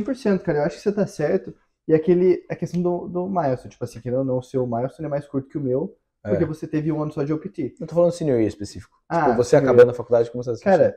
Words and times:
100%, 0.00 0.42
cara. 0.44 0.58
Eu 0.58 0.64
acho 0.64 0.76
que 0.76 0.82
você 0.82 0.92
tá 0.92 1.06
certo. 1.06 1.54
E 1.88 1.94
aquele, 1.94 2.44
a 2.48 2.54
questão 2.56 2.80
do, 2.80 3.08
do 3.08 3.28
milestone, 3.28 3.70
tipo 3.70 3.84
assim, 3.84 4.00
querendo 4.00 4.20
ou 4.20 4.24
não, 4.24 4.38
o 4.38 4.42
seu 4.42 4.66
milestone 4.66 5.06
é 5.06 5.10
mais 5.10 5.26
curto 5.26 5.48
que 5.48 5.58
o 5.58 5.60
meu, 5.60 5.96
porque 6.22 6.44
É. 6.44 6.46
você 6.46 6.66
teve 6.66 6.92
um 6.92 7.02
ano 7.02 7.12
só 7.12 7.22
de 7.24 7.32
OPT. 7.32 7.74
Eu 7.80 7.86
tô 7.86 7.94
falando 7.94 8.12
senior 8.12 8.38
year 8.38 8.48
específico. 8.48 8.96
Ah, 9.08 9.24
tipo, 9.26 9.36
você 9.36 9.56
senior 9.56 9.70
acabando 9.70 9.90
a 9.90 9.94
faculdade, 9.94 10.30
como 10.30 10.44
você 10.44 10.50
assiste? 10.50 10.64
Cara, 10.64 10.96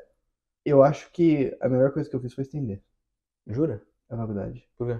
eu 0.65 0.83
acho 0.83 1.11
que 1.11 1.55
a 1.61 1.69
melhor 1.69 1.91
coisa 1.91 2.09
que 2.09 2.15
eu 2.15 2.21
fiz 2.21 2.33
foi 2.33 2.43
estender 2.43 2.81
Jura? 3.47 3.81
a 4.09 4.17
faculdade. 4.17 4.67
Por 4.77 4.87
quê? 4.87 4.99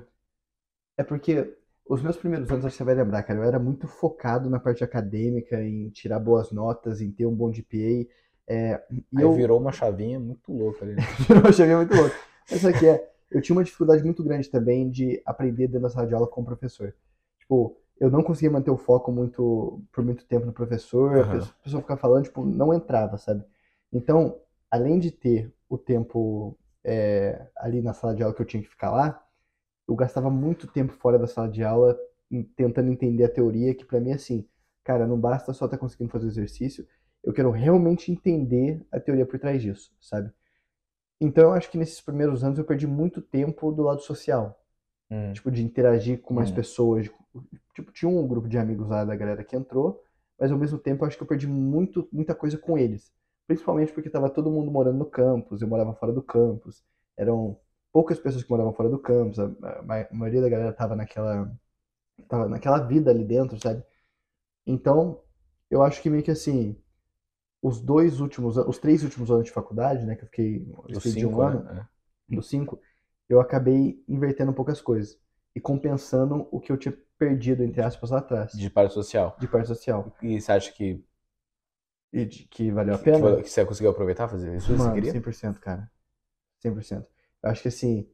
É 0.97 1.03
porque 1.03 1.55
os 1.87 2.01
meus 2.01 2.17
primeiros 2.17 2.49
anos, 2.49 2.65
acho 2.65 2.73
que 2.73 2.77
você 2.77 2.83
vai 2.83 2.95
lembrar, 2.95 3.23
cara, 3.23 3.39
eu 3.39 3.43
era 3.43 3.59
muito 3.59 3.87
focado 3.87 4.49
na 4.49 4.59
parte 4.59 4.83
acadêmica, 4.83 5.61
em 5.61 5.89
tirar 5.89 6.19
boas 6.19 6.51
notas, 6.51 7.01
em 7.01 7.11
ter 7.11 7.25
um 7.25 7.35
bom 7.35 7.51
GPA. 7.51 8.53
É, 8.53 8.83
e 8.91 9.05
Aí 9.15 9.23
eu 9.23 9.31
virou 9.31 9.59
uma 9.59 9.71
chavinha 9.71 10.19
muito 10.19 10.51
louca 10.51 10.85
ali. 10.85 10.95
né? 10.95 11.03
eu 11.45 11.53
cheguei 11.53 11.75
muito 11.75 11.93
louco. 11.95 12.15
Mas 12.49 12.61
sabe 12.61 12.75
o 12.75 12.79
que 12.79 12.87
é? 12.87 13.12
Eu 13.33 13.41
tinha 13.41 13.55
uma 13.55 13.63
dificuldade 13.63 14.03
muito 14.03 14.23
grande 14.23 14.49
também 14.49 14.89
de 14.89 15.21
aprender 15.25 15.67
dentro 15.67 15.81
da 15.83 15.89
sala 15.89 16.07
de 16.07 16.13
aula 16.13 16.27
com 16.27 16.41
o 16.41 16.45
professor. 16.45 16.95
Tipo, 17.39 17.77
eu 17.99 18.09
não 18.11 18.23
conseguia 18.23 18.51
manter 18.51 18.71
o 18.71 18.77
foco 18.77 19.11
muito 19.11 19.81
por 19.91 20.03
muito 20.03 20.25
tempo 20.25 20.45
no 20.45 20.53
professor, 20.53 21.21
a 21.21 21.23
Aham. 21.23 21.25
pessoa- 21.25 21.55
a 21.59 21.63
pessoa 21.63 21.81
ficava 21.81 21.99
falando, 21.99 22.23
tipo, 22.25 22.45
não 22.45 22.73
entrava, 22.73 23.17
sabe? 23.17 23.43
Então, 23.91 24.39
além 24.71 24.99
de 24.99 25.11
ter 25.11 25.53
o 25.69 25.77
tempo 25.77 26.57
é, 26.85 27.47
ali 27.57 27.81
na 27.81 27.93
sala 27.93 28.13
de 28.15 28.21
aula 28.23 28.35
que 28.35 28.41
eu 28.41 28.45
tinha 28.45 28.61
que 28.61 28.69
ficar 28.69 28.91
lá, 28.91 29.23
eu 29.87 29.95
gastava 29.95 30.29
muito 30.29 30.67
tempo 30.67 30.93
fora 30.93 31.19
da 31.19 31.27
sala 31.27 31.49
de 31.49 31.63
aula 31.63 31.97
em- 32.31 32.43
tentando 32.43 32.91
entender 32.91 33.23
a 33.25 33.29
teoria, 33.29 33.75
que 33.75 33.85
pra 33.85 33.99
mim, 33.99 34.11
assim, 34.13 34.47
cara, 34.83 35.07
não 35.07 35.19
basta 35.19 35.53
só 35.53 35.65
estar 35.65 35.77
conseguindo 35.77 36.11
fazer 36.11 36.25
o 36.27 36.29
exercício, 36.29 36.87
eu 37.23 37.33
quero 37.33 37.51
realmente 37.51 38.11
entender 38.11 38.85
a 38.91 38.99
teoria 38.99 39.25
por 39.25 39.39
trás 39.39 39.61
disso, 39.61 39.93
sabe? 40.01 40.31
Então 41.23 41.45
eu 41.45 41.53
acho 41.53 41.71
que 41.71 41.79
nesses 41.79 42.01
primeiros 42.01 42.43
anos 42.45 42.59
eu 42.59 42.65
perdi 42.65 42.87
muito 42.87 43.21
tempo 43.21 43.71
do 43.73 43.83
lado 43.83 44.01
social, 44.01 44.59
Hum. 45.09 45.33
tipo, 45.33 45.51
de 45.51 45.63
interagir 45.63 46.21
com 46.21 46.33
mais 46.33 46.51
Hum. 46.51 46.55
pessoas. 46.55 47.09
Tipo, 47.75 47.91
tinha 47.91 48.09
um 48.09 48.27
grupo 48.27 48.47
de 48.49 48.57
amigos 48.57 48.89
lá 48.89 49.05
da 49.05 49.15
galera 49.15 49.43
que 49.43 49.55
entrou, 49.55 50.03
mas 50.39 50.51
ao 50.51 50.57
mesmo 50.59 50.79
tempo 50.79 51.03
eu 51.03 51.07
acho 51.09 51.17
que 51.17 51.23
eu 51.23 51.27
perdi 51.27 51.47
muito, 51.47 52.07
muita 52.11 52.35
coisa 52.35 52.57
com 52.57 52.77
eles. 52.77 53.11
Principalmente 53.47 53.93
porque 53.93 54.09
tava 54.09 54.29
todo 54.29 54.51
mundo 54.51 54.71
morando 54.71 54.99
no 54.99 55.05
campus, 55.07 55.61
eu 55.61 55.69
morava 55.69 55.93
fora 55.95 56.13
do 56.13 56.23
campus. 56.23 56.83
Eram 57.17 57.57
poucas 57.93 58.19
pessoas 58.19 58.43
que 58.43 58.51
moravam 58.51 58.73
fora 58.73 58.89
do 58.89 58.99
campus, 58.99 59.39
a, 59.39 59.45
a 59.45 59.83
ma- 59.83 60.01
a 60.11 60.15
maioria 60.15 60.41
da 60.41 60.49
galera 60.49 60.73
tava 60.73 60.95
naquela, 60.95 61.51
tava 62.29 62.47
naquela 62.49 62.79
vida 62.79 63.11
ali 63.11 63.23
dentro, 63.25 63.59
sabe? 63.61 63.83
Então, 64.65 65.21
eu 65.69 65.81
acho 65.83 66.01
que 66.01 66.09
meio 66.09 66.23
que 66.23 66.31
assim, 66.31 66.75
os 67.63 67.81
dois 67.81 68.21
últimos, 68.21 68.57
os 68.57 68.79
três 68.79 69.03
últimos 69.03 69.31
anos 69.31 69.45
de 69.45 69.51
faculdade, 69.51 70.05
né, 70.05 70.15
que 70.17 70.23
eu 70.23 70.27
fiquei, 70.27 70.67
eu 70.89 70.91
Dos 70.91 71.03
estendi 71.03 71.25
um 71.25 71.29
cinco, 71.29 71.41
ano, 71.41 71.63
né? 71.63 71.87
dos 72.29 72.47
cinco, 72.49 72.79
eu 73.29 73.41
acabei 73.41 74.03
invertendo 74.07 74.53
poucas 74.53 74.81
coisas 74.81 75.17
e 75.55 75.61
compensando 75.61 76.47
o 76.51 76.59
que 76.59 76.71
eu 76.71 76.77
tinha 76.77 76.95
perdido, 77.17 77.63
entre 77.63 77.81
aspas, 77.81 78.11
lá 78.11 78.19
atrás. 78.19 78.53
De 78.53 78.69
parte 78.69 78.93
social. 78.93 79.35
de 79.39 79.47
parte 79.47 79.67
social. 79.67 80.11
E 80.21 80.41
você 80.41 80.51
acha 80.51 80.71
que, 80.73 81.03
E 82.13 82.25
de- 82.25 82.45
que 82.53 82.71
valeu 82.71 82.95
a 82.95 82.97
que, 82.97 83.05
pena? 83.05 83.41
que 83.43 83.49
você 83.49 83.65
conseguiu 83.65 83.91
aproveitar 83.91 84.27
fazer 84.27 84.55
isso? 84.55 84.67
Você 84.67 84.77
Mano, 84.77 84.93
queria? 84.93 85.11
100%, 85.11 85.59
cara. 85.59 85.89
100%. 86.59 87.07
Eu 87.41 87.49
acho 87.49 87.61
que, 87.61 87.67
assim, 87.67 88.07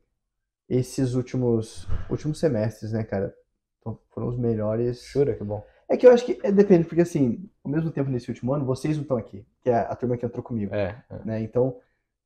esses 0.69 1.15
últimos, 1.15 1.87
últimos 2.09 2.39
semestres, 2.39 2.91
né, 2.93 3.03
cara, 3.03 3.35
fo- 3.83 4.01
foram 4.11 4.29
os 4.29 4.37
melhores. 4.37 5.03
Jura? 5.13 5.35
Que 5.35 5.43
bom. 5.43 5.63
É 5.89 5.97
que 5.97 6.05
eu 6.05 6.11
acho 6.11 6.23
que 6.23 6.39
é, 6.43 6.51
depende, 6.51 6.85
porque, 6.85 7.01
assim, 7.01 7.49
ao 7.63 7.71
mesmo 7.71 7.89
tempo 7.89 8.09
nesse 8.09 8.29
último 8.29 8.53
ano, 8.53 8.63
vocês 8.63 8.95
não 8.95 9.01
estão 9.01 9.17
aqui, 9.17 9.43
que 9.61 9.69
é 9.69 9.75
a 9.75 9.95
turma 9.95 10.15
que 10.15 10.25
entrou 10.25 10.43
comigo. 10.43 10.73
É. 10.73 11.03
é. 11.09 11.25
né? 11.25 11.41
Então, 11.41 11.79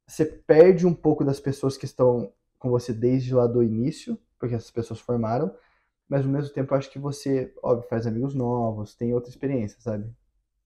você 0.05 0.25
perde 0.25 0.85
um 0.85 0.93
pouco 0.93 1.23
das 1.23 1.39
pessoas 1.39 1.77
que 1.77 1.85
estão 1.85 2.31
com 2.59 2.69
você 2.69 2.93
desde 2.93 3.33
lá 3.33 3.47
do 3.47 3.63
início, 3.63 4.19
porque 4.37 4.55
essas 4.55 4.71
pessoas 4.71 4.99
formaram, 4.99 5.55
mas 6.09 6.25
ao 6.25 6.31
mesmo 6.31 6.53
tempo 6.53 6.73
eu 6.73 6.77
acho 6.77 6.91
que 6.91 6.99
você, 6.99 7.53
óbvio, 7.63 7.87
faz 7.87 8.05
amigos 8.05 8.35
novos, 8.35 8.95
tem 8.95 9.13
outra 9.13 9.29
experiência, 9.29 9.79
sabe? 9.79 10.13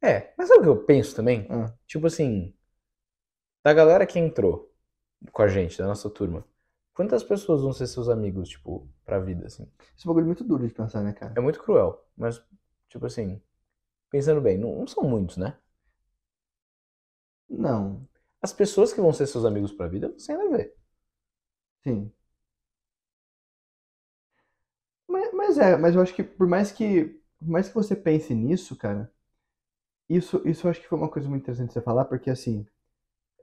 É, 0.02 0.34
mas 0.38 0.48
sabe 0.48 0.62
o 0.62 0.64
que 0.64 0.70
eu 0.70 0.84
penso 0.84 1.16
também? 1.16 1.48
Ah. 1.50 1.72
Tipo 1.86 2.08
assim, 2.08 2.54
da 3.64 3.74
galera 3.74 4.06
que 4.06 4.20
entrou 4.20 4.74
com 5.32 5.42
a 5.42 5.48
gente, 5.48 5.78
da 5.78 5.88
nossa 5.88 6.10
turma, 6.10 6.46
quantas 6.94 7.24
pessoas 7.24 7.62
vão 7.62 7.74
ser 7.74 7.88
seus 7.88 8.10
amigos, 8.10 8.50
tipo, 8.50 8.88
pra 9.06 9.20
vida, 9.20 9.46
assim? 9.46 9.72
Esse 9.96 10.06
é 10.06 10.08
bagulho 10.08 10.26
muito 10.26 10.44
duro 10.44 10.68
de 10.68 10.74
pensar, 10.74 11.02
né, 11.04 11.14
cara? 11.14 11.34
É 11.36 11.40
muito 11.40 11.60
cruel, 11.60 12.04
mas, 12.16 12.44
tipo 12.90 13.06
assim, 13.06 13.42
pensando 14.12 14.42
bem, 14.42 14.58
não, 14.60 14.76
não 14.80 14.88
são 14.88 15.04
muitos, 15.06 15.38
né? 15.38 15.58
Não, 17.50 18.08
As 18.42 18.54
pessoas 18.54 18.94
que 18.94 19.02
vão 19.02 19.12
ser 19.14 19.28
seus 19.28 19.44
amigos 19.46 19.72
pra 19.74 19.88
vida, 19.90 20.10
você 20.18 20.32
ainda 20.32 20.58
vê. 20.58 20.74
sim. 21.84 22.12
Mas, 25.08 25.34
mas 25.34 25.58
é, 25.58 25.78
mas 25.78 25.96
eu 25.96 26.02
acho 26.02 26.14
que 26.14 26.24
por 26.24 26.48
mais 26.48 26.72
que, 26.72 27.06
por 27.40 27.48
mais 27.50 27.68
que 27.70 27.76
você 27.76 27.96
pense 27.96 28.34
nisso, 28.34 28.76
cara, 28.76 29.12
isso, 30.10 30.42
isso 30.48 30.68
eu 30.68 30.72
acho 30.72 30.82
que 30.82 30.88
foi 30.88 30.98
uma 30.98 31.10
coisa 31.10 31.30
muito 31.30 31.44
interessante 31.44 31.74
você 31.74 31.82
falar, 31.82 32.06
porque 32.06 32.30
assim, 32.30 32.66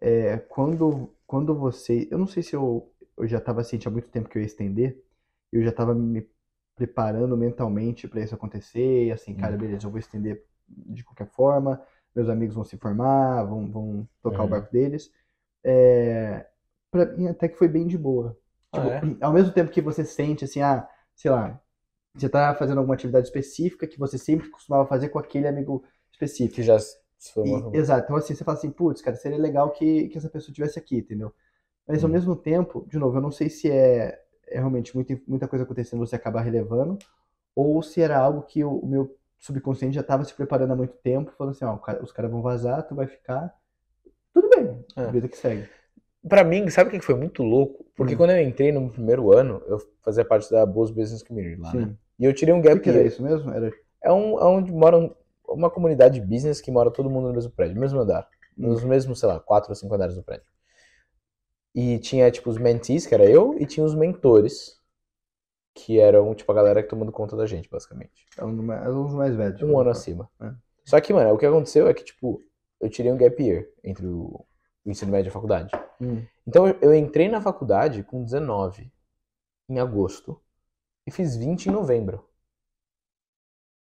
é, 0.00 0.38
quando, 0.38 1.10
quando 1.26 1.54
você, 1.54 2.08
eu 2.10 2.18
não 2.18 2.26
sei 2.26 2.42
se 2.42 2.54
eu, 2.56 2.92
eu 3.16 3.26
já 3.28 3.38
estava 3.38 3.64
ciente 3.64 3.88
há 3.88 3.90
muito 3.90 4.08
tempo 4.10 4.28
que 4.28 4.38
eu 4.38 4.42
ia 4.42 4.46
estender, 4.46 5.02
eu 5.52 5.62
já 5.62 5.70
estava 5.70 5.94
me 5.94 6.22
preparando 6.76 7.36
mentalmente 7.36 8.08
para 8.08 8.20
isso 8.20 8.34
acontecer, 8.34 9.06
e 9.06 9.12
assim, 9.12 9.34
cara, 9.34 9.56
Uhum. 9.56 9.58
beleza, 9.58 9.86
eu 9.86 9.90
vou 9.90 9.98
estender 9.98 10.44
de 10.68 11.04
qualquer 11.04 11.28
forma, 11.28 11.80
meus 12.14 12.28
amigos 12.28 12.54
vão 12.54 12.64
se 12.64 12.76
formar, 12.78 13.44
vão, 13.44 13.70
vão 13.70 14.08
tocar 14.22 14.44
o 14.44 14.48
Uhum. 14.48 14.48
barco 14.48 14.72
deles, 14.72 15.12
é, 15.64 16.46
pra 16.90 17.06
mim 17.16 17.28
até 17.28 17.48
que 17.48 17.56
foi 17.58 17.68
bem 17.68 17.86
de 17.86 17.98
boa. 17.98 18.38
Ah, 18.72 18.90
Tipo, 18.90 18.96
ao 19.22 19.32
mesmo 19.32 19.52
tempo 19.52 19.70
que 19.70 19.80
você 19.82 20.04
sente 20.04 20.44
assim, 20.44 20.60
ah, 20.62 20.88
sei 21.14 21.30
lá, 21.30 21.60
você 22.16 22.28
tá 22.28 22.54
fazendo 22.56 22.78
alguma 22.78 22.94
atividade 22.94 23.26
específica 23.28 23.86
que 23.86 23.98
você 23.98 24.18
sempre 24.18 24.50
costumava 24.50 24.88
fazer 24.88 25.08
com 25.10 25.18
aquele 25.18 25.48
amigo 25.48 25.84
específico. 26.12 26.54
Que 26.54 26.62
já 26.62 26.78
se 26.78 27.32
E- 27.44 27.68
formou. 27.72 27.78
exato. 27.78 28.04
Então, 28.04 28.16
assim, 28.16 28.34
você 28.34 28.44
fala 28.44 28.56
assim, 28.58 28.70
putz, 28.70 29.02
cara, 29.02 29.16
seria 29.16 29.38
legal 29.38 29.70
que, 29.72 30.08
que 30.08 30.18
essa 30.18 30.30
pessoa 30.30 30.50
estivesse 30.50 30.78
aqui, 30.78 30.96
entendeu? 30.98 31.34
Mas 31.88 32.04
ao 32.04 32.10
Hum. 32.10 32.10
mesmo 32.10 32.36
tempo, 32.36 32.86
de 32.88 32.98
novo, 32.98 33.18
eu 33.18 33.22
não 33.22 33.32
sei 33.32 33.50
se 33.50 33.70
é, 33.70 34.23
é 34.48 34.58
realmente 34.58 34.94
muita, 34.94 35.18
muita 35.26 35.48
coisa 35.48 35.64
acontecendo 35.64 36.00
você 36.00 36.16
acabar 36.16 36.40
relevando, 36.42 36.98
ou 37.54 37.82
se 37.82 38.00
era 38.00 38.18
algo 38.18 38.42
que 38.42 38.64
o, 38.64 38.70
o 38.78 38.86
meu 38.86 39.16
subconsciente 39.38 39.94
já 39.94 40.00
estava 40.00 40.24
se 40.24 40.34
preparando 40.34 40.72
há 40.72 40.76
muito 40.76 40.94
tempo, 40.96 41.32
falando 41.36 41.52
assim, 41.52 41.64
ó, 41.64 41.76
cara- 41.76 42.02
os 42.02 42.10
caras 42.12 42.30
vão 42.30 42.42
vazar, 42.42 42.82
tu 42.86 42.94
vai 42.94 43.06
ficar. 43.06 43.54
Tudo 44.32 44.48
bem, 44.48 44.84
É. 44.96 45.06
vida 45.10 45.28
que 45.28 45.36
segue. 45.36 45.68
Pra 46.26 46.42
mim, 46.42 46.68
sabe 46.70 46.88
o 46.88 46.92
que 46.92 47.00
foi 47.04 47.14
muito 47.14 47.42
louco? 47.42 47.84
Porque 47.94 48.14
Hum. 48.14 48.16
quando 48.16 48.30
eu 48.30 48.40
entrei 48.42 48.72
no 48.72 48.90
primeiro 48.90 49.30
ano, 49.36 49.62
eu 49.66 49.78
fazia 50.02 50.24
parte 50.24 50.50
da 50.50 50.64
Boas 50.64 50.90
Business 50.90 51.22
Community 51.22 51.60
lá, 51.60 51.74
né? 51.74 51.84
Sim. 51.86 51.98
E 52.18 52.24
eu 52.24 52.32
tirei 52.32 52.54
um 52.54 52.58
O 52.60 52.62
que, 52.62 52.68
gap 52.68 52.80
que 52.80 52.88
era 52.88 53.02
isso 53.02 53.22
mesmo? 53.22 53.50
Era. 53.52 53.70
É, 54.02 54.10
um, 54.10 54.38
é 54.38 54.44
onde 54.44 54.72
mora 54.72 54.96
um- 54.98 55.14
uma 55.46 55.68
comunidade 55.70 56.18
de 56.18 56.26
business 56.26 56.60
que 56.60 56.70
mora 56.70 56.90
todo 56.90 57.10
mundo 57.10 57.28
no 57.28 57.34
mesmo 57.34 57.50
prédio, 57.52 57.74
no 57.74 57.80
mesmo 57.82 58.00
andar. 58.00 58.26
Hum. 58.58 58.68
Nos 58.68 58.82
mesmos, 58.82 59.20
sei 59.20 59.28
lá, 59.28 59.38
quatro 59.38 59.70
ou 59.70 59.74
cinco 59.76 59.94
andares 59.94 60.14
do 60.16 60.22
prédio. 60.22 60.46
E 61.74 61.98
tinha, 61.98 62.30
tipo, 62.30 62.50
os 62.50 62.58
mentees, 62.58 63.06
que 63.06 63.14
era 63.14 63.24
eu, 63.28 63.58
e 63.58 63.66
tinha 63.66 63.84
os 63.84 63.94
mentores, 63.94 64.80
que 65.74 65.98
eram, 65.98 66.34
tipo, 66.34 66.50
a 66.52 66.54
galera 66.54 66.82
que 66.82 66.88
tomando 66.88 67.10
conta 67.10 67.36
da 67.36 67.46
gente, 67.46 67.68
basicamente. 67.68 68.26
Era 68.36 68.46
um 68.46 68.72
era 68.72 68.94
um 68.94 69.04
dos 69.04 69.14
mais 69.14 69.34
velhos. 69.34 69.60
Um 69.62 69.78
ano 69.78 69.90
acima. 69.90 70.30
É. 70.40 70.52
Só 70.84 71.00
que, 71.00 71.12
mano, 71.12 71.32
o 71.32 71.38
que 71.38 71.46
aconteceu 71.46 71.88
é 71.88 71.94
que, 71.94 72.04
tipo, 72.04 72.40
eu 72.80 72.88
tirei 72.88 73.10
um 73.10 73.16
gap 73.16 73.42
year 73.42 73.66
entre 73.82 74.06
o, 74.06 74.44
ensino 74.86 75.10
médio 75.10 75.28
e 75.28 75.30
a 75.30 75.32
faculdade. 75.32 75.70
Hum. 76.00 76.24
Então 76.46 76.68
eu- 76.68 76.94
entrei 76.94 77.28
na 77.28 77.40
faculdade 77.40 78.02
com 78.02 78.22
19 78.22 78.92
em 79.68 79.78
agosto 79.78 80.40
e 81.06 81.10
fiz 81.10 81.36
20 81.36 81.66
em 81.66 81.72
novembro. 81.72 82.28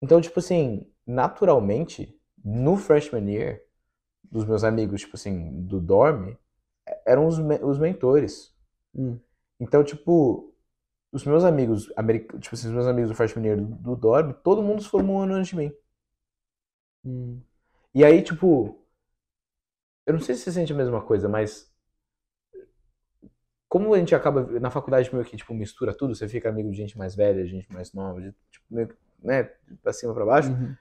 Então, 0.02 0.20
tipo 0.20 0.38
assim, 0.38 0.86
naturalmente, 1.06 2.18
no 2.44 2.76
freshman 2.76 3.30
year, 3.30 3.62
dos 4.22 4.44
meus 4.44 4.62
amigos, 4.64 5.00
tipo 5.00 5.16
assim, 5.16 5.62
do 5.62 5.80
dorm, 5.80 6.28
é- 6.30 6.36
eram 7.06 7.26
os, 7.26 7.38
me- 7.38 7.60
os 7.62 7.78
mentores. 7.78 8.54
Hum. 8.94 9.18
Então, 9.60 9.84
tipo, 9.84 10.54
os 11.12 11.24
meus 11.24 11.44
amigos, 11.44 11.92
americ... 11.96 12.26
tipo 12.40 12.54
assim, 12.56 12.68
os 12.68 12.74
meus 12.74 12.86
amigos 12.86 13.10
do 13.10 13.16
freshman 13.16 13.46
year 13.46 13.58
do, 13.58 13.66
do 13.76 13.96
dorm, 13.96 14.32
todo 14.44 14.62
mundo 14.62 14.82
se 14.82 14.88
formou 14.90 15.18
um 15.18 15.22
ano 15.22 15.34
antes 15.34 15.50
de 15.50 15.56
mim. 15.56 15.72
Hum. 17.04 17.42
E 17.94 18.04
aí, 18.04 18.22
tipo, 18.22 18.78
eu 20.06 20.12
não 20.14 20.20
sei 20.20 20.34
se 20.34 20.42
você 20.42 20.52
sente 20.52 20.72
a 20.72 20.76
mesma 20.76 21.00
coisa, 21.02 21.26
mas 21.28 21.72
como 23.68 23.94
a 23.94 23.98
gente 23.98 24.14
acaba 24.14 24.42
na 24.60 24.70
faculdade 24.70 25.12
meio 25.12 25.24
que 25.24 25.36
tipo 25.36 25.54
mistura 25.54 25.94
tudo, 25.96 26.14
você 26.14 26.28
fica 26.28 26.48
amigo 26.48 26.70
de 26.70 26.76
gente 26.76 26.98
mais 26.98 27.14
velha, 27.14 27.46
gente 27.46 27.70
mais 27.72 27.92
nova, 27.92 28.20
de, 28.20 28.32
tipo, 28.50 28.64
meio 28.68 28.88
que, 28.88 28.96
né, 29.22 29.44
pra 29.82 29.92
cima 29.92 30.12
pra 30.14 30.24
baixo, 30.26 30.50
Uhum. 30.50 30.74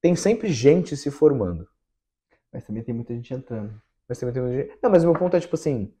tem 0.00 0.16
sempre 0.16 0.52
gente 0.52 0.96
se 0.96 1.10
formando. 1.10 1.68
Mas 2.52 2.64
também 2.64 2.82
tem 2.84 2.94
muita 2.94 3.14
gente 3.14 3.34
entrando. 3.34 3.80
Mas 4.08 4.18
também 4.18 4.32
tem 4.34 4.42
muita 4.42 4.62
gente. 4.62 4.78
Não, 4.82 4.90
mas 4.90 5.04
o 5.04 5.06
meu 5.10 5.18
ponto 5.18 5.36
é 5.36 5.40
tipo 5.40 5.54
assim, 5.56 5.92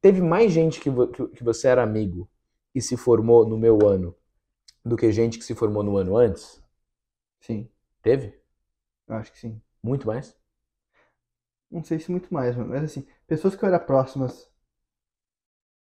teve 0.00 0.20
mais 0.20 0.52
gente 0.52 0.80
que, 0.80 0.90
vo- 0.90 1.08
que, 1.08 1.42
você 1.44 1.68
era 1.68 1.82
amigo 1.82 2.28
e 2.74 2.80
se 2.82 2.96
formou 2.96 3.46
no 3.48 3.58
meu 3.58 3.86
ano 3.86 4.14
do 4.84 4.96
que 4.96 5.12
gente 5.12 5.38
que 5.38 5.44
se 5.44 5.54
formou 5.54 5.82
no 5.84 5.96
ano 5.98 6.16
antes? 6.16 6.62
Sim, 7.40 7.68
Teve? 8.02 8.38
eu 9.08 9.14
acho 9.16 9.32
que 9.32 9.38
sim. 9.38 9.60
Muito 9.82 10.06
mais? 10.06 10.34
Não 11.68 11.82
sei 11.82 11.98
se 11.98 12.12
muito 12.12 12.32
mais, 12.32 12.54
mano, 12.54 12.68
mas 12.70 12.84
assim, 12.84 13.04
pessoas 13.26 13.56
que 13.56 13.64
eu 13.64 13.68
era 13.68 13.80
próximas 13.80 14.48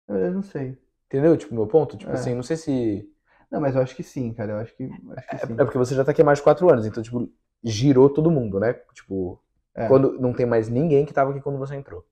Eu 0.08 0.32
não 0.34 0.44
sei. 0.44 0.78
Entendeu? 1.08 1.38
Tipo, 1.38 1.54
meu 1.56 1.68
ponto? 1.68 1.98
Tipo 1.98 2.12
É. 2.12 2.16
assim, 2.16 2.36
não 2.36 2.44
sei 2.44 2.58
se. 2.58 3.10
Não, 3.52 3.62
mas 3.62 3.76
eu 3.76 3.82
acho 3.82 3.96
que 3.96 4.04
sim, 4.04 4.34
cara. 4.34 4.54
Eu 4.54 4.58
acho 4.60 4.76
que, 4.76 4.84
acho 5.16 5.28
que 5.30 5.36
É, 5.58 5.62
é 5.62 5.66
porque 5.66 5.78
você 5.78 5.96
já 5.96 6.04
tá 6.04 6.12
aqui 6.12 6.22
há 6.22 6.26
mais 6.26 6.40
de 6.40 6.44
quatro 6.44 6.70
anos, 6.70 6.86
então, 6.86 7.02
tipo, 7.04 7.30
girou 7.64 8.10
todo 8.10 8.32
mundo, 8.32 8.60
né? 8.60 8.74
Tipo, 8.94 9.42
É. 9.78 9.88
quando 9.88 10.20
não 10.20 10.34
tem 10.34 10.46
mais 10.46 10.68
ninguém 10.70 11.06
que 11.06 11.14
tava 11.14 11.32
aqui 11.32 11.40
quando 11.42 11.58
você 11.60 11.76
entrou. 11.76 12.06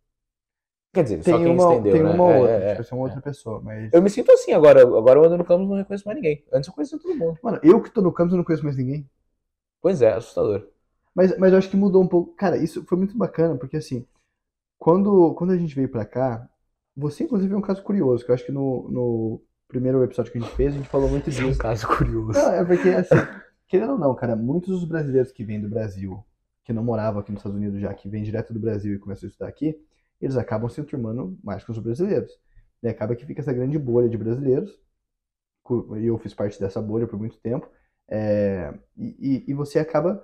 Quer 0.94 1.04
dizer, 1.04 1.24
só 1.24 1.38
Tem 1.38 1.44
quem 1.44 1.54
uma, 1.54 1.72
estendeu, 1.72 1.94
tem 1.94 2.04
né? 2.04 2.10
uma 2.12 2.32
É, 2.32 2.38
outra, 2.40 2.54
é, 2.56 2.76
tipo, 2.76 2.94
é. 2.94 2.98
uma 2.98 3.04
outra 3.04 3.22
pessoa, 3.22 3.62
mas... 3.62 3.92
Eu 3.92 4.02
me 4.02 4.10
sinto 4.10 4.32
assim 4.32 4.54
agora. 4.54 4.82
Agora 4.82 5.20
eu 5.20 5.26
ando 5.26 5.38
no 5.38 5.44
campus 5.44 5.66
e 5.66 5.70
não 5.70 5.76
reconheço 5.78 6.06
mais 6.06 6.16
ninguém. 6.16 6.46
Antes 6.54 6.68
eu 6.70 6.74
conhecia 6.74 6.98
todo 7.00 7.16
mundo. 7.16 7.38
Mano, 7.44 7.60
eu 7.64 7.82
que 7.82 7.90
tô 7.92 8.02
no 8.02 8.14
campus 8.14 8.32
eu 8.34 8.38
não 8.38 8.46
conheço 8.46 8.64
mais 8.64 8.78
ninguém. 8.78 9.10
Pois 9.82 10.02
é, 10.02 10.14
assustador. 10.14 10.68
Mas, 11.14 11.38
mas 11.38 11.52
eu 11.52 11.58
acho 11.58 11.70
que 11.70 11.76
mudou 11.78 12.02
um 12.02 12.08
pouco. 12.08 12.34
Cara, 12.36 12.58
isso 12.58 12.86
foi 12.86 12.98
muito 12.98 13.18
bacana, 13.18 13.58
porque 13.58 13.78
assim, 13.78 14.06
quando, 14.80 15.34
quando 15.36 15.52
a 15.52 15.58
gente 15.58 15.76
veio 15.76 15.90
pra 15.90 16.06
cá, 16.06 16.48
você 16.96 17.24
inclusive 17.26 17.54
é 17.54 17.58
um 17.58 17.62
caso 17.62 17.84
curioso, 17.84 18.24
que 18.26 18.32
eu 18.32 18.36
acho 18.36 18.46
que 18.46 18.52
no, 18.52 18.88
no 18.90 19.42
primeiro 19.68 20.04
episódio 20.04 20.32
que 20.32 20.38
a 20.38 20.42
gente 20.42 20.56
fez, 20.56 20.74
a 20.74 20.78
gente 20.78 20.90
falou 20.90 21.10
muito 21.10 21.30
Isso 21.30 21.42
é 21.42 21.46
um 21.46 21.48
disso. 21.50 21.60
caso 21.60 21.88
curioso. 21.88 22.40
Não, 22.40 22.52
é 22.54 22.64
porque, 22.66 22.90
assim, 22.90 23.16
querendo 23.68 23.94
ou 23.94 24.00
não, 24.00 24.16
cara, 24.16 24.36
muitos 24.36 24.70
dos 24.80 24.86
brasileiros 24.88 25.32
que 25.32 25.44
vêm 25.44 25.62
do 25.62 25.70
Brasil, 25.70 26.24
que 26.66 26.74
não 26.74 26.84
moravam 26.84 27.22
aqui 27.22 27.32
nos 27.32 27.40
Estados 27.42 27.58
Unidos 27.60 27.82
já, 27.82 27.94
que 27.94 28.10
vêm 28.10 28.24
direto 28.24 28.54
do 28.54 28.60
Brasil 28.60 28.96
e 28.96 29.00
começam 29.00 29.28
a 29.28 29.32
estudar 29.32 29.50
aqui, 29.50 29.78
eles 30.22 30.38
acabam 30.38 30.70
se 30.70 30.82
enturmando 30.82 31.38
mais 31.44 31.64
com 31.64 31.74
os 31.74 31.80
brasileiros. 31.80 32.34
E 32.84 32.90
acaba 32.90 33.16
que 33.16 33.26
fica 33.26 33.42
essa 33.42 33.54
grande 33.54 33.80
bolha 33.80 34.10
de 34.10 34.18
brasileiros, 34.18 34.72
e 36.00 36.06
eu 36.08 36.18
fiz 36.18 36.34
parte 36.34 36.60
dessa 36.60 36.82
bolha 36.82 37.08
por 37.08 37.18
muito 37.18 37.38
tempo, 37.40 37.68
é, 38.08 38.74
e, 38.98 39.16
e- 39.48 39.52
e 39.52 39.54
você 39.54 39.80
acaba, 39.80 40.24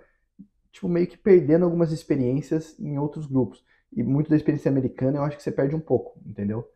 tipo, 0.71 0.89
meio 0.89 1.07
que 1.07 1.17
perdendo 1.17 1.65
algumas 1.65 1.91
experiências 1.91 2.79
em 2.79 2.97
outros 2.99 3.27
grupos. 3.27 3.63
E 3.93 4.03
muito 4.03 4.29
da 4.29 4.35
experiência 4.37 4.69
americana 4.71 5.19
eu 5.19 5.23
acho 5.23 5.37
que 5.37 5.43
você 5.43 5.51
perde 5.51 5.75
um 5.75 5.79
pouco, 5.81 6.19
entendeu? 6.25 6.67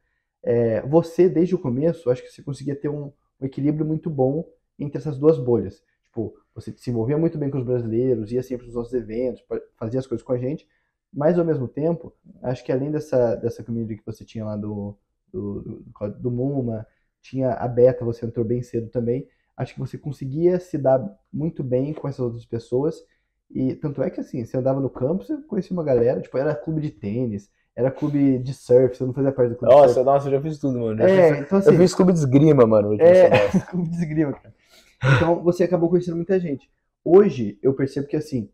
É, 0.44 0.82
você, 0.84 1.30
desde 1.30 1.56
o 1.56 1.60
começo, 1.60 2.08
eu 2.10 2.14
acho 2.14 2.24
que 2.24 2.30
você 2.32 2.44
conseguia 2.44 2.76
ter 2.76 2.90
um, 2.90 3.12
um 3.42 3.46
equilíbrio 3.46 3.86
muito 3.86 4.10
bom 4.10 4.46
entre 4.80 4.98
essas 5.00 5.18
duas 5.20 5.38
bolhas. 5.40 5.84
Tipo, 6.16 6.34
você 6.54 6.74
se 6.78 6.90
envolvia 6.90 7.18
muito 7.18 7.38
bem 7.38 7.50
com 7.50 7.58
os 7.58 7.66
brasileiros, 7.66 8.32
ia 8.32 8.42
sempre 8.42 8.66
nos 8.68 8.76
nossos 8.76 8.94
eventos, 8.94 9.44
fazia 9.78 10.00
as 10.00 10.08
coisas 10.08 10.26
com 10.26 10.32
a 10.32 10.38
gente, 10.38 10.66
mas 11.14 11.38
ao 11.38 11.44
mesmo 11.44 11.68
tempo, 11.68 12.14
acho 12.42 12.64
que 12.64 12.72
além 12.72 12.90
dessa, 12.90 13.36
dessa 13.36 13.62
community 13.62 13.98
que 13.98 14.06
você 14.06 14.24
tinha 14.24 14.46
lá 14.46 14.56
do, 14.56 14.98
do, 15.32 15.62
do, 15.62 16.10
do 16.18 16.32
Muma, 16.32 16.88
tinha 17.22 17.52
a 17.54 17.68
Beta, 17.68 18.06
você 18.06 18.26
entrou 18.26 18.46
bem 18.46 18.62
cedo 18.62 18.90
também, 18.90 19.28
acho 19.58 19.74
que 19.74 19.80
você 19.80 19.98
conseguia 19.98 20.58
se 20.58 20.78
dar 20.78 21.06
muito 21.34 21.62
bem 21.62 21.94
com 21.94 22.08
essas 22.08 22.20
outras 22.22 22.46
pessoas, 22.46 22.96
e 23.52 23.76
tanto 23.76 24.02
é 24.02 24.10
que 24.10 24.22
assim, 24.22 24.46
você 24.46 24.56
andava 24.58 24.80
no 24.80 24.90
campus, 24.90 25.28
você 25.28 25.42
conhecia 25.44 25.74
uma 25.74 25.84
galera, 25.84 26.22
tipo, 26.22 26.38
era 26.38 26.56
clube 26.56 26.80
de 26.82 26.92
tênis, 26.92 27.52
era 27.76 27.92
clube 27.92 28.40
de 28.40 28.54
surf, 28.54 28.96
você 28.96 29.04
não 29.04 29.14
fazia 29.14 29.34
parte 29.34 29.50
do 29.50 29.58
clube 29.58 29.74
de 29.74 29.80
Nossa, 29.80 29.82
surf. 29.82 30.02
nossa, 30.04 30.28
eu 30.28 30.32
já 30.32 30.42
fiz 30.42 30.60
tudo, 30.60 30.80
mano. 30.80 31.02
É, 31.02 31.10
fiz- 31.10 31.40
então 31.42 31.58
assim, 31.58 31.76
Eu 31.76 31.78
fiz 31.78 31.94
clube 31.94 32.14
de 32.14 32.20
esgrima, 32.20 32.66
mano. 32.66 32.98
é, 32.98 33.14
semestre. 33.16 33.66
clube 33.70 33.90
de 33.90 33.96
esgrima, 33.98 34.34
cara. 34.34 34.54
Então 35.08 35.42
você 35.44 35.64
acabou 35.64 35.90
conhecendo 35.90 36.16
muita 36.18 36.40
gente. 36.40 36.70
Hoje 37.04 37.60
eu 37.62 37.74
percebo 37.74 38.08
que 38.08 38.16
assim, 38.16 38.50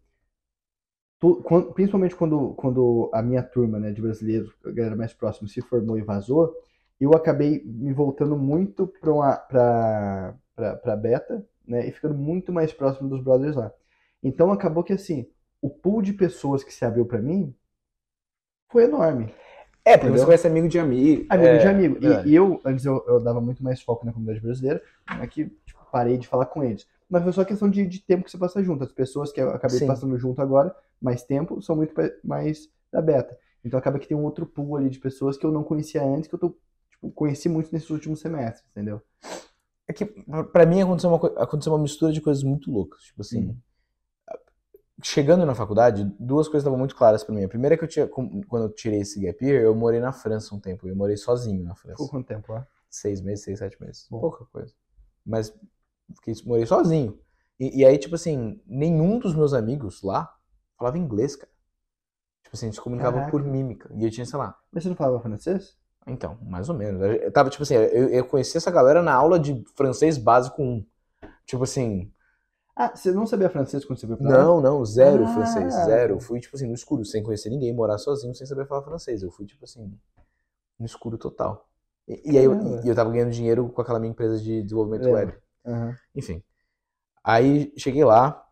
tu- 1.20 1.42
quan- 1.44 1.72
principalmente 1.74 2.16
quando, 2.16 2.54
quando 2.56 3.10
a 3.14 3.22
minha 3.22 3.44
turma 3.44 3.80
né, 3.80 3.92
de 3.92 4.02
brasileiros, 4.02 4.52
a 4.66 4.72
galera 4.72 4.96
mais 4.96 5.14
próxima, 5.14 5.48
se 5.48 5.62
formou 5.62 5.98
e 5.98 6.02
vazou, 6.02 6.54
eu 7.00 7.14
acabei 7.14 7.64
me 7.66 7.94
voltando 7.94 8.38
muito 8.38 8.88
para 8.88 10.36
pra 10.56 10.96
beta, 10.96 11.44
né, 11.66 11.88
e 11.88 11.92
ficando 11.92 12.14
muito 12.14 12.52
mais 12.52 12.72
próximo 12.72 13.10
dos 13.10 13.24
brothers 13.24 13.56
lá. 13.56 13.72
Então 14.22 14.52
acabou 14.52 14.84
que 14.84 14.94
assim, 14.94 15.28
o 15.62 15.70
pool 15.70 16.02
de 16.02 16.14
pessoas 16.14 16.64
que 16.64 16.74
se 16.74 16.86
abriu 16.86 17.06
para 17.06 17.20
mim 17.22 17.56
foi 18.72 18.84
enorme. 18.84 19.34
É, 19.84 19.98
porque 19.98 20.10
Entendeu? 20.10 20.20
você 20.20 20.26
conhece 20.26 20.48
amigo 20.48 20.68
de 20.68 20.80
amigo. 20.80 21.26
Amigo 21.30 21.48
é, 21.50 21.58
de 21.58 21.68
amigo. 21.68 21.98
E-. 22.02 22.30
E, 22.30 22.36
eu, 22.36 22.62
antes 22.64 22.86
eu, 22.86 23.04
eu 23.08 23.20
dava 23.20 23.42
muito 23.42 23.64
mais 23.64 23.82
foco 23.82 24.06
na 24.06 24.12
comunidade 24.14 24.40
brasileira, 24.40 24.82
aqui 25.08 25.46
tipo, 25.66 25.81
parei 25.92 26.18
de 26.18 26.28
falar 26.28 26.46
com 26.46 26.64
eles. 26.64 26.88
Mas 27.10 27.24
foi 27.24 27.34
só 27.34 27.44
questão 27.44 27.70
de, 27.70 27.86
de 27.86 28.00
tempo 28.00 28.24
que 28.24 28.32
você 28.32 28.38
passa 28.38 28.64
junto. 28.64 28.84
As 28.84 28.92
pessoas 28.92 29.32
que 29.32 29.42
eu 29.42 29.50
acabei 29.52 29.80
Sim. 29.80 29.88
passando 29.88 30.18
junto 30.18 30.42
agora, 30.42 30.74
mais 31.02 31.24
tempo, 31.24 31.62
são 31.62 31.76
muito 31.76 31.94
mais 32.24 32.70
da 32.92 33.02
beta. 33.02 33.38
Então 33.64 33.78
acaba 33.78 34.00
que 34.00 34.08
tem 34.08 34.18
um 34.18 34.24
outro 34.24 34.46
pool 34.46 34.78
ali 34.78 34.90
de 34.90 35.00
pessoas 35.00 35.38
que 35.38 35.46
eu 35.46 35.52
não 35.52 35.64
conhecia 35.64 36.04
antes, 36.04 36.28
que 36.28 36.36
eu 36.36 36.40
tô, 36.40 36.58
tipo, 36.90 37.12
conheci 37.12 37.50
muito 37.50 37.72
nesses 37.72 37.90
últimos 37.90 38.20
semestres, 38.20 38.66
entendeu? 38.72 39.02
É 39.88 39.94
que 39.94 40.06
pra 40.54 40.66
mim 40.66 40.82
aconteceu 40.82 41.10
uma, 41.10 41.28
aconteceu 41.44 41.74
uma 41.74 41.82
mistura 41.82 42.14
de 42.14 42.22
coisas 42.22 42.44
muito 42.44 42.72
loucas. 42.72 43.04
Tipo 43.04 43.22
assim, 43.22 43.48
Uhum. 43.48 43.58
chegando 45.04 45.46
na 45.46 45.54
faculdade, 45.54 46.06
duas 46.20 46.48
coisas 46.48 46.64
estavam 46.64 46.80
muito 46.80 46.96
claras 46.96 47.24
pra 47.24 47.36
mim. 47.36 47.44
A 47.44 47.50
primeira 47.50 47.76
é 47.76 47.78
que 47.78 47.84
eu 47.84 47.88
tinha, 47.88 48.08
quando 48.08 48.64
eu 48.64 48.70
tirei 48.70 49.02
esse 49.02 49.20
gap 49.20 49.44
year, 49.44 49.64
eu 49.64 49.76
morei 49.76 50.00
na 50.00 50.14
França 50.14 50.56
um 50.56 50.60
tempo. 50.60 50.88
Eu 50.88 50.96
morei 50.96 51.18
sozinho 51.18 51.64
na 51.64 51.76
França. 51.76 51.96
Ficou 51.96 52.10
quanto 52.10 52.28
tempo 52.28 52.54
lá? 52.54 52.66
Seis 52.90 53.22
meses, 53.22 53.44
seis, 53.44 53.60
sete 53.60 53.82
meses. 53.82 54.08
Bom. 54.10 54.22
Pouca 54.22 54.46
coisa. 54.46 54.74
Mas 55.26 55.54
fiquei, 56.16 56.34
morei 56.46 56.66
sozinho. 56.66 57.20
E, 57.60 57.80
e 57.82 57.86
aí, 57.86 57.98
tipo 57.98 58.16
assim, 58.16 58.62
nenhum 58.66 59.20
dos 59.20 59.36
meus 59.36 59.54
amigos 59.54 60.02
lá 60.02 60.34
falava 60.78 60.98
inglês, 60.98 61.36
cara. 61.36 61.52
Tipo 62.44 62.56
assim, 62.56 62.66
a 62.66 62.70
gente 62.70 62.76
se 62.76 62.82
comunicava 62.82 63.18
Caraca. 63.18 63.32
por 63.32 63.44
mímica. 63.44 63.90
E 63.96 64.04
eu 64.04 64.12
tinha, 64.12 64.26
sei 64.26 64.38
lá, 64.40 64.58
Mas 64.72 64.84
você 64.84 64.90
não 64.90 64.96
falava 64.96 65.22
francês? 65.22 65.78
então, 66.08 66.38
mais 66.42 66.68
ou 66.70 66.76
menos. 66.76 67.02
Eu 67.02 67.32
tava, 67.32 67.50
tipo 67.50 67.64
assim, 67.64 67.76
eu, 67.76 68.10
eu 68.10 68.26
conheci 68.26 68.58
essa 68.58 68.72
galera 68.72 69.02
na 69.02 69.14
aula 69.14 69.40
de 69.40 69.64
francês 69.76 70.18
básico 70.18 70.62
1. 70.62 70.86
Tipo 71.46 71.64
assim, 71.64 72.12
Ah, 72.76 72.96
você 72.96 73.12
não 73.12 73.26
sabia 73.28 73.50
francês 73.50 73.86
quando 73.86 74.00
você 74.00 74.08
veio 74.08 74.18
pra 74.18 74.32
lá? 74.32 74.44
não, 74.44 74.62
não, 74.62 74.86
zero 74.86 75.24
Ah. 75.24 75.28
francês, 75.28 75.74
zero. 75.86 76.16
Eu 76.16 76.20
fui, 76.20 76.40
tipo 76.40 76.56
assim, 76.56 76.68
no 76.68 76.74
escuro, 76.74 77.06
sem 77.06 77.22
conhecer 77.24 77.50
ninguém, 77.50 77.74
morar 77.74 77.98
sozinho, 77.98 78.34
sem 78.34 78.48
saber 78.48 78.66
falar 78.68 78.82
francês. 78.84 79.22
Eu 79.22 79.32
fui, 79.32 79.46
tipo 79.46 79.64
assim, 79.66 79.94
no 80.80 80.86
escuro 80.86 81.18
total. 81.18 81.70
E, 82.08 82.34
e 82.34 82.38
aí 82.38 82.44
eu, 82.46 82.54
e 82.84 82.88
eu 82.88 82.96
tava 82.96 83.12
ganhando 83.12 83.32
dinheiro 83.32 83.70
com 83.70 83.82
aquela 83.82 84.00
minha 84.00 84.12
empresa 84.12 84.40
de 84.40 84.64
desenvolvimento 84.64 85.04
Lembro. 85.06 85.16
web. 85.16 85.34
Aham. 85.66 85.96
Enfim. 86.16 86.44
Aí 87.24 87.74
cheguei 87.78 88.04
lá. 88.04 88.46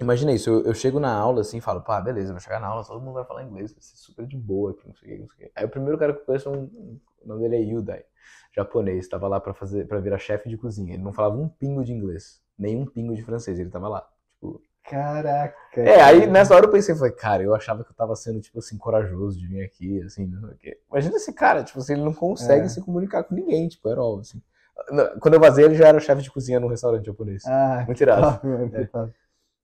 Imagina 0.00 0.32
isso, 0.32 0.50
eu, 0.50 0.64
eu 0.64 0.74
chego 0.74 0.98
na 0.98 1.14
aula 1.14 1.40
assim 1.42 1.60
falo, 1.60 1.80
pá, 1.80 2.00
beleza, 2.00 2.32
vou 2.32 2.40
chegar 2.40 2.58
na 2.60 2.66
aula, 2.66 2.84
todo 2.84 3.00
mundo 3.00 3.14
vai 3.14 3.24
falar 3.24 3.44
inglês, 3.44 3.72
vai 3.72 3.80
ser 3.80 3.96
super 3.96 4.26
de 4.26 4.36
boa 4.36 4.72
aqui, 4.72 4.88
não 4.88 4.94
sei 4.94 5.08
o 5.08 5.12
que, 5.14 5.20
não 5.20 5.28
sei 5.28 5.46
o 5.46 5.48
que. 5.50 5.52
Aí 5.54 5.64
o 5.64 5.68
primeiro 5.68 5.96
cara 5.96 6.12
que 6.12 6.20
eu 6.20 6.24
conheço, 6.24 6.48
é 6.48 6.52
um, 6.52 6.64
o 7.22 7.26
nome 7.28 7.42
dele 7.42 7.56
é 7.56 7.60
Yudai, 7.60 8.04
japonês, 8.52 9.06
tava 9.08 9.28
lá 9.28 9.38
pra 9.38 9.54
fazer, 9.54 9.86
para 9.86 10.00
virar 10.00 10.18
chefe 10.18 10.48
de 10.48 10.56
cozinha. 10.58 10.94
Ele 10.94 11.02
não 11.02 11.12
falava 11.12 11.36
um 11.36 11.48
pingo 11.48 11.84
de 11.84 11.92
inglês, 11.92 12.42
nem 12.58 12.76
um 12.76 12.84
pingo 12.86 13.14
de 13.14 13.22
francês, 13.22 13.58
ele 13.60 13.70
tava 13.70 13.88
lá. 13.88 14.06
Tipo, 14.32 14.60
Caraca. 14.82 15.80
é, 15.80 16.02
aí 16.02 16.26
nessa 16.26 16.54
hora 16.56 16.66
eu 16.66 16.70
pensei, 16.72 16.94
falei, 16.96 17.12
cara, 17.12 17.42
eu 17.44 17.54
achava 17.54 17.84
que 17.84 17.90
eu 17.90 17.94
tava 17.96 18.16
sendo, 18.16 18.40
tipo 18.40 18.58
assim, 18.58 18.76
corajoso 18.76 19.38
de 19.38 19.46
vir 19.46 19.62
aqui, 19.62 20.02
assim, 20.02 20.26
não 20.26 20.40
sei 20.40 20.50
o 20.50 20.58
quê. 20.58 20.80
Imagina 20.90 21.16
esse 21.16 21.32
cara, 21.32 21.62
tipo 21.62 21.78
assim, 21.78 21.92
ele 21.92 22.02
não 22.02 22.12
consegue 22.12 22.66
É. 22.66 22.68
se 22.68 22.82
comunicar 22.82 23.22
com 23.22 23.34
ninguém, 23.34 23.68
tipo, 23.68 23.88
era 23.88 24.00
all, 24.00 24.18
assim. 24.18 24.42
Quando 25.20 25.34
eu 25.34 25.40
vazei, 25.40 25.64
ele 25.64 25.74
já 25.74 25.88
era 25.88 26.00
chefe 26.00 26.22
de 26.22 26.30
cozinha 26.30 26.58
num 26.60 26.68
restaurante 26.68 27.06
japonês. 27.06 27.44
Ah, 27.46 27.84
Muito 27.86 28.00
irado. 28.02 28.40
top, 28.40 28.76
É. 28.76 28.86
top. 28.86 29.12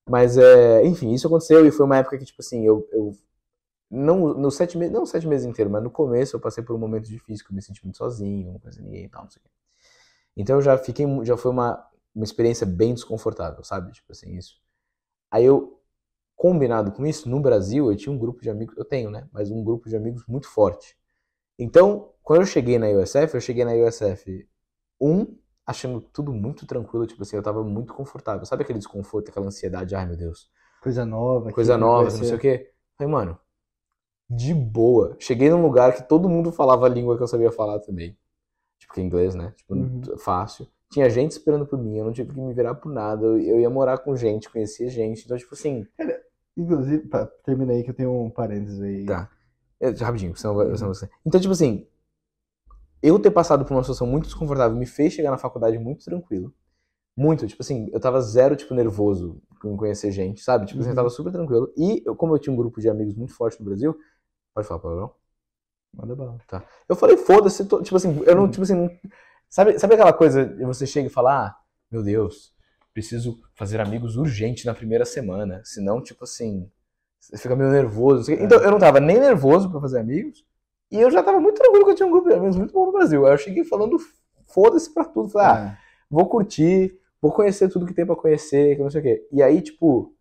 Mas, 0.09 0.37
é, 0.39 0.85
enfim, 0.87 1.13
isso 1.13 1.27
aconteceu 1.27 1.67
e 1.67 1.71
foi 1.71 1.87
uma 1.87 1.99
época 1.99 2.19
que, 2.19 2.25
tipo 2.25 2.41
assim, 2.41 2.65
eu, 2.67 2.89
eu 2.93 3.13
não, 3.91 4.35
nos 4.35 4.57
sete 4.57 4.79
meses, 4.79 4.93
não 4.93 5.07
sete 5.07 5.27
meses 5.27 5.47
inteiros, 5.47 5.71
mas 5.73 5.83
no 5.83 5.91
começo 5.91 6.37
eu 6.37 6.41
passei 6.41 6.63
por 6.65 6.75
um 6.75 6.79
momento 6.79 7.07
difícil, 7.07 7.45
que 7.45 7.53
eu 7.53 7.57
me 7.57 7.63
senti 7.63 7.85
muito 7.85 7.99
sozinho, 7.99 8.53
não 8.53 8.59
conhecia 8.61 8.83
ninguém 8.83 9.05
e 9.05 9.09
tal, 9.09 9.25
não 9.25 9.31
sei 9.31 9.41
o 9.41 9.45
quê. 9.45 9.51
Então 10.37 10.57
eu 10.57 10.63
já 10.63 10.79
fiquei, 10.79 11.07
já 11.25 11.37
foi 11.37 11.51
uma, 11.51 11.85
uma 12.15 12.25
experiência 12.25 12.67
bem 12.67 12.95
desconfortável, 12.95 13.63
sabe? 13.65 13.93
Tipo 13.93 14.13
assim, 14.13 14.37
isso. 14.37 14.61
Aí 15.31 15.45
eu, 15.45 15.81
combinado 16.37 16.93
com 16.93 17.07
isso, 17.07 17.29
no 17.29 17.41
Brasil 17.41 17.91
eu 17.91 17.97
tinha 17.97 18.13
um 18.13 18.19
grupo 18.19 18.41
de 18.43 18.51
amigos, 18.51 18.77
eu 18.77 18.85
tenho, 18.85 19.11
né? 19.11 19.29
Mas 19.33 19.51
um 19.51 19.63
grupo 19.63 19.89
de 19.89 19.97
amigos 19.97 20.25
muito 20.27 20.49
forte. 20.49 20.97
Então, 21.59 22.13
quando 22.23 22.43
eu 22.43 22.47
cheguei 22.47 22.79
na 22.79 22.89
USF, 22.89 23.35
eu 23.35 23.41
cheguei 23.41 23.65
na 23.65 23.73
USF, 23.75 24.49
um, 25.01 25.37
achando 25.67 26.01
tudo 26.01 26.33
muito 26.33 26.67
tranquilo, 26.67 27.07
tipo 27.07 27.23
assim, 27.23 27.37
eu 27.37 27.43
tava 27.43 27.63
muito 27.65 27.95
confortável. 27.95 28.45
Sabe 28.45 28.63
aquele 28.63 28.79
desconforto, 28.79 29.31
aquela 29.31 29.47
ansiedade, 29.47 29.95
ai 29.95 30.07
meu 30.07 30.17
Deus, 30.17 30.51
Coisa 30.83 31.05
nova. 31.05 31.53
coisa 31.53 31.77
nova, 31.77 32.05
não 32.11 32.25
sei 32.25 32.35
o 32.35 32.39
quê. 32.39 32.71
Falei, 32.97 33.13
mano, 33.13 33.39
de 34.29 34.55
boa. 34.55 35.17
Cheguei 35.19 35.51
num 35.51 35.63
lugar 35.63 35.95
que 35.95 36.09
todo 36.09 36.29
mundo 36.29 36.53
falava 36.53 36.87
a 36.87 36.89
língua 36.89 37.17
que 37.17 37.23
eu 37.23 37.29
sabia 37.29 37.51
falar 37.53 37.81
também. 37.81 38.17
Tipo, 38.79 38.95
que 38.95 39.01
é 39.01 39.05
inglês, 39.05 39.35
né? 39.35 39.53
Tipo, 39.57 39.75
Uhum. 39.75 40.01
fácil. 40.19 40.67
Tinha 40.91 41.09
gente 41.09 41.33
esperando 41.33 41.67
por 41.67 41.79
mim, 41.79 41.97
eu 41.99 42.05
não 42.05 42.13
tive 42.13 42.33
que 42.33 42.41
me 42.41 42.53
virar 42.53 42.75
por 42.75 42.91
nada. 42.93 43.25
Eu 43.27 43.61
ia 43.61 43.71
morar 43.71 43.99
com 43.99 44.17
gente, 44.17 44.51
conhecia 44.51 44.89
gente. 44.89 45.25
Então, 45.25 45.37
tipo 45.37 45.55
assim, 45.55 45.87
Inclusive, 46.57 47.07
pá, 47.09 47.27
termina 47.45 47.73
aí 47.73 47.83
que 47.83 47.91
eu 47.91 47.95
tenho 47.95 48.13
um 48.13 48.29
parênteses 48.29 48.81
aí. 48.83 49.07
Tá. 49.07 49.31
É, 49.81 49.91
rapidinho, 49.91 50.37
senão, 50.37 50.55
vai- 50.55 50.77
senão 50.77 50.93
você. 50.93 51.09
Então, 51.25 51.41
tipo 51.41 51.53
assim, 51.53 51.87
eu 53.03 53.19
ter 53.19 53.31
passado 53.31 53.65
por 53.65 53.75
uma 53.75 53.83
situação 53.83 54.07
muito 54.07 54.25
desconfortável 54.25 54.77
me 54.77 54.87
fez 54.87 55.13
chegar 55.13 55.31
na 55.31 55.39
faculdade 55.39 55.79
muito 55.79 56.05
tranquilo. 56.05 56.53
Muito, 57.17 57.47
tipo 57.47 57.63
assim, 57.63 57.89
eu 57.93 58.01
tava 58.01 58.21
zero, 58.23 58.57
tipo, 58.57 58.75
nervoso 58.75 59.43
com 59.61 59.77
conhecer 59.77 60.11
gente, 60.11 60.43
sabe? 60.43 60.67
Tipo, 60.67 60.81
assim, 60.81 60.89
eu 60.89 60.93
Uhum. 60.93 60.97
tava 60.97 61.11
super 61.11 61.33
tranquilo. 61.33 61.73
E 61.77 62.03
eu- 62.07 62.17
como 62.17 62.35
eu 62.35 62.39
tinha 62.39 62.53
um 62.53 62.57
grupo 62.57 62.81
de 62.81 62.89
amigos 62.89 63.15
muito 63.15 63.35
forte 63.35 63.59
no 63.61 63.67
Brasil, 63.67 63.97
pode 64.55 64.67
falar 64.67 64.81
palavrão? 64.81 65.13
Manda 65.95 66.15
bala. 66.15 66.39
Eu 66.89 66.97
falei, 66.97 67.17
foda-se, 67.17 67.65
tipo 67.67 67.97
assim, 67.97 68.23
eu 68.25 68.35
não, 68.35 68.45
Uhum. 68.45 68.51
tipo 68.51 68.63
assim, 68.63 68.75
não- 68.75 68.91
sabe, 69.49 69.79
sabe 69.79 69.95
aquela 69.95 70.13
coisa 70.13 70.47
de 70.47 70.65
você 70.65 70.87
chega 70.87 71.09
e 71.09 71.11
fala, 71.11 71.47
ah, 71.47 71.57
meu 71.91 72.03
Deus, 72.03 72.55
preciso 72.95 73.41
fazer 73.55 73.81
amigos 73.81 74.17
urgente 74.17 74.65
na 74.67 74.73
primeira 74.75 75.05
semana, 75.05 75.61
senão, 75.65 76.01
tipo 76.03 76.25
assim, 76.25 76.71
você 77.19 77.37
fica 77.37 77.57
meio 77.57 77.71
nervoso. 77.71 78.31
É. 78.33 78.43
Então, 78.43 78.61
eu 78.61 78.71
não 78.71 78.79
tava 78.79 79.01
nem 79.01 79.19
nervoso 79.19 79.71
pra 79.71 79.81
fazer 79.81 79.99
amigos, 79.99 80.45
E 80.91 80.99
eu 81.01 81.11
já 81.11 81.23
tava 81.23 81.39
muito 81.41 81.57
tranquilo 81.61 81.85
que 81.85 81.91
eu 81.93 81.95
tinha 81.95 82.07
um 82.07 82.11
grupo 82.11 82.29
de 82.29 82.35
amigos 82.35 82.57
muito 82.57 82.73
bom 82.73 82.87
no 82.87 82.93
Brasil. 82.93 83.25
Aí 83.27 83.33
eu 83.33 83.39
cheguei 83.39 83.65
falando 83.65 83.97
foda-se 84.47 84.93
pra 84.93 85.05
tudo. 85.05 85.29
Falei, 85.29 85.47
ah, 85.49 85.67
É. 85.73 85.79
vou 86.11 86.27
curtir, 86.29 86.99
vou 87.23 87.33
conhecer 87.33 87.69
tudo 87.69 87.87
que 87.87 87.95
tem 87.95 88.05
pra 88.07 88.17
conhecer, 88.17 88.77
que 88.77 88.83
não 88.83 88.91
sei 88.91 89.01
o 89.01 89.05
quê. 89.05 89.29
E 89.31 89.43
aí, 89.43 89.61
tipo, 89.63 90.15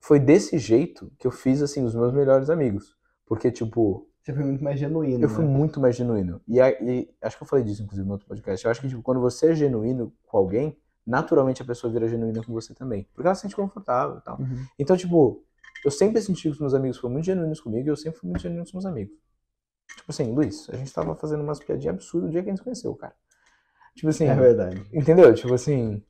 foi 0.00 0.18
desse 0.18 0.58
jeito 0.58 1.12
que 1.18 1.26
eu 1.26 1.30
fiz, 1.30 1.60
assim, 1.62 1.84
os 1.84 1.94
meus 1.94 2.12
melhores 2.14 2.48
amigos. 2.48 2.96
Porque, 3.26 3.50
tipo, 3.50 4.08
Você 4.22 4.32
foi 4.32 4.44
muito 4.44 4.62
mais 4.64 4.78
genuíno, 4.80 5.22
eu 5.24 5.28
fui 5.28 5.44
né? 5.44 5.50
muito 5.50 5.80
mais 5.80 5.94
genuíno. 5.96 6.40
E, 6.48 6.58
e 6.60 7.08
acho 7.22 7.36
que 7.36 7.42
eu 7.42 7.46
falei 7.46 7.64
disso, 7.64 7.82
inclusive, 7.82 8.06
no 8.06 8.14
outro 8.14 8.26
podcast. 8.26 8.64
Eu 8.64 8.70
acho 8.70 8.80
que, 8.80 8.88
tipo, 8.88 9.02
quando 9.02 9.20
você 9.20 9.50
é 9.50 9.54
genuíno 9.54 10.12
com 10.26 10.36
alguém, 10.38 10.76
naturalmente 11.06 11.60
a 11.62 11.64
pessoa 11.64 11.92
vira 11.92 12.08
genuína 12.08 12.42
com 12.42 12.52
você 12.52 12.74
também. 12.74 13.06
Porque 13.14 13.26
ela 13.26 13.34
se 13.34 13.42
sente 13.42 13.54
confortável 13.54 14.18
e 14.18 14.20
tal. 14.22 14.38
Uhum. 14.40 14.64
Então, 14.78 14.96
tipo, 14.96 15.44
eu 15.84 15.90
sempre 15.90 16.20
senti 16.22 16.42
que 16.42 16.48
os 16.48 16.58
meus 16.58 16.74
amigos 16.74 16.96
foram 16.98 17.12
muito 17.12 17.26
genuínos 17.26 17.60
comigo 17.60 17.86
e 17.86 17.90
eu 17.90 17.96
sempre 17.96 18.18
fui 18.18 18.28
muito 18.30 18.42
genuíno 18.42 18.62
com 18.64 18.68
os 18.68 18.72
meus 18.72 18.86
amigos. 18.86 19.14
Tipo 19.88 20.10
assim, 20.10 20.32
Luiz, 20.32 20.68
a 20.70 20.76
gente 20.76 20.92
tava 20.92 21.14
fazendo 21.16 21.42
umas 21.42 21.58
piadinhas 21.58 21.94
absurdas 21.94 22.28
o 22.28 22.32
dia 22.32 22.42
que 22.42 22.48
a 22.48 22.52
gente 22.52 22.58
se 22.58 22.64
conheceu, 22.64 22.94
cara. 22.94 23.14
Tipo 23.94 24.08
assim, 24.08 24.26
É 24.28 24.34
verdade. 24.34 24.84
entendeu? 24.92 25.34
Tipo 25.34 25.54
assim, 25.54 26.02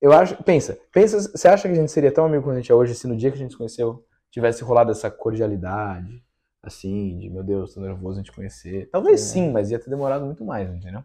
eu 0.00 0.12
acho, 0.12 0.42
pensa, 0.44 0.78
pensa, 0.92 1.20
você 1.20 1.48
acha 1.48 1.68
que 1.68 1.74
a 1.74 1.80
gente 1.80 1.92
seria 1.92 2.12
tão 2.12 2.24
amigo 2.26 2.44
quanto 2.44 2.56
a 2.56 2.60
gente 2.60 2.72
é 2.72 2.74
hoje 2.74 2.94
se 2.94 3.06
no 3.08 3.16
dia 3.16 3.30
que 3.30 3.36
a 3.36 3.40
gente 3.40 3.52
se 3.52 3.56
conheceu 3.58 4.04
tivesse 4.30 4.64
rolado 4.64 4.92
essa 4.92 5.10
cordialidade, 5.10 6.24
assim, 6.62 7.18
de 7.18 7.30
meu 7.30 7.42
Deus, 7.44 7.74
tô 7.74 7.80
nervoso 7.80 8.20
a 8.20 8.22
gente 8.22 8.32
conhecer? 8.32 8.88
Talvez 8.90 9.20
É. 9.20 9.24
sim, 9.24 9.50
mas 9.52 9.70
ia 9.70 9.78
ter 9.78 9.90
demorado 9.90 10.24
muito 10.26 10.44
mais, 10.44 10.68
entendeu? 10.70 11.04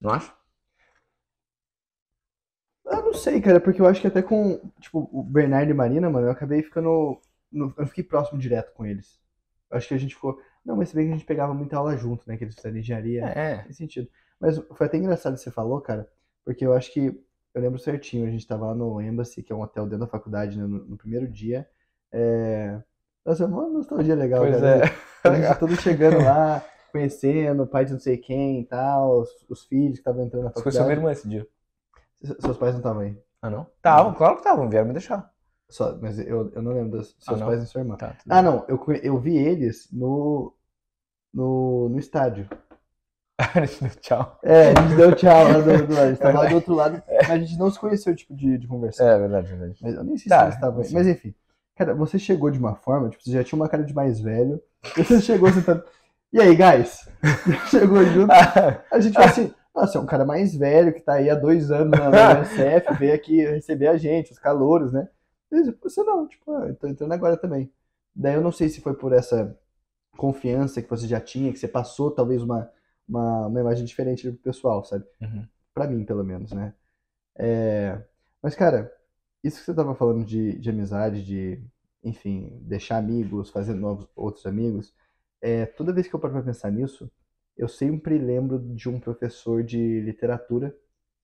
Não 0.00 0.10
acho? 0.10 0.36
Eu 2.84 3.02
não 3.02 3.12
sei, 3.14 3.40
cara, 3.40 3.60
porque 3.60 3.80
eu 3.80 3.86
acho 3.86 4.00
que 4.00 4.06
até 4.06 4.22
com, 4.22 4.58
tipo, 4.80 5.08
o 5.12 5.22
Bernardo 5.22 5.70
e 5.70 5.74
Marina, 5.74 6.08
mano, 6.10 6.26
eu 6.26 6.30
acabei 6.32 6.62
ficando. 6.62 7.20
no- 7.52 7.74
eu 7.78 7.86
fiquei 7.86 8.04
próximo 8.04 8.38
direto 8.38 8.72
com 8.74 8.84
eles. 8.84 9.18
Eu 9.70 9.76
acho 9.78 9.88
que 9.88 9.94
a 9.94 9.98
gente 9.98 10.14
ficou. 10.14 10.38
Não, 10.68 10.76
mas 10.76 10.90
se 10.90 10.94
bem 10.94 11.06
que 11.06 11.12
a 11.12 11.16
gente 11.16 11.26
pegava 11.26 11.54
muita 11.54 11.78
aula 11.78 11.96
junto, 11.96 12.28
né? 12.28 12.36
Que 12.36 12.44
eles 12.44 12.54
fizeram 12.54 12.76
engenharia. 12.76 13.24
É. 13.24 13.62
Faz 13.62 13.76
sentido. 13.76 14.06
Mas 14.38 14.58
foi 14.74 14.86
até 14.86 14.98
engraçado 14.98 15.34
que 15.34 15.40
você 15.40 15.50
falou, 15.50 15.80
cara, 15.80 16.06
porque 16.44 16.64
eu 16.66 16.74
acho 16.74 16.92
que. 16.92 17.18
Eu 17.54 17.62
lembro 17.62 17.78
certinho, 17.78 18.26
a 18.26 18.30
gente 18.30 18.46
tava 18.46 18.66
lá 18.66 18.74
no 18.74 19.00
Embassy, 19.00 19.42
que 19.42 19.50
é 19.52 19.56
um 19.56 19.62
hotel 19.62 19.84
dentro 19.84 20.00
da 20.00 20.06
faculdade, 20.06 20.58
né, 20.58 20.64
no, 20.66 20.84
no 20.84 20.96
primeiro 20.98 21.26
dia. 21.26 21.66
É... 22.12 22.78
Nossa, 23.24 23.46
uma 23.46 23.66
nostalgia 23.68 24.14
legal, 24.14 24.40
Pois 24.40 24.60
cara. 24.60 24.84
é. 24.86 25.08
A 25.24 25.34
gente 25.34 25.58
todo 25.58 25.74
chegando 25.76 26.22
lá, 26.22 26.62
conhecendo 26.92 27.62
o 27.62 27.66
pai 27.66 27.84
de 27.86 27.92
não 27.92 27.98
sei 27.98 28.16
quem 28.18 28.60
e 28.60 28.64
tal, 28.66 29.20
os, 29.22 29.30
os 29.48 29.64
filhos 29.64 29.94
que 29.94 30.00
estavam 30.00 30.24
entrando 30.24 30.44
na 30.44 30.50
Você 30.50 30.62
conheceu 30.62 30.84
minha 30.84 30.96
faculdade. 30.96 31.00
irmã 31.00 31.12
esse 31.12 31.28
dia. 31.28 31.48
Se- 32.22 32.40
Seus 32.40 32.56
pais 32.58 32.72
não 32.74 32.80
estavam 32.80 33.02
aí. 33.02 33.16
Ah, 33.42 33.50
não? 33.50 33.66
Estavam, 33.76 34.14
claro 34.14 34.34
que 34.34 34.40
estavam, 34.40 34.68
vieram 34.68 34.86
me 34.88 34.92
deixar. 34.92 35.32
Só, 35.68 35.96
mas 36.00 36.18
eu, 36.18 36.50
eu 36.52 36.62
não 36.62 36.72
lembro 36.72 36.98
dos 36.98 37.16
seus 37.18 37.40
Ah, 37.40 37.44
não? 37.44 37.46
pais 37.46 37.62
e 37.62 37.66
sua 37.66 37.80
irmã. 37.80 37.96
Tá, 37.96 38.16
Ah, 38.28 38.42
não, 38.42 38.64
eu, 38.68 38.82
eu 39.02 39.18
vi 39.18 39.36
eles 39.36 39.88
no, 39.92 40.54
no, 41.32 41.88
no 41.88 41.98
estádio. 41.98 42.48
Tchau. 44.00 44.38
É, 44.42 44.72
a 44.72 44.82
gente 44.82 44.96
deu 44.96 45.14
tchau 45.14 45.44
lá 45.44 45.58
do, 45.60 45.86
do 45.86 45.94
lado. 45.94 46.02
A 46.06 46.08
gente 46.08 46.18
tava 46.18 46.38
lá 46.42 46.48
do 46.48 46.54
outro 46.56 46.74
lado, 46.74 47.02
mas 47.08 47.30
a 47.30 47.38
gente 47.38 47.56
não 47.56 47.70
se 47.70 47.78
conheceu, 47.78 48.14
tipo, 48.14 48.34
de, 48.34 48.58
de 48.58 48.66
conversar. 48.66 49.04
É, 49.04 49.18
verdade, 49.18 49.48
verdade. 49.48 49.78
Mas 49.80 49.94
eu 49.94 50.04
nem 50.04 50.16
sei 50.18 50.28
Tá, 50.28 50.38
se 50.38 50.44
eles 50.44 50.54
estavam 50.56 50.78
aí. 50.80 50.84
enfim. 50.86 50.94
Mas 50.94 51.06
enfim. 51.06 51.34
Cara, 51.76 51.94
você 51.94 52.18
chegou 52.18 52.50
de 52.50 52.58
uma 52.58 52.74
forma, 52.74 53.08
tipo, 53.08 53.22
você 53.22 53.30
já 53.30 53.44
tinha 53.44 53.56
uma 53.56 53.68
cara 53.68 53.84
de 53.84 53.94
mais 53.94 54.18
velho. 54.20 54.60
Você 54.96 55.20
chegou 55.20 55.48
sentando. 55.52 55.84
E 56.32 56.40
aí, 56.40 56.56
guys? 56.56 57.08
chegou 57.70 58.04
junto. 58.06 58.32
A 58.32 58.98
gente 59.00 59.14
falou 59.14 59.28
assim, 59.30 59.54
nossa, 59.74 59.98
é 59.98 60.00
um 60.00 60.06
cara 60.06 60.24
mais 60.24 60.56
velho 60.56 60.92
que 60.92 61.00
tá 61.00 61.14
aí 61.14 61.30
há 61.30 61.36
dois 61.36 61.70
anos 61.70 61.96
na 61.96 62.10
na 62.10 62.40
USF, 62.40 62.94
veio 62.98 63.14
aqui 63.14 63.44
receber 63.46 63.86
a 63.86 63.96
gente, 63.96 64.32
os 64.32 64.38
calouros, 64.38 64.92
né? 64.92 65.08
E 65.52 65.70
você 65.80 66.02
não, 66.02 66.26
tipo, 66.26 66.52
ah, 66.52 66.66
eu 66.66 66.74
tô 66.74 66.88
entrando 66.88 67.12
agora 67.12 67.36
também. 67.36 67.70
Daí 68.14 68.34
eu 68.34 68.40
não 68.42 68.50
sei 68.52 68.68
se 68.68 68.80
foi 68.80 68.94
por 68.94 69.12
essa 69.12 69.56
confiança 70.18 70.82
que 70.82 70.90
você 70.90 71.06
já 71.06 71.20
tinha, 71.20 71.52
que 71.52 71.58
você 71.58 71.68
passou 71.68 72.10
talvez 72.10 72.42
uma, 72.42 72.70
uma, 73.08 73.46
uma 73.46 73.60
imagem 73.60 73.84
diferente 73.86 74.30
pro 74.30 74.40
pessoal, 74.40 74.84
sabe? 74.84 75.04
Uhum. 75.20 75.46
Pra 75.72 75.86
mim, 75.86 76.04
pelo 76.04 76.24
menos, 76.24 76.52
né? 76.52 76.74
É, 77.38 78.02
Mas, 78.42 78.54
cara, 78.56 78.92
isso 79.44 79.58
que 79.60 79.64
você 79.66 79.74
tava 79.74 79.94
falando 79.94 80.24
de, 80.24 80.58
de 80.58 80.70
amizade, 80.70 81.24
de, 81.24 81.62
enfim, 82.02 82.58
deixar 82.62 82.98
amigos, 82.98 83.50
fazer 83.50 83.74
novos 83.74 84.08
outros 84.16 84.44
amigos, 84.46 84.94
é, 85.40 85.66
toda 85.66 85.92
vez 85.92 86.08
que 86.08 86.14
eu 86.14 86.20
paro 86.20 86.34
pra 86.34 86.42
pensar 86.42 86.70
nisso, 86.72 87.10
eu 87.56 87.68
sempre 87.68 88.18
lembro 88.18 88.58
de 88.58 88.88
um 88.88 89.00
professor 89.00 89.62
de 89.64 90.00
literatura 90.00 90.70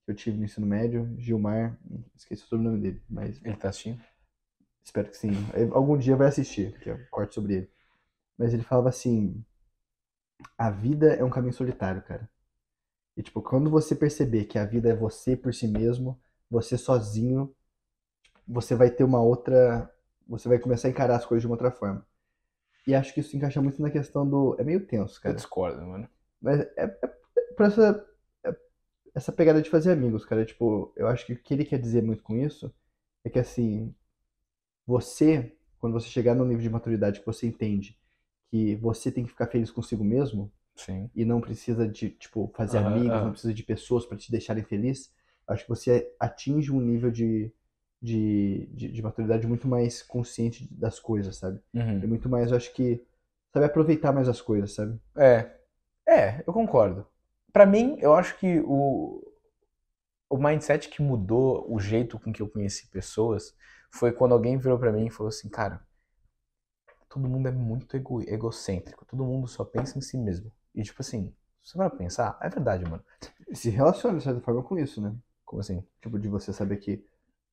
que 0.04 0.12
eu 0.12 0.14
tive 0.14 0.38
no 0.38 0.44
ensino 0.44 0.66
médio, 0.66 1.12
Gilmar, 1.18 1.78
esqueci 2.14 2.44
o 2.44 2.46
sobrenome 2.46 2.80
dele, 2.80 3.02
mas 3.08 3.40
Ele 3.44 3.56
tá 3.56 3.70
assistindo? 3.70 4.00
espero 4.84 5.08
que 5.10 5.16
sim. 5.16 5.32
Algum 5.72 5.96
dia 5.98 6.16
vai 6.16 6.28
assistir, 6.28 6.78
que 6.80 6.90
eu 6.90 6.98
corto 7.10 7.34
sobre 7.34 7.54
ele. 7.54 7.73
Mas 8.38 8.54
ele 8.54 8.62
falava 8.62 8.88
assim: 8.90 9.44
a 10.58 10.70
vida 10.70 11.14
é 11.14 11.24
um 11.24 11.30
caminho 11.30 11.52
solitário, 11.52 12.02
cara. 12.02 12.28
E 13.16 13.22
tipo, 13.22 13.42
quando 13.42 13.70
você 13.70 13.94
perceber 13.96 14.46
que 14.46 14.58
a 14.58 14.66
vida 14.66 14.90
é 14.90 14.96
você 14.96 15.36
por 15.36 15.54
si 15.54 15.68
mesmo, 15.68 16.20
você 16.50 16.78
sozinho, 16.78 17.54
você 18.46 18.74
vai 18.74 18.90
ter 18.90 19.04
uma 19.04 19.22
outra. 19.22 19.90
Você 20.28 20.48
vai 20.48 20.58
começar 20.58 20.88
a 20.88 20.90
encarar 20.90 21.16
as 21.16 21.26
coisas 21.26 21.42
de 21.42 21.46
uma 21.48 21.54
outra 21.54 21.70
forma. 21.70 22.06
E 22.86 22.94
acho 22.94 23.14
que 23.14 23.20
isso 23.20 23.36
encaixa 23.36 23.62
muito 23.62 23.82
na 23.82 23.90
questão 23.90 24.28
do. 24.28 24.56
É 24.58 24.64
meio 24.64 24.86
tenso, 24.86 25.20
Eu 25.22 25.22
cara. 25.22 25.34
discordo, 25.34 25.82
mano. 25.86 26.08
Mas 26.40 26.60
é, 26.60 26.72
é 26.76 26.86
pra 27.56 27.66
essa, 27.66 28.06
é- 28.44 28.56
essa 29.14 29.32
pegada 29.32 29.62
de 29.62 29.70
fazer 29.70 29.92
amigos, 29.92 30.24
cara. 30.24 30.44
Tipo, 30.44 30.92
eu 30.96 31.08
acho 31.08 31.26
que 31.26 31.34
o 31.34 31.38
que 31.42 31.54
ele 31.54 31.64
quer 31.66 31.80
dizer 31.80 32.02
muito 32.02 32.22
com 32.22 32.36
isso 32.36 32.74
é 33.24 33.30
que 33.30 33.38
assim, 33.38 33.94
você, 34.86 35.56
quando 35.80 35.94
você 35.94 36.08
chegar 36.08 36.34
no 36.34 36.44
nível 36.44 36.62
de 36.62 36.70
maturidade 36.70 37.20
que 37.20 37.26
você 37.26 37.46
entende 37.46 37.98
que 38.54 38.76
você 38.76 39.10
tem 39.10 39.24
que 39.24 39.30
ficar 39.30 39.48
feliz 39.48 39.72
consigo 39.72 40.04
mesmo 40.04 40.48
Sim. 40.76 41.10
e 41.12 41.24
não 41.24 41.40
precisa 41.40 41.88
de, 41.88 42.10
tipo, 42.10 42.48
fazer 42.54 42.78
amigos, 42.78 43.20
não 43.20 43.32
precisa 43.32 43.52
de 43.52 43.64
pessoas 43.64 44.06
pra 44.06 44.16
te 44.16 44.30
deixarem 44.30 44.62
feliz, 44.62 45.12
acho 45.48 45.64
que 45.64 45.68
você 45.68 46.14
atinge 46.20 46.70
um 46.70 46.80
nível 46.80 47.10
de, 47.10 47.52
de, 48.00 48.68
de, 48.72 48.92
de 48.92 49.02
maturidade 49.02 49.44
muito 49.48 49.66
mais 49.66 50.04
consciente 50.04 50.72
das 50.72 51.00
coisas, 51.00 51.36
sabe? 51.36 51.58
Uhum. 51.74 52.06
muito 52.06 52.28
mais, 52.28 52.52
acho 52.52 52.72
que 52.72 53.04
sabe 53.52 53.66
aproveitar 53.66 54.12
mais 54.12 54.28
as 54.28 54.40
coisas, 54.40 54.72
sabe? 54.72 55.00
É. 55.16 55.50
É, 56.06 56.44
eu 56.46 56.52
concordo. 56.52 57.04
Pra 57.52 57.66
mim, 57.66 57.96
eu 57.98 58.14
acho 58.14 58.38
que 58.38 58.60
o, 58.60 59.20
o 60.30 60.38
mindset 60.38 60.88
que 60.90 61.02
mudou 61.02 61.66
o 61.68 61.80
jeito 61.80 62.20
com 62.20 62.32
que 62.32 62.40
eu 62.40 62.48
conheci 62.48 62.86
pessoas 62.88 63.52
foi 63.90 64.12
quando 64.12 64.30
alguém 64.30 64.56
virou 64.58 64.78
pra 64.78 64.92
mim 64.92 65.06
e 65.06 65.10
falou 65.10 65.30
assim, 65.30 65.48
cara, 65.48 65.84
todo 67.14 67.28
mundo 67.28 67.48
é 67.48 67.52
muito 67.52 67.96
ego- 67.96 68.22
egocêntrico, 68.22 69.04
todo 69.06 69.24
mundo 69.24 69.46
só 69.48 69.64
pensa 69.64 69.98
em 69.98 70.02
si 70.02 70.18
mesmo. 70.18 70.52
E 70.74 70.82
tipo 70.82 71.00
assim, 71.00 71.32
se 71.62 71.70
você 71.72 71.78
vai 71.78 71.90
pensar, 71.90 72.38
é 72.42 72.48
verdade, 72.48 72.84
mano. 72.84 73.02
Se 73.52 73.70
relaciona, 73.70 74.18
de 74.18 74.24
certa 74.24 74.40
forma, 74.40 74.62
com 74.62 74.78
isso, 74.78 75.00
né? 75.00 75.14
Como 75.44 75.60
assim? 75.60 75.84
Tipo, 76.02 76.18
de 76.18 76.28
você 76.28 76.52
saber 76.52 76.78
que 76.78 77.04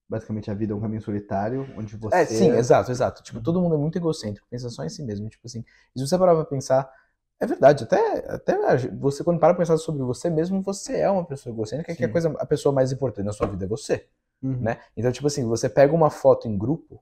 basicamente 0.09 0.51
a 0.51 0.53
vida 0.53 0.73
é 0.73 0.75
um 0.75 0.81
caminho 0.81 1.01
solitário, 1.01 1.67
onde 1.77 1.95
você. 1.97 2.17
É, 2.17 2.25
sim, 2.25 2.49
exato, 2.51 2.91
exato. 2.91 3.23
Tipo, 3.23 3.41
todo 3.41 3.61
mundo 3.61 3.75
é 3.75 3.77
muito 3.77 3.97
egocêntrico, 3.97 4.47
pensa 4.49 4.69
só 4.69 4.83
em 4.83 4.89
si 4.89 5.03
mesmo. 5.03 5.29
Tipo 5.29 5.47
assim, 5.47 5.63
e 5.95 5.99
se 5.99 6.07
você 6.07 6.17
parar 6.17 6.35
pra 6.35 6.45
pensar, 6.45 6.91
é 7.39 7.45
verdade, 7.45 7.83
até, 7.85 8.25
até 8.31 8.55
você, 8.99 9.23
quando 9.23 9.39
para 9.39 9.53
pra 9.53 9.59
pensar 9.63 9.77
sobre 9.77 10.03
você 10.03 10.29
mesmo, 10.29 10.61
você 10.61 10.99
é 10.99 11.09
uma 11.09 11.25
pessoa 11.25 11.53
egocêntrica, 11.53 11.95
que 11.95 12.03
a 12.03 12.07
Sim. 12.07 12.11
coisa, 12.11 12.29
a 12.39 12.45
pessoa 12.45 12.73
mais 12.73 12.91
importante 12.91 13.25
na 13.25 13.33
sua 13.33 13.47
vida 13.47 13.65
é 13.65 13.67
você, 13.67 14.07
Uhum. 14.43 14.61
né? 14.61 14.79
Então, 14.95 15.11
tipo 15.11 15.27
assim, 15.27 15.45
você 15.45 15.69
pega 15.69 15.93
uma 15.93 16.09
foto 16.09 16.47
em 16.47 16.57
grupo, 16.57 17.01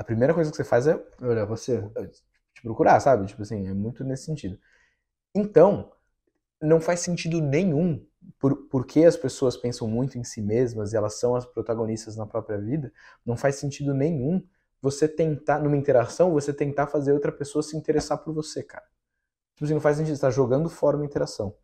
a 0.00 0.02
primeira 0.02 0.32
coisa 0.32 0.50
que 0.50 0.56
você 0.56 0.64
faz 0.64 0.86
é 0.86 0.98
Olha, 1.20 1.44
você. 1.44 1.78
te 2.54 2.62
procurar, 2.62 2.98
sabe? 3.00 3.26
Tipo 3.26 3.42
assim, 3.42 3.68
é 3.68 3.74
muito 3.74 4.02
nesse 4.02 4.24
sentido. 4.24 4.58
Então, 5.34 5.92
não 6.58 6.80
faz 6.80 7.00
sentido 7.00 7.38
nenhum 7.38 8.02
por, 8.38 8.56
porque 8.70 9.04
as 9.04 9.14
pessoas 9.14 9.58
pensam 9.58 9.86
muito 9.86 10.16
em 10.16 10.24
si 10.24 10.40
mesmas 10.40 10.94
e 10.94 10.96
elas 10.96 11.20
são 11.20 11.36
as 11.36 11.44
protagonistas 11.44 12.16
na 12.16 12.24
própria 12.24 12.56
vida, 12.56 12.90
não 13.26 13.36
faz 13.36 13.56
sentido 13.56 13.92
nenhum 13.92 14.42
você 14.80 15.06
tentar, 15.06 15.58
numa 15.58 15.76
interação, 15.76 16.32
você 16.32 16.50
tentar 16.50 16.86
fazer 16.86 17.12
outra 17.12 17.30
pessoa 17.30 17.62
se 17.62 17.76
interessar 17.76 18.16
por 18.24 18.32
você, 18.32 18.62
cara. 18.62 18.86
Tipo 19.54 19.66
assim, 19.66 19.74
não 19.74 19.82
faz 19.82 19.98
sentido, 19.98 20.16
você 20.16 20.22
tá 20.22 20.30
jogando 20.30 20.70
fora 20.70 20.96
uma 20.96 21.04
interação. 21.04 21.54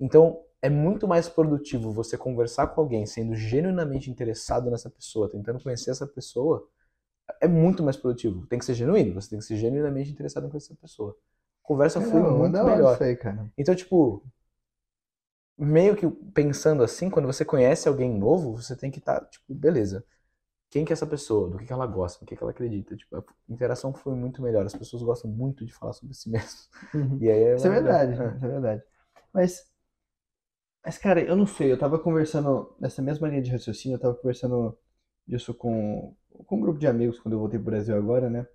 Então, 0.00 0.42
é 0.60 0.68
muito 0.68 1.06
mais 1.06 1.28
produtivo 1.28 1.92
você 1.92 2.18
conversar 2.18 2.66
com 2.66 2.80
alguém 2.80 3.06
sendo 3.06 3.36
genuinamente 3.36 4.10
interessado 4.10 4.68
nessa 4.68 4.90
pessoa, 4.90 5.30
tentando 5.30 5.62
conhecer 5.62 5.92
essa 5.92 6.08
pessoa, 6.08 6.68
é 7.40 7.48
muito 7.48 7.82
mais 7.82 7.96
produtivo. 7.96 8.46
Tem 8.46 8.58
que 8.58 8.64
ser 8.64 8.74
genuíno, 8.74 9.14
você 9.14 9.30
tem 9.30 9.38
que 9.38 9.44
ser 9.44 9.56
genuinamente 9.56 10.10
interessado 10.10 10.46
em 10.46 10.50
conhecer 10.50 10.72
essa 10.72 10.80
pessoa. 10.80 11.16
A 11.64 11.66
conversa 11.66 12.00
flui 12.00 12.22
Não, 12.22 12.38
muito 12.38 12.64
melhor. 12.64 12.94
Isso 12.94 13.18
cara. 13.20 13.52
Então, 13.56 13.74
tipo, 13.74 14.22
meio 15.56 15.96
que 15.96 16.08
pensando 16.32 16.82
assim, 16.82 17.08
quando 17.10 17.26
você 17.26 17.44
conhece 17.44 17.88
alguém 17.88 18.12
novo, 18.12 18.56
você 18.56 18.76
tem 18.76 18.90
que 18.90 18.98
estar, 18.98 19.24
tipo, 19.26 19.54
beleza. 19.54 20.04
Quem 20.70 20.84
que 20.84 20.92
é 20.92 20.94
essa 20.94 21.06
pessoa? 21.06 21.50
Do 21.50 21.58
que, 21.58 21.66
que 21.66 21.72
ela 21.72 21.86
gosta? 21.86 22.24
Do 22.24 22.28
que, 22.28 22.36
que 22.36 22.42
ela 22.42 22.50
acredita? 22.50 22.96
Tipo, 22.96 23.16
a 23.18 23.24
interação 23.48 23.94
foi 23.94 24.14
muito 24.14 24.42
melhor. 24.42 24.66
As 24.66 24.74
pessoas 24.74 25.02
gostam 25.02 25.30
muito 25.30 25.64
de 25.64 25.72
falar 25.72 25.92
sobre 25.92 26.14
si 26.14 26.28
mesmas. 26.30 26.68
E 27.20 27.30
aí 27.30 27.42
é 27.44 27.54
Isso 27.56 27.66
é 27.66 27.70
verdade, 27.70 28.12
isso 28.14 28.22
é 28.22 28.48
verdade. 28.48 28.82
Mas, 29.32 29.70
mas, 30.84 30.98
cara, 30.98 31.22
eu 31.22 31.34
não 31.34 31.46
sei, 31.46 31.72
eu 31.72 31.78
tava 31.78 31.98
conversando, 31.98 32.74
nessa 32.78 33.00
mesma 33.00 33.28
linha 33.28 33.40
de 33.42 33.50
raciocínio, 33.50 33.96
eu 33.96 34.00
tava 34.00 34.14
conversando 34.14 34.76
disso 35.26 35.54
com, 35.54 36.14
com 36.46 36.56
um 36.56 36.60
grupo 36.60 36.78
de 36.78 36.86
amigos 36.86 37.18
quando 37.18 37.34
eu 37.34 37.38
voltei 37.38 37.58
pro 37.58 37.70
Brasil 37.70 37.96
agora, 37.96 38.28
né? 38.28 38.46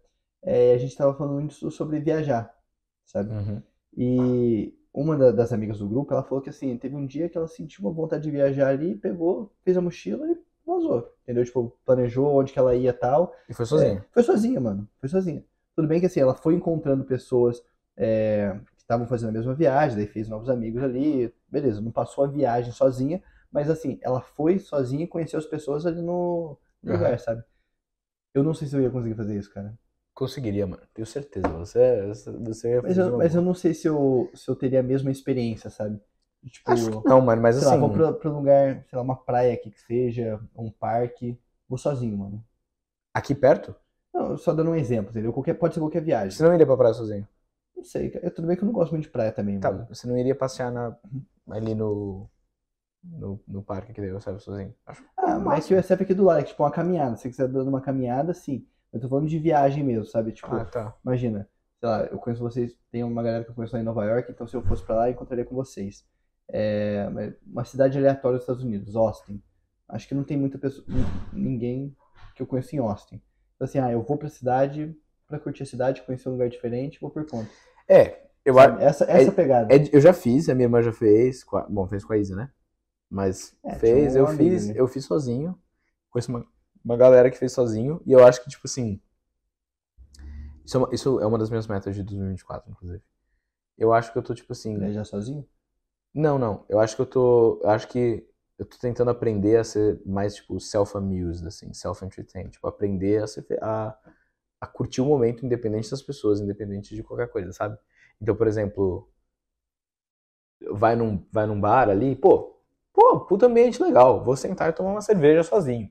É, 0.42 0.74
a 0.74 0.78
gente 0.78 0.96
tava 0.96 1.14
falando 1.14 1.34
muito 1.34 1.72
sobre 1.72 2.00
viajar, 2.00 2.54
sabe? 3.06 3.32
Uhum. 3.32 3.62
E 3.96 4.74
uma 4.94 5.18
da- 5.18 5.32
das 5.32 5.52
amigas 5.52 5.80
do 5.80 5.88
grupo, 5.88 6.14
ela 6.14 6.24
falou 6.24 6.42
que 6.42 6.50
assim, 6.50 6.78
teve 6.78 6.96
um 6.96 7.06
dia 7.06 7.30
que 7.30 7.38
ela 7.38 7.48
sentiu 7.48 7.86
uma 7.86 7.94
vontade 7.94 8.24
de 8.24 8.32
viajar 8.32 8.70
ali, 8.70 8.96
pegou, 8.96 9.52
fez 9.64 9.78
a 9.78 9.82
mochila 9.82 10.26
e 10.32 10.38
vazou. 10.66 11.14
Entendeu? 11.24 11.44
Tipo, 11.46 11.78
planejou 11.86 12.28
onde 12.28 12.54
que 12.54 12.60
ela 12.60 12.76
ia 12.76 12.90
e 12.90 12.94
tal. 12.94 13.34
E 13.50 13.54
foi 13.54 13.66
sozinho. 13.66 13.98
É, 13.98 14.04
foi 14.12 14.24
sozinha, 14.24 14.60
mano. 14.60 14.88
Foi 15.00 15.10
sozinha. 15.10 15.44
Tudo 15.76 15.88
bem 15.88 16.00
que 16.00 16.06
assim, 16.06 16.20
ela 16.20 16.36
foi 16.36 16.54
encontrando 16.56 17.04
pessoas 17.04 17.62
é, 17.98 18.58
que 18.76 18.82
estavam 18.82 19.08
fazendo 19.08 19.30
a 19.30 19.34
mesma 19.34 19.54
viagem, 19.54 19.98
daí 19.98 20.08
fez 20.08 20.28
novos 20.30 20.50
amigos 20.50 20.82
ali. 20.84 21.34
Beleza, 21.48 21.82
não 21.82 21.92
passou 21.92 22.24
a 22.24 22.28
viagem 22.28 22.72
sozinha, 22.72 23.22
mas 23.52 23.70
assim, 23.70 24.00
ela 24.02 24.22
foi 24.22 24.60
sozinha 24.60 25.04
e 25.04 25.08
conheceu 25.08 25.40
as 25.40 25.46
pessoas 25.46 25.86
ali 25.86 26.02
no, 26.02 26.58
lugar, 26.84 27.20
sabe? 27.20 27.44
Eu 28.34 28.44
não 28.44 28.54
sei 28.54 28.68
se 28.68 28.76
eu 28.76 28.82
ia 28.82 28.90
conseguir 28.90 29.16
fazer 29.16 29.38
isso, 29.38 29.52
cara. 29.54 29.78
Conseguiria, 30.14 30.68
mano. 30.68 30.82
Tenho 30.94 31.06
certeza. 31.06 31.48
Você, 31.50 32.14
você 32.40 32.70
ia 32.74 32.82
Mas 32.82 32.96
fazer 32.96 33.02
eu, 33.02 33.10
uma 33.12 33.18
mas 33.18 33.36
eu 33.36 33.42
boa. 33.42 33.46
não 33.46 33.54
sei 33.54 33.74
se 33.74 33.88
eu, 33.88 34.30
se 34.36 34.50
eu 34.50 34.56
teria 34.56 34.82
a 34.82 34.84
mesma 34.84 35.12
experiência, 35.12 35.70
sabe? 35.70 36.00
Tipo, 36.46 36.72
Acho 36.72 36.90
que 37.02 37.08
não, 37.08 37.22
mano. 37.22 37.42
Mas 37.42 37.56
sei 37.56 37.68
lá, 37.68 37.76
assim. 37.76 37.80
vou 37.82 37.90
pra, 37.90 38.14
pra 38.14 38.30
um 38.30 38.36
lugar, 38.36 38.86
sei 38.90 38.98
lá, 38.98 39.02
uma 39.02 39.16
praia 39.16 39.54
aqui 39.54 39.72
que 39.72 39.80
seja, 39.82 40.40
um 40.58 40.72
parque, 40.72 41.38
vou 41.68 41.78
sozinho, 41.78 42.18
mano. 42.18 42.44
Aqui 43.14 43.34
perto? 43.36 43.76
Não, 44.14 44.38
só 44.38 44.54
dando 44.54 44.72
um 44.72 44.76
exemplo, 44.76 45.12
entendeu? 45.12 45.32
Qualquer, 45.34 45.54
pode 45.54 45.74
ser 45.74 45.80
qualquer 45.80 46.02
viagem. 46.02 46.32
Você 46.32 46.44
não 46.44 46.54
iria 46.54 46.66
pra 46.66 46.78
praia 46.78 46.94
sozinho? 46.94 47.28
Não 47.76 47.84
sei, 47.84 48.10
cara. 48.10 48.26
Eu, 48.26 48.32
tudo 48.32 48.48
bem 48.48 48.58
que 48.58 48.64
eu 48.64 48.66
não 48.68 48.74
gosto 48.74 48.92
muito 48.92 49.04
de 49.04 49.10
praia 49.10 49.32
também, 49.32 49.60
Tá, 49.60 49.72
mano. 49.72 49.88
você 49.88 50.08
não 50.08 50.18
iria 50.18 50.36
passear 50.36 50.72
na, 50.72 50.96
ali 51.50 51.74
no, 51.76 52.30
no, 53.04 53.42
no 53.48 53.62
parque 53.64 53.94
que 53.94 54.02
daí 54.02 54.12
você 54.12 54.30
vai 54.32 54.40
sozinho? 54.40 54.74
Acho 54.86 55.04
Ah, 55.18 55.40
mas 55.40 55.66
que 55.68 55.74
o 55.74 55.78
SF 55.82 56.04
aqui 56.04 56.14
do 56.14 56.24
lado, 56.26 56.40
é 56.42 56.44
tipo 56.44 56.62
uma 56.64 56.72
caminhada. 56.72 57.16
Se 57.16 57.24
você 57.24 57.30
quiser 57.30 57.48
dando 57.48 57.68
uma 57.70 57.82
caminhada, 57.82 58.34
sim. 58.34 58.66
Eu 58.92 59.00
tô 59.00 59.08
falando 59.08 59.28
de 59.28 59.38
viagem 59.40 59.84
mesmo, 59.84 60.06
sabe? 60.06 60.32
Tipo, 60.32 60.54
Ah, 60.54 60.66
tá. 60.66 60.96
imagina, 61.06 61.48
sei 61.80 61.90
lá, 61.90 62.04
eu 62.06 62.18
conheço 62.18 62.42
vocês, 62.42 62.76
tem 62.92 63.04
uma 63.04 63.22
galera 63.24 63.44
que 63.44 63.52
eu 63.52 63.56
conheço 63.56 63.76
lá 63.76 63.82
em 63.82 63.86
Nova 63.86 64.04
York, 64.06 64.32
então 64.32 64.48
se 64.48 64.56
eu 64.56 64.64
fosse 64.64 64.84
pra 64.84 64.96
lá, 64.96 65.08
eu 65.10 65.14
encontraria 65.14 65.46
com 65.46 65.56
vocês. 65.56 66.06
É, 66.52 67.08
mas 67.10 67.34
uma 67.46 67.64
cidade 67.64 67.98
aleatória 67.98 68.38
dos 68.38 68.44
Estados 68.44 68.64
Unidos, 68.64 68.96
Austin. 68.96 69.42
Acho 69.88 70.08
que 70.08 70.16
não 70.16 70.24
tem 70.24 70.38
muita 70.38 70.58
pessoa, 70.58 70.86
ninguém 71.32 71.96
que 72.36 72.42
eu 72.42 72.48
conheço 72.48 72.76
em 72.76 72.80
Austin. 72.80 73.22
Então 73.56 73.66
assim, 73.66 73.80
ah, 73.80 73.92
eu 73.92 74.02
vou 74.02 74.18
pra 74.18 74.30
cidade 74.30 74.96
pra 75.28 75.40
curtir 75.40 75.62
a 75.64 75.66
cidade, 75.68 76.02
conhecer 76.02 76.28
um 76.30 76.32
lugar 76.32 76.50
diferente, 76.50 77.00
vou 77.00 77.12
por 77.12 77.24
conta. 77.30 77.50
É, 77.88 78.24
eu 78.44 78.58
acho. 78.58 78.80
Essa, 78.80 79.06
essa 79.06 79.32
pegada. 79.32 79.72
É, 79.74 79.78
eu 79.94 80.02
já 80.02 80.12
fiz, 80.14 80.50
a 80.50 80.56
minha 80.56 80.66
irmã 80.66 80.82
já 80.82 80.92
fez. 80.92 81.44
com 81.44 81.58
a- 81.58 81.68
bom, 81.70 81.88
fez 81.88 82.04
com 82.04 82.14
a 82.14 82.18
Isa, 82.18 82.36
né? 82.36 82.50
Mas 83.10 83.56
É, 83.64 83.76
fez, 83.76 84.16
eu 84.16 84.24
uma 84.24 84.32
amiga, 84.32 84.50
fiz, 84.52 84.68
né? 84.68 84.74
eu 84.76 84.88
fiz 84.88 85.06
sozinho. 85.06 85.58
Conheço 86.10 86.32
uma, 86.32 86.46
uma 86.84 86.98
galera 86.98 87.30
que 87.32 87.38
fez 87.38 87.52
sozinho. 87.52 88.02
E 88.06 88.12
eu 88.12 88.26
acho 88.26 88.44
que, 88.44 88.50
tipo 88.50 88.66
assim. 88.66 89.02
Isso 90.66 90.78
é 90.78 90.80
uma, 90.80 90.90
isso 90.94 91.20
é 91.20 91.26
uma 91.26 91.38
das 91.38 91.50
minhas 91.50 91.68
metas 91.68 91.96
de 91.96 92.04
2024, 92.04 92.70
inclusive. 92.72 93.02
Eu 93.78 93.94
acho 93.94 94.12
que 94.12 94.18
eu 94.18 94.24
tô, 94.24 94.34
tipo 94.34 94.52
assim. 94.52 94.78
Viajar 94.78 95.06
sozinho? 95.06 95.48
Não, 96.14 96.38
não. 96.38 96.66
Eu 96.70 96.80
acho 96.80 96.96
que 96.96 97.02
eu 97.02 97.06
tô. 97.06 97.60
Eu 97.64 97.70
acho 97.70 97.88
que 97.88 98.28
eu 98.58 98.66
tô 98.66 98.78
tentando 98.78 99.10
aprender 99.10 99.58
a 99.58 99.64
ser 99.64 100.02
mais, 100.06 100.36
tipo, 100.36 100.60
self-amused, 100.60 101.48
assim, 101.48 101.74
self-entertained. 101.74 102.52
Tipo, 102.52 102.68
aprender 102.68 103.24
a, 103.24 103.28
ser, 103.28 103.46
a, 103.62 103.98
a 104.62 104.68
curtir 104.68 105.02
o 105.02 105.06
momento 105.06 105.46
independente 105.46 105.90
das 105.90 106.02
pessoas, 106.02 106.42
independente 106.42 106.94
de 106.94 107.04
qualquer 107.04 107.30
coisa, 107.30 107.54
sabe? 107.54 107.78
Então, 108.22 108.36
por 108.36 108.48
exemplo, 108.48 109.10
vai 110.72 110.96
num, 110.96 111.26
vai 111.32 111.46
num 111.48 111.60
bar 111.60 111.90
ali, 111.90 112.16
pô, 112.16 112.59
pô, 113.00 113.20
puta 113.22 113.46
ambiente 113.46 113.82
legal. 113.82 114.24
Vou 114.24 114.36
sentar 114.36 114.70
e 114.70 114.74
tomar 114.74 114.92
uma 114.92 115.02
cerveja 115.02 115.44
sozinho. 115.44 115.90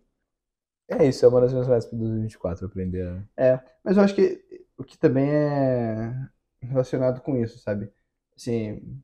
É 0.87 1.05
isso, 1.07 1.25
é 1.25 1.29
uma 1.29 1.41
das 1.41 1.53
minhas 1.53 1.69
metas 1.69 1.87
para 1.87 1.99
2024, 1.99 2.67
aprender 2.67 3.07
a. 3.07 3.23
Mas 3.83 3.97
eu 3.97 4.03
acho 4.03 4.15
que 4.15 4.43
o 4.77 4.85
que 4.85 4.99
também 4.99 5.31
é 5.31 6.15
relacionado 6.61 7.21
com 7.21 7.37
isso, 7.37 7.59
sabe? 7.59 7.91
Assim, 8.37 9.01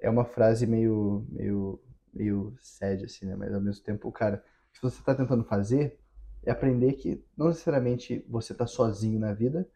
é 0.00 0.08
uma 0.10 0.24
frase 0.24 0.66
meio, 0.66 1.26
meio, 1.30 1.80
meio 2.12 2.54
sad, 2.60 3.04
assim, 3.04 3.26
né? 3.26 3.36
Mas 3.36 3.54
ao 3.54 3.60
mesmo 3.60 3.84
tempo, 3.84 4.10
cara, 4.10 4.42
o 4.70 4.72
que 4.74 4.82
você 4.82 5.02
tá 5.02 5.14
tentando 5.14 5.44
fazer 5.44 5.98
é 6.44 6.50
aprender 6.50 6.94
que 6.94 7.24
não 7.36 7.48
necessariamente 7.48 8.24
você 8.28 8.54
tá 8.54 8.66
sozinho 8.66 9.18
na 9.18 9.32
vida, 9.32 9.68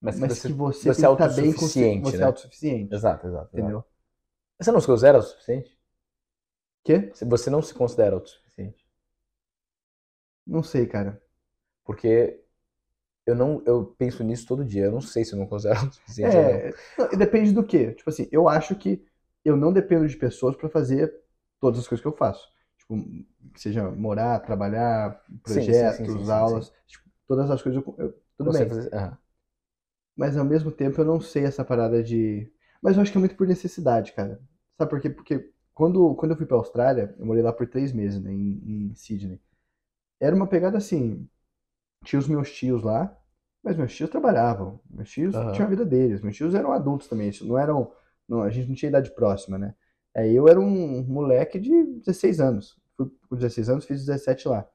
Mas, 0.00 0.18
mas 0.18 0.40
que 0.40 0.48
que 0.48 0.54
você, 0.54 0.92
você 0.92 0.94
você 0.94 1.06
é 1.06 1.08
que 1.08 1.12
estar 1.12 1.28
bem 1.28 1.52
com 1.52 1.64
autossuficiente, 1.64 2.02
você 2.02 2.16
é 2.16 2.20
né? 2.20 2.26
autossuficiente, 2.26 2.94
Exato, 2.94 3.26
exato, 3.26 3.28
exato. 3.28 3.58
entendeu? 3.58 3.84
Você 4.58 4.72
não 4.72 4.80
se 4.80 4.86
considera 4.86 5.18
autossuficiente? 5.18 5.75
Quê? 6.86 7.12
Você 7.26 7.50
não 7.50 7.60
se 7.60 7.74
considera 7.74 8.14
autossuficiente? 8.14 8.86
Não 10.46 10.62
sei, 10.62 10.86
cara. 10.86 11.22
Porque 11.84 12.40
eu 13.26 13.34
não 13.36 13.62
eu 13.66 13.86
penso 13.98 14.24
nisso 14.24 14.46
todo 14.46 14.64
dia. 14.64 14.84
Eu 14.86 14.92
não 14.92 15.00
sei 15.02 15.24
se 15.24 15.34
eu 15.34 15.38
não 15.38 15.46
considero 15.48 15.80
autossuficiente 15.82 16.38
ou 16.38 16.44
não. 16.44 16.64
É, 16.64 16.80
não, 16.98 17.12
e 17.12 17.16
depende 17.16 17.52
do 17.52 17.64
quê? 17.64 17.92
Tipo 17.94 18.10
assim, 18.10 18.28
eu 18.32 18.48
acho 18.48 18.74
que 18.76 19.04
eu 19.44 19.56
não 19.56 19.72
dependo 19.72 20.06
de 20.08 20.16
pessoas 20.16 20.56
pra 20.56 20.68
fazer 20.68 21.12
todas 21.60 21.80
as 21.80 21.88
coisas 21.88 22.02
que 22.02 22.08
eu 22.08 22.16
faço. 22.16 22.48
Tipo, 22.78 22.96
seja 23.56 23.90
morar, 23.90 24.40
trabalhar, 24.40 25.20
projetos, 25.42 26.06
sim, 26.06 26.22
sim, 26.24 26.24
sim, 26.24 26.30
aulas, 26.30 26.72
tipo, 26.86 27.04
todas 27.26 27.50
as 27.50 27.62
coisas 27.62 27.82
eu, 27.84 27.94
eu- 27.98 28.14
tudo 28.36 28.50
Você 28.50 28.64
bem. 28.64 28.66
fazer- 28.66 28.94
aham. 28.94 29.18
Mas 30.16 30.36
ao 30.36 30.44
mesmo 30.44 30.70
tempo 30.72 31.00
eu 31.00 31.04
não 31.04 31.20
sei 31.20 31.44
essa 31.44 31.64
parada 31.64 32.02
de. 32.02 32.50
Mas 32.82 32.96
eu 32.96 33.02
acho 33.02 33.12
que 33.12 33.18
é 33.18 33.20
muito 33.20 33.36
por 33.36 33.46
necessidade, 33.46 34.12
cara. 34.12 34.40
Sabe 34.78 34.90
por 34.90 35.00
quê? 35.00 35.10
Porque 35.10 35.52
quando, 35.76 36.16
quando 36.16 36.32
eu 36.32 36.38
fui 36.38 36.46
pra 36.46 36.58
Austrália, 36.58 37.14
eu 37.20 37.26
morei 37.26 37.44
lá 37.44 37.52
por 37.54 37.68
três 37.68 37.92
meses, 37.94 38.22
né, 38.22 38.32
em, 38.32 38.90
em 38.90 38.96
Sydney. 38.96 39.40
Era 40.20 40.34
uma 40.36 40.46
pegada 40.48 40.78
assim. 40.78 41.28
Tinha 42.04 42.20
os 42.20 42.28
meus 42.28 42.52
tios 42.52 42.82
lá, 42.82 43.16
mas 43.62 43.76
meus 43.76 43.94
tios 43.94 44.10
trabalhavam. 44.10 44.80
Meus 44.90 45.10
tios 45.10 45.36
Aham. 45.36 45.52
tinham 45.52 45.66
a 45.66 45.70
vida 45.70 45.84
deles. 45.84 46.22
Meus 46.22 46.36
tios 46.36 46.54
eram 46.54 46.72
adultos 46.72 47.08
também. 47.08 47.30
Não 47.42 47.58
eram. 47.58 47.92
Não, 48.28 48.42
a 48.42 48.50
gente 48.50 48.68
não 48.68 48.74
tinha 48.76 48.90
idade 48.90 49.10
próxima, 49.14 49.58
né? 49.58 49.74
Aí 50.14 50.34
eu 50.34 50.48
era 50.48 50.60
um 50.60 51.02
moleque 51.04 51.58
de 51.60 51.84
16 52.00 52.40
anos. 52.40 52.78
Fui 52.96 53.10
com 53.28 53.36
16 53.36 53.68
anos, 53.70 53.84
fiz 53.86 54.00
17 54.06 54.48
lá. 54.48 54.68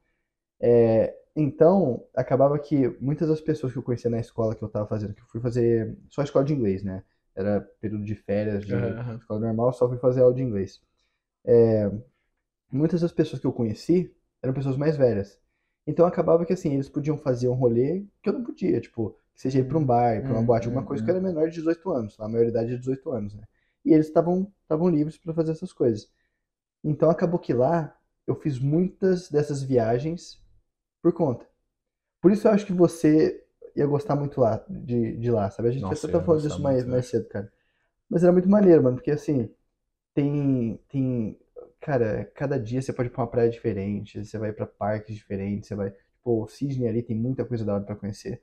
É, 0.59 1.15
então, 1.35 2.05
acabava 2.15 2.57
que 2.59 2.89
muitas 3.01 3.29
das 3.29 3.41
pessoas 3.41 3.73
que 3.73 3.79
eu 3.79 3.83
conhecia 3.83 4.09
na 4.11 4.19
escola 4.19 4.55
que 4.55 4.63
eu 4.63 4.69
tava 4.69 4.87
fazendo, 4.87 5.13
que 5.13 5.21
eu 5.21 5.27
fui 5.27 5.41
fazer 5.41 5.97
só 6.09 6.23
escola 6.23 6.45
de 6.45 6.53
inglês, 6.53 6.83
né? 6.83 7.03
Era 7.35 7.61
período 7.79 8.03
de 8.05 8.15
férias, 8.15 8.65
de 8.65 8.97
aham. 8.97 9.21
escola 9.21 9.39
normal, 9.41 9.73
só 9.73 9.87
fui 9.89 9.97
fazer 9.97 10.21
aula 10.21 10.33
de 10.35 10.43
inglês. 10.43 10.81
É, 11.45 11.91
muitas 12.71 13.01
das 13.01 13.11
pessoas 13.11 13.41
que 13.41 13.47
eu 13.47 13.53
conheci 13.53 14.13
eram 14.41 14.53
pessoas 14.53 14.77
mais 14.77 14.97
velhas. 14.97 15.39
Então 15.85 16.05
acabava 16.05 16.45
que 16.45 16.53
assim, 16.53 16.73
eles 16.73 16.89
podiam 16.89 17.17
fazer 17.17 17.47
um 17.49 17.53
rolê 17.53 18.05
que 18.21 18.29
eu 18.29 18.33
não 18.33 18.43
podia, 18.43 18.79
tipo, 18.79 19.15
seja 19.35 19.59
ir 19.59 19.67
pra 19.67 19.77
um 19.77 19.85
bar, 19.85 20.23
pra 20.23 20.33
uma 20.33 20.43
boate, 20.43 20.67
alguma 20.67 20.85
coisa 20.85 21.03
que 21.03 21.09
eu 21.09 21.15
era 21.15 21.23
menor 21.23 21.49
de 21.49 21.55
18 21.55 21.89
anos, 21.91 22.19
a 22.19 22.27
maioridade 22.27 22.73
é 22.73 22.77
18 22.77 23.11
anos, 23.11 23.33
né? 23.33 23.43
E 23.83 23.93
eles 23.93 24.07
estavam 24.07 24.53
livres 24.91 25.17
para 25.17 25.33
fazer 25.33 25.51
essas 25.51 25.73
coisas. 25.73 26.09
Então 26.83 27.09
acabou 27.09 27.39
que 27.39 27.53
lá 27.53 27.95
eu 28.27 28.35
fiz 28.35 28.59
muitas 28.59 29.29
dessas 29.29 29.63
viagens 29.63 30.41
por 31.01 31.13
conta. 31.13 31.45
Por 32.21 32.31
isso 32.31 32.47
eu 32.47 32.51
acho 32.51 32.65
que 32.65 32.73
você 32.73 33.43
ia 33.75 33.85
gostar 33.87 34.15
muito 34.15 34.39
lá, 34.39 34.63
de, 34.69 35.17
de 35.17 35.31
lá, 35.31 35.49
sabe? 35.49 35.69
A 35.69 35.71
gente 35.71 35.83
Nossa, 35.83 36.07
até 36.07 36.17
tá 36.17 36.23
falando 36.23 36.43
disso 36.43 36.61
mais, 36.61 36.85
mais 36.85 37.05
acho. 37.05 37.11
cedo, 37.11 37.27
cara. 37.27 37.51
Mas 38.09 38.23
era 38.23 38.31
muito 38.31 38.49
maneiro, 38.49 38.83
mano, 38.83 38.97
porque 38.97 39.11
assim, 39.11 39.49
tem, 40.13 40.79
tem, 40.89 41.39
cara, 41.79 42.29
cada 42.35 42.59
dia 42.59 42.81
você 42.81 42.91
pode 42.93 43.09
ir 43.09 43.11
pra 43.11 43.21
uma 43.21 43.27
praia 43.29 43.49
diferente, 43.49 44.23
você 44.23 44.37
vai 44.37 44.51
pra 44.51 44.65
parques 44.65 45.15
diferentes, 45.15 45.67
você 45.67 45.75
vai, 45.75 45.91
tipo, 45.91 46.43
o 46.43 46.47
Sydney 46.47 46.87
ali 46.87 47.01
tem 47.03 47.15
muita 47.15 47.45
coisa 47.45 47.63
da 47.65 47.73
hora 47.75 47.83
pra 47.83 47.95
conhecer. 47.95 48.41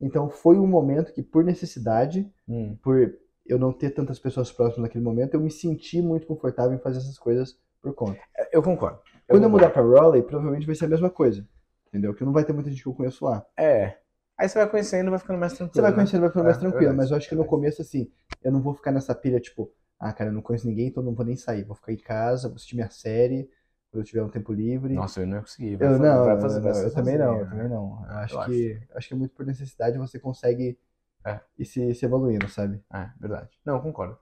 Então 0.00 0.28
foi 0.30 0.58
um 0.58 0.66
momento 0.66 1.12
que, 1.12 1.22
por 1.22 1.44
necessidade, 1.44 2.30
Hum. 2.48 2.76
por 2.82 3.14
eu 3.46 3.58
não 3.58 3.72
ter 3.72 3.90
tantas 3.90 4.18
pessoas 4.18 4.50
próximas 4.52 4.82
naquele 4.88 5.04
momento, 5.04 5.34
eu 5.34 5.40
me 5.40 5.50
senti 5.50 6.00
muito 6.00 6.26
confortável 6.26 6.72
em 6.76 6.80
fazer 6.80 6.98
essas 6.98 7.18
coisas 7.18 7.58
por 7.82 7.94
conta. 7.94 8.18
Eu 8.52 8.62
concordo. 8.62 8.98
Quando 9.28 9.42
eu 9.44 9.50
concordo. 9.50 9.50
mudar 9.50 9.70
pra 9.70 9.82
Raleigh, 9.82 10.22
provavelmente 10.26 10.66
vai 10.66 10.74
ser 10.74 10.84
a 10.84 10.88
mesma 10.88 11.10
coisa. 11.10 11.46
Entendeu? 11.88 12.14
Que 12.14 12.24
não 12.24 12.32
vai 12.32 12.44
ter 12.44 12.52
muita 12.52 12.70
gente 12.70 12.82
que 12.82 12.88
eu 12.88 12.94
conheço 12.94 13.24
lá. 13.24 13.44
É. 13.56 13.96
Aí 14.38 14.48
você 14.48 14.58
vai 14.58 14.70
conhecendo 14.70 15.08
e 15.08 15.10
vai 15.10 15.18
ficando 15.18 15.38
mais 15.38 15.52
tranquilo. 15.52 15.74
Você 15.74 15.80
vai 15.82 15.90
né? 15.90 15.94
conhecendo, 15.96 16.20
vai 16.20 16.28
ficando 16.30 16.44
mais 16.44 16.56
É, 16.56 16.60
tranquilo, 16.60 16.80
verdade, 16.80 16.96
mas 16.98 17.10
eu 17.10 17.16
acho 17.16 17.28
que 17.28 17.34
no 17.34 17.44
começo, 17.44 17.82
assim, 17.82 18.10
eu 18.42 18.52
não 18.52 18.62
vou 18.62 18.74
ficar 18.74 18.92
nessa 18.92 19.14
pilha, 19.14 19.40
tipo, 19.40 19.70
ah, 20.00 20.12
cara, 20.14 20.30
eu 20.30 20.34
não 20.34 20.40
conheço 20.40 20.66
ninguém, 20.66 20.86
então 20.88 21.02
não 21.02 21.14
vou 21.14 21.26
nem 21.26 21.36
sair. 21.36 21.62
Vou 21.62 21.76
ficar 21.76 21.92
em 21.92 21.98
casa, 21.98 22.48
vou 22.48 22.56
assistir 22.56 22.74
minha 22.74 22.88
série, 22.88 23.50
quando 23.90 24.00
eu 24.00 24.04
tiver 24.04 24.22
um 24.22 24.30
tempo 24.30 24.50
livre. 24.52 24.94
Nossa, 24.94 25.20
eu 25.20 25.26
não 25.26 25.36
ia 25.36 25.42
conseguir. 25.42 25.72
Eu 25.74 25.78
fazer- 25.78 25.98
não, 26.02 26.24
vai 26.24 26.36
eu, 26.36 26.40
fazer- 26.40 26.60
vai 26.60 26.72
não, 26.72 26.78
eu 26.78 26.84
fazer 26.84 26.94
também 26.94 27.18
não, 27.18 27.36
eu 27.36 27.44
né? 27.44 27.50
também 27.50 27.68
não. 27.68 28.06
Eu 28.08 28.16
acho 28.16 28.34
eu 28.40 28.44
que 28.46 28.80
acho 28.94 29.08
que 29.08 29.14
é 29.14 29.16
muito 29.16 29.34
por 29.34 29.44
necessidade 29.44 29.98
você 29.98 30.18
consegue 30.18 30.78
É. 31.24 31.38
ir 31.58 31.66
se, 31.66 31.94
se 31.94 32.04
evoluindo, 32.06 32.48
sabe? 32.48 32.82
É, 32.92 33.10
verdade. 33.20 33.50
Não, 33.64 33.74
eu 33.74 33.82
concordo. 33.82 34.16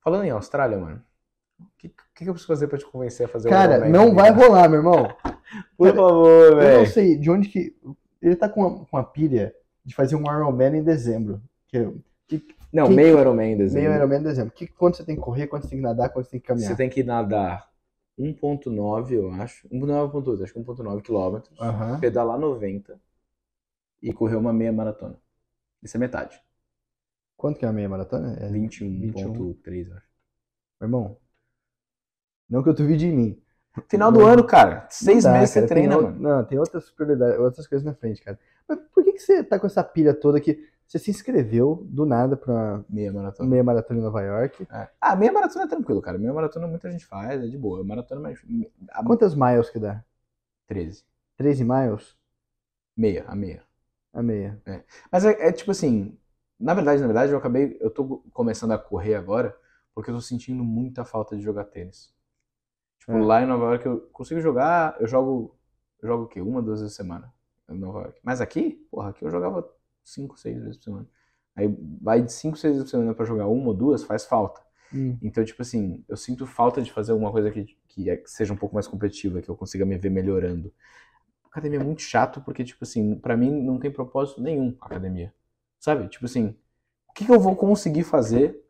Falando 0.00 0.24
em 0.24 0.30
Austrália, 0.30 0.78
mano, 0.78 1.02
o 1.60 1.64
que, 1.76 1.90
que, 2.14 2.24
eu 2.24 2.32
preciso 2.32 2.46
fazer 2.46 2.66
pra 2.66 2.78
te 2.78 2.86
convencer 2.86 3.26
a 3.26 3.28
fazer 3.28 3.48
o 3.48 3.50
Cara, 3.52 3.74
Ironman 3.76 3.92
não 3.92 4.14
vai 4.14 4.30
rolar, 4.30 4.68
meu 4.68 4.78
irmão. 4.78 5.14
Por 5.76 5.88
Cara, 5.88 5.96
favor, 5.96 6.28
Eu 6.48 6.54
não 6.54 6.56
velho. 6.56 6.86
sei 6.86 7.18
de 7.18 7.30
onde 7.30 7.48
que. 7.48 7.76
Ele 8.20 8.34
tá 8.34 8.48
com 8.48 8.60
uma, 8.62 8.84
com 8.86 8.96
uma 8.96 9.04
pilha 9.04 9.54
de 9.84 9.94
fazer 9.94 10.16
um 10.16 10.22
Ironman 10.22 10.78
em 10.78 10.82
dezembro. 10.82 11.42
Que, 11.68 11.92
que, 12.26 12.38
Não, 12.72 12.86
Quem- 12.86 12.96
meio 12.96 13.18
Ironman 13.20 13.52
em 13.52 13.56
dezembro. 13.56 13.88
meio 13.88 13.98
Ironman 13.98 14.20
em 14.20 14.22
dezembro. 14.22 14.52
Que, 14.54 14.66
quanto 14.66 14.96
você 14.96 15.04
tem 15.04 15.14
que 15.16 15.20
correr, 15.22 15.46
quanto 15.46 15.64
você 15.64 15.70
tem 15.70 15.78
que 15.78 15.84
nadar, 15.84 16.08
quanto 16.10 16.24
você 16.26 16.30
tem 16.32 16.40
que 16.40 16.46
caminhar. 16.46 16.70
Você 16.70 16.76
tem 16.76 16.88
que 16.88 17.02
nadar 17.02 17.70
1.9, 18.18 19.14
eu 19.14 19.30
acho. 19.32 19.68
1.9.8, 19.68 20.42
acho 20.44 20.52
que 20.52 20.58
1.9 20.58 21.02
quilômetros. 21.02 21.60
Aham. 21.60 22.00
Pedalar 22.00 22.38
90 22.38 22.98
e 24.00 24.12
correr 24.12 24.36
uma 24.36 24.52
meia 24.52 24.72
maratona. 24.72 25.16
Isso 25.82 25.96
é 25.96 26.00
metade. 26.00 26.40
Quanto 27.36 27.58
que 27.58 27.64
é 27.64 27.68
a 27.68 27.72
meia 27.72 27.88
maratona? 27.88 28.36
É 28.40 28.48
21.3, 28.48 29.90
acho. 29.92 30.06
Meu 30.80 30.86
irmão. 30.86 31.16
Não 32.48 32.62
que 32.62 32.68
eu 32.68 32.74
duvide 32.74 33.06
de 33.08 33.12
mim. 33.12 33.42
Final 33.88 34.12
do 34.12 34.20
ano, 34.24 34.44
cara. 34.46 34.86
Seis 34.90 35.24
Não 35.24 35.32
dá, 35.32 35.38
meses 35.38 35.54
cara, 35.54 35.66
você 35.66 35.74
treina, 35.74 36.00
mano. 36.00 36.18
Não, 36.20 36.44
tem 36.44 36.58
outras 36.58 36.90
prioridades, 36.90 37.38
outras 37.38 37.66
coisas 37.66 37.84
na 37.84 37.94
frente, 37.94 38.22
cara. 38.22 38.38
Mas 38.68 38.78
por 38.94 39.02
que, 39.02 39.12
que 39.12 39.18
você 39.18 39.42
tá 39.42 39.58
com 39.58 39.66
essa 39.66 39.82
pilha 39.82 40.12
toda 40.14 40.40
que 40.40 40.62
você 40.92 40.98
se 40.98 41.10
inscreveu 41.10 41.86
do 41.88 42.04
nada 42.04 42.36
pra 42.36 42.84
Meia 42.88 43.10
maratona. 43.12 43.48
meia 43.48 43.64
maratona 43.64 43.98
em 43.98 44.02
Nova 44.02 44.20
York? 44.20 44.66
É. 44.70 44.90
Ah, 45.00 45.16
meia 45.16 45.32
maratona 45.32 45.64
é 45.64 45.68
tranquilo, 45.68 46.02
cara. 46.02 46.18
Meia 46.18 46.32
maratona 46.34 46.66
muita 46.66 46.90
gente 46.90 47.06
faz, 47.06 47.42
é 47.42 47.46
de 47.48 47.56
boa. 47.56 47.82
Maratona 47.82 48.20
é 48.20 48.22
mais. 48.24 48.40
A 48.90 49.02
Quantas 49.02 49.34
miles 49.34 49.70
que 49.70 49.78
dá? 49.78 50.04
13. 50.66 51.02
13 51.36 51.64
miles? 51.64 52.14
Meia, 52.96 53.24
a 53.26 53.34
meia. 53.34 53.64
A 54.12 54.22
meia. 54.22 54.60
Mas 55.10 55.24
é, 55.24 55.48
é 55.48 55.52
tipo 55.52 55.70
assim, 55.70 56.18
na 56.60 56.74
verdade, 56.74 57.00
na 57.00 57.06
verdade, 57.06 57.32
eu 57.32 57.38
acabei, 57.38 57.78
eu 57.80 57.90
tô 57.90 58.18
começando 58.32 58.72
a 58.72 58.78
correr 58.78 59.14
agora 59.14 59.56
porque 59.94 60.10
eu 60.10 60.14
tô 60.14 60.20
sentindo 60.20 60.62
muita 60.62 61.04
falta 61.06 61.34
de 61.36 61.42
jogar 61.42 61.64
tênis. 61.64 62.12
Tipo, 62.98 63.12
É. 63.12 63.22
lá 63.22 63.42
em 63.42 63.46
Nova 63.46 63.64
York 63.64 63.86
eu 63.86 64.00
consigo 64.12 64.40
jogar, 64.42 64.96
eu 65.00 65.06
jogo, 65.06 65.56
eu 66.02 66.08
jogo 66.08 66.24
o 66.24 66.28
quê? 66.28 66.42
Uma, 66.42 66.60
duas 66.62 66.80
vezes 66.80 66.94
por 66.96 67.02
semana 67.02 67.32
em 67.70 67.78
Nova 67.78 68.00
York. 68.02 68.20
Mas 68.22 68.42
aqui, 68.42 68.86
porra, 68.90 69.08
aqui 69.10 69.24
eu 69.24 69.30
jogava 69.30 69.66
cinco, 70.04 70.38
seis 70.38 70.58
vezes 70.60 70.76
por 70.78 70.84
semana. 70.84 71.08
Aí 71.56 71.68
vai 72.00 72.22
de 72.22 72.32
cinco, 72.32 72.56
seis 72.56 72.74
vezes 72.74 72.90
por 72.90 72.96
semana 72.96 73.14
pra 73.14 73.24
jogar 73.26 73.46
uma 73.48 73.68
ou 73.68 73.74
duas, 73.74 74.04
faz 74.04 74.24
falta. 74.24 74.60
Hum. 74.92 75.18
Então, 75.22 75.44
tipo 75.44 75.62
assim, 75.62 76.04
eu 76.08 76.16
sinto 76.16 76.46
falta 76.46 76.82
de 76.82 76.92
fazer 76.92 77.12
alguma 77.12 77.32
coisa 77.32 77.50
que, 77.50 77.66
que, 77.88 78.10
é- 78.10 78.22
seja 78.26 78.52
um 78.52 78.56
pouco 78.56 78.74
mais 78.74 78.88
competitiva, 78.88 79.42
que 79.42 79.48
eu 79.50 79.56
consiga 79.56 79.86
me 79.86 79.98
ver 79.98 80.10
melhorando. 80.10 80.72
Academia 81.46 81.80
é 81.80 81.84
muito 81.84 82.02
chato 82.02 82.40
porque, 82.42 82.64
tipo 82.64 82.84
assim, 82.84 83.16
pra 83.16 83.36
mim 83.36 83.50
não 83.62 83.78
tem 83.78 83.90
propósito 83.90 84.42
nenhum 84.42 84.76
a 84.80 84.86
academia. 84.86 85.34
Sabe? 85.80 86.08
Tipo 86.08 86.26
assim, 86.26 86.56
o 87.08 87.12
que, 87.14 87.26
que 87.26 87.32
eu 87.32 87.40
vou 87.40 87.56
conseguir 87.56 88.04
fazer 88.04 88.62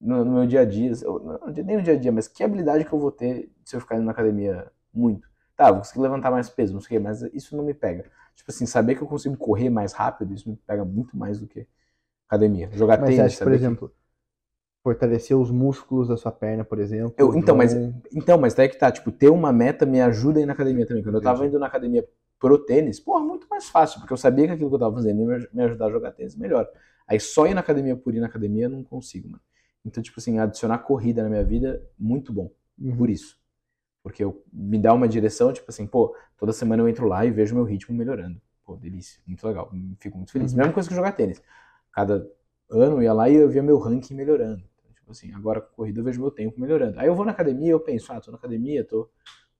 no, 0.00 0.24
no 0.24 0.32
meu 0.32 0.46
dia 0.46 0.60
a 0.60 0.64
dia? 0.64 0.92
Eu- 1.02 1.18
não, 1.20 1.46
nem 1.52 1.76
no 1.76 1.82
dia 1.82 1.94
a 1.94 1.98
dia, 1.98 2.12
mas 2.12 2.28
que 2.28 2.42
habilidade 2.42 2.84
que 2.84 2.92
eu 2.92 2.98
vou 2.98 3.10
ter 3.12 3.50
se 3.64 3.76
eu 3.76 3.80
ficar 3.80 3.96
indo 3.96 4.04
na 4.04 4.12
academia 4.12 4.70
muito? 4.92 5.28
Tá, 5.58 5.72
vou 5.72 5.80
conseguir 5.80 6.00
levantar 6.02 6.30
mais 6.30 6.48
peso, 6.48 6.72
não 6.72 6.80
sei 6.80 6.86
o 6.86 7.00
quê, 7.00 7.04
mas 7.04 7.20
isso 7.34 7.56
não 7.56 7.64
me 7.64 7.74
pega. 7.74 8.04
Tipo 8.36 8.50
assim, 8.52 8.64
saber 8.64 8.94
que 8.94 9.02
eu 9.02 9.08
consigo 9.08 9.36
correr 9.36 9.68
mais 9.68 9.92
rápido, 9.92 10.32
isso 10.32 10.48
me 10.48 10.56
pega 10.56 10.84
muito 10.84 11.16
mais 11.16 11.40
do 11.40 11.48
que 11.48 11.66
academia. 12.28 12.70
Jogar 12.72 12.98
Mas 12.98 13.16
tênis, 13.16 13.32
que, 13.32 13.38
por 13.38 13.44
saber 13.44 13.58
que- 13.58 13.64
exemplo, 13.64 13.92
fortalecer 14.84 15.36
os 15.36 15.50
músculos 15.50 16.08
da 16.08 16.16
sua 16.16 16.30
perna, 16.32 16.64
por 16.64 16.78
exemplo? 16.78 17.12
Eu- 17.18 17.34
então, 17.34 17.56
mas- 17.56 17.74
Então, 18.14 18.38
mas 18.38 18.54
daí 18.54 18.68
que 18.68 18.78
tá, 18.78 18.90
tipo, 18.92 19.10
ter 19.10 19.28
uma 19.30 19.52
meta 19.52 19.84
me 19.84 20.00
ajuda 20.00 20.38
a 20.38 20.42
ir 20.42 20.46
na 20.46 20.52
academia 20.52 20.86
também. 20.86 21.02
Quando 21.02 21.16
eu 21.16 21.20
tava 21.22 21.44
indo 21.46 21.58
na 21.58 21.66
academia 21.66 22.06
pro 22.38 22.56
tênis, 22.64 23.00
porra, 23.00 23.20
muito 23.24 23.46
mais 23.50 23.68
fácil, 23.68 23.98
porque 24.00 24.12
eu 24.12 24.16
sabia 24.16 24.46
que 24.46 24.52
aquilo 24.52 24.68
que 24.70 24.76
eu 24.76 24.78
tava 24.78 24.94
fazendo 24.94 25.20
ia 25.22 25.38
me- 25.38 25.48
me 25.52 25.62
ajudar 25.64 25.86
a 25.86 25.90
jogar 25.90 26.12
tênis 26.12 26.36
melhor. 26.36 26.68
Aí 27.06 27.18
só 27.18 27.46
ir 27.48 27.54
na 27.54 27.60
academia 27.60 27.96
por 27.96 28.14
ir 28.14 28.20
na 28.20 28.26
academia 28.26 28.66
eu 28.66 28.70
não 28.70 28.84
consigo, 28.84 29.28
mano. 29.28 29.42
Então, 29.84 30.02
tipo 30.02 30.20
assim, 30.20 30.38
adicionar 30.38 30.78
corrida 30.78 31.22
na 31.24 31.28
minha 31.28 31.44
vida, 31.44 31.82
muito 31.98 32.32
bom, 32.32 32.50
Uhum. 32.78 32.96
por 32.96 33.10
isso. 33.10 33.37
Porque 34.08 34.24
eu, 34.24 34.42
me 34.52 34.78
dá 34.78 34.92
uma 34.94 35.06
direção, 35.06 35.52
tipo 35.52 35.70
assim, 35.70 35.86
pô, 35.86 36.16
toda 36.36 36.52
semana 36.52 36.82
eu 36.82 36.88
entro 36.88 37.06
lá 37.06 37.24
e 37.26 37.30
vejo 37.30 37.54
meu 37.54 37.64
ritmo 37.64 37.94
melhorando. 37.96 38.40
Pô, 38.64 38.76
delícia, 38.76 39.20
muito 39.26 39.46
legal, 39.46 39.70
fico 40.00 40.16
muito 40.16 40.32
feliz. 40.32 40.52
Uhum. 40.52 40.58
Mesma 40.58 40.72
coisa 40.72 40.88
que 40.88 40.94
jogar 40.94 41.12
tênis. 41.12 41.42
Cada 41.92 42.26
ano 42.70 42.96
eu 42.96 43.02
ia 43.02 43.12
lá 43.12 43.28
e 43.28 43.34
eu 43.34 43.48
via 43.48 43.62
meu 43.62 43.78
ranking 43.78 44.14
melhorando. 44.14 44.62
Então, 44.78 44.92
tipo 44.94 45.10
assim, 45.12 45.32
agora 45.34 45.60
com 45.60 45.74
corrida 45.76 46.00
eu 46.00 46.04
vejo 46.04 46.20
meu 46.20 46.30
tempo 46.30 46.60
melhorando. 46.60 46.98
Aí 46.98 47.06
eu 47.06 47.14
vou 47.14 47.24
na 47.24 47.32
academia 47.32 47.68
e 47.68 47.70
eu 47.70 47.80
penso, 47.80 48.12
ah, 48.12 48.20
tô 48.20 48.30
na 48.30 48.36
academia, 48.38 48.84
tô 48.84 49.08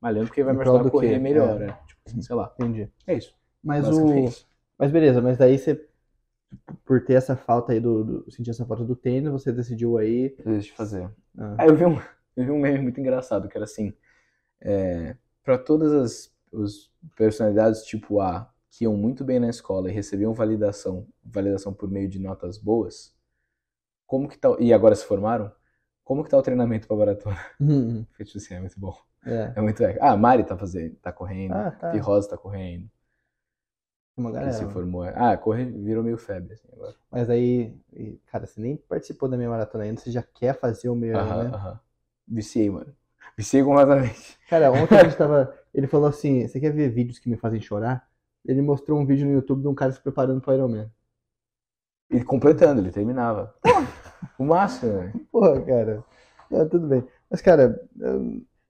malhando 0.00 0.26
porque 0.28 0.42
vai 0.42 0.54
me 0.54 0.60
ajudar 0.62 0.86
a 0.86 0.90
correr 0.90 1.12
quê? 1.14 1.18
melhor, 1.18 1.60
É. 1.60 1.66
né? 1.66 1.78
Tipo 1.86 2.00
assim, 2.06 2.22
sei 2.22 2.36
lá. 2.36 2.52
Entendi. 2.58 2.90
É 3.06 3.14
isso. 3.14 3.34
Mas 3.62 3.86
o. 3.86 3.90
basicamente. 3.96 4.48
Mas 4.78 4.90
beleza, 4.92 5.20
mas 5.20 5.36
daí 5.38 5.58
você, 5.58 5.88
por 6.84 7.04
ter 7.04 7.14
essa 7.14 7.36
falta 7.36 7.72
aí 7.72 7.80
do, 7.80 8.04
do- 8.04 8.30
sentir 8.30 8.50
essa 8.50 8.64
falta 8.64 8.84
do 8.84 8.94
tênis, 8.96 9.30
você 9.30 9.52
decidiu 9.52 9.98
aí. 9.98 10.34
Deixa 10.44 10.70
eu 10.70 10.76
fazer. 10.76 11.10
ah, 11.38 11.56
Aí 11.58 11.68
eu 11.68 11.76
vi 11.76 11.84
um, 11.84 11.96
eu 12.36 12.44
vi 12.44 12.50
um 12.50 12.60
meme 12.60 12.78
muito 12.80 13.00
engraçado, 13.00 13.48
que 13.48 13.56
era 13.56 13.64
assim, 13.64 13.92
é, 14.60 15.16
para 15.44 15.58
todas 15.58 15.92
as 15.92 16.36
os 16.52 16.90
personalidades 17.16 17.84
tipo 17.84 18.20
A 18.20 18.50
que 18.70 18.84
iam 18.84 18.96
muito 18.96 19.22
bem 19.24 19.38
na 19.38 19.50
escola 19.50 19.90
e 19.90 19.92
recebiam 19.92 20.32
validação, 20.34 21.06
validação 21.24 21.74
por 21.74 21.90
meio 21.90 22.08
de 22.08 22.18
notas 22.18 22.56
boas, 22.58 23.14
como 24.06 24.28
que 24.28 24.38
tá, 24.38 24.48
e 24.60 24.72
agora 24.72 24.94
se 24.96 25.04
formaram, 25.04 25.52
como 26.04 26.24
que 26.24 26.30
tá 26.30 26.38
o 26.38 26.42
treinamento 26.42 26.86
pra 26.88 26.96
maratona? 26.96 27.36
hum, 27.60 28.06
Porque, 28.10 28.24
tipo 28.24 28.38
assim, 28.38 28.54
é 28.54 28.60
muito 28.60 28.78
bom. 28.80 28.96
é. 29.26 29.56
É 29.56 29.60
muito 29.62 29.80
legal. 29.82 30.08
Ah, 30.08 30.12
a 30.12 30.16
Mari 30.16 30.44
tá 30.44 30.56
fazendo, 30.58 30.96
tá 30.96 31.12
correndo, 31.12 31.58
Ah, 31.58 31.70
tá. 31.72 31.94
Rosa 31.98 32.30
tá 32.30 32.38
correndo, 32.38 32.90
Uma 34.18 34.32
que 34.32 34.50
galera. 34.50 34.52
se 34.52 34.66
formou. 34.66 35.02
Ah, 35.04 35.36
correr 35.36 35.66
virou 35.70 36.02
meio 36.04 36.18
febre, 36.18 36.54
assim, 36.54 36.68
agora. 36.72 36.96
Mas 37.10 37.30
aí, 37.30 37.74
cara, 38.26 38.46
você 38.46 38.60
nem 38.60 38.76
participou 38.76 39.28
da 39.28 39.36
minha 39.36 39.48
maratona 39.50 39.84
ainda, 39.84 40.00
você 40.00 40.10
já 40.10 40.22
quer 40.22 40.58
fazer 40.58 40.88
o 40.88 40.94
meu, 40.94 41.22
Aham, 41.22 41.42
né? 41.42 41.56
aham. 41.56 41.80
Viciei, 42.28 42.70
mano. 42.70 42.96
Viciei 43.38 43.62
completamente. 43.62 44.36
Cara, 44.50 44.72
ontem 44.72 44.96
a 44.98 45.04
gente 45.04 45.16
tava. 45.16 45.54
Ele 45.72 45.86
falou 45.86 46.08
assim: 46.08 46.46
você 46.46 46.58
quer 46.58 46.72
ver 46.72 46.88
vídeos 46.90 47.20
que 47.20 47.30
me 47.30 47.36
fazem 47.36 47.60
chorar? 47.60 48.04
Ele 48.44 48.60
mostrou 48.60 48.98
um 48.98 49.06
vídeo 49.06 49.24
no 49.26 49.32
YouTube 49.32 49.62
de 49.62 49.68
um 49.68 49.74
cara 49.74 49.92
se 49.92 50.00
preparando 50.00 50.40
pro 50.40 50.52
Ironman. 50.52 50.90
E 52.10 52.24
completando, 52.24 52.80
ele 52.80 52.90
terminava. 52.90 53.54
o 54.38 54.44
máximo, 54.44 54.92
velho. 54.94 55.26
Porra, 55.30 55.60
cara. 55.64 56.04
Não, 56.50 56.68
tudo 56.68 56.88
bem. 56.88 57.06
Mas, 57.30 57.40
cara, 57.42 57.80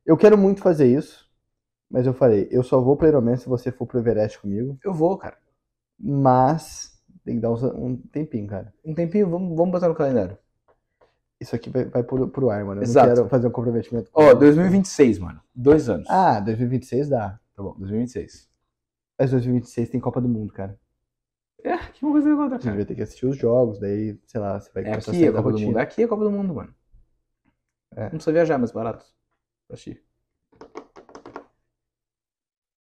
eu- 0.04 0.16
quero 0.16 0.36
muito 0.36 0.60
fazer 0.60 0.86
isso. 0.86 1.26
Mas 1.90 2.06
eu 2.06 2.12
falei, 2.12 2.48
eu 2.50 2.62
só 2.62 2.80
vou 2.80 2.96
pro 2.96 3.06
Ironman 3.08 3.36
se 3.36 3.48
você 3.48 3.72
for 3.72 3.86
pro 3.86 3.98
Everest 4.00 4.38
comigo. 4.40 4.78
Eu 4.84 4.92
vou, 4.92 5.16
cara. 5.16 5.38
Mas 5.98 6.92
tem 7.24 7.36
que 7.36 7.40
dar 7.40 7.52
uns- 7.52 7.62
um 7.62 7.96
tempinho, 7.96 8.46
cara. 8.46 8.74
Um 8.84 8.94
tempinho, 8.94 9.30
vamos, 9.30 9.56
vamos 9.56 9.72
botar 9.72 9.88
no 9.88 9.94
calendário. 9.94 10.36
Isso 11.40 11.54
aqui 11.54 11.70
vai, 11.70 11.84
vai 11.84 12.02
pro, 12.02 12.28
pro 12.28 12.50
ar, 12.50 12.64
mano. 12.64 12.80
Eu 12.80 12.82
Exato. 12.84 13.08
não 13.08 13.14
quero 13.14 13.28
fazer 13.28 13.46
um 13.46 13.50
comprometimento. 13.52 14.10
com 14.10 14.20
Ó, 14.20 14.26
você. 14.30 14.34
2026, 14.34 15.18
mano. 15.20 15.40
Dois 15.54 15.88
anos. 15.88 16.08
Ah, 16.10 16.40
2026 16.40 17.08
dá. 17.08 17.38
Tá 17.54 17.62
bom, 17.62 17.74
2026. 17.78 18.48
Mas 19.18 19.30
2026 19.30 19.88
tem 19.90 20.00
Copa 20.00 20.20
do 20.20 20.28
Mundo, 20.28 20.52
cara. 20.52 20.78
É, 21.62 21.76
que 21.78 22.04
uma 22.04 22.12
coisa 22.12 22.28
legal, 22.28 22.46
A 22.46 22.58
gente 22.58 22.74
vai 22.76 22.84
ter 22.84 22.94
que 22.94 23.02
assistir 23.02 23.26
os 23.26 23.36
jogos, 23.36 23.78
daí, 23.80 24.18
sei 24.26 24.40
lá, 24.40 24.60
você 24.60 24.70
vai 24.72 24.82
É 24.84 24.86
começar 24.90 25.10
a 25.10 25.12
aqui 25.12 25.20
sair 25.20 25.28
a 25.28 25.32
da 25.32 25.38
Copa 25.42 25.52
do. 25.52 25.58
Mundo. 25.60 25.76
Aqui 25.78 26.02
é 26.02 26.04
a 26.04 26.08
Copa 26.08 26.24
do 26.24 26.30
Mundo, 26.30 26.54
mano. 26.54 26.74
É. 27.96 28.02
Não 28.04 28.10
precisa 28.10 28.32
viajar, 28.32 28.58
mais 28.58 28.70
barato. 28.72 29.04
Pra 29.66 29.74
assistir. 29.74 30.02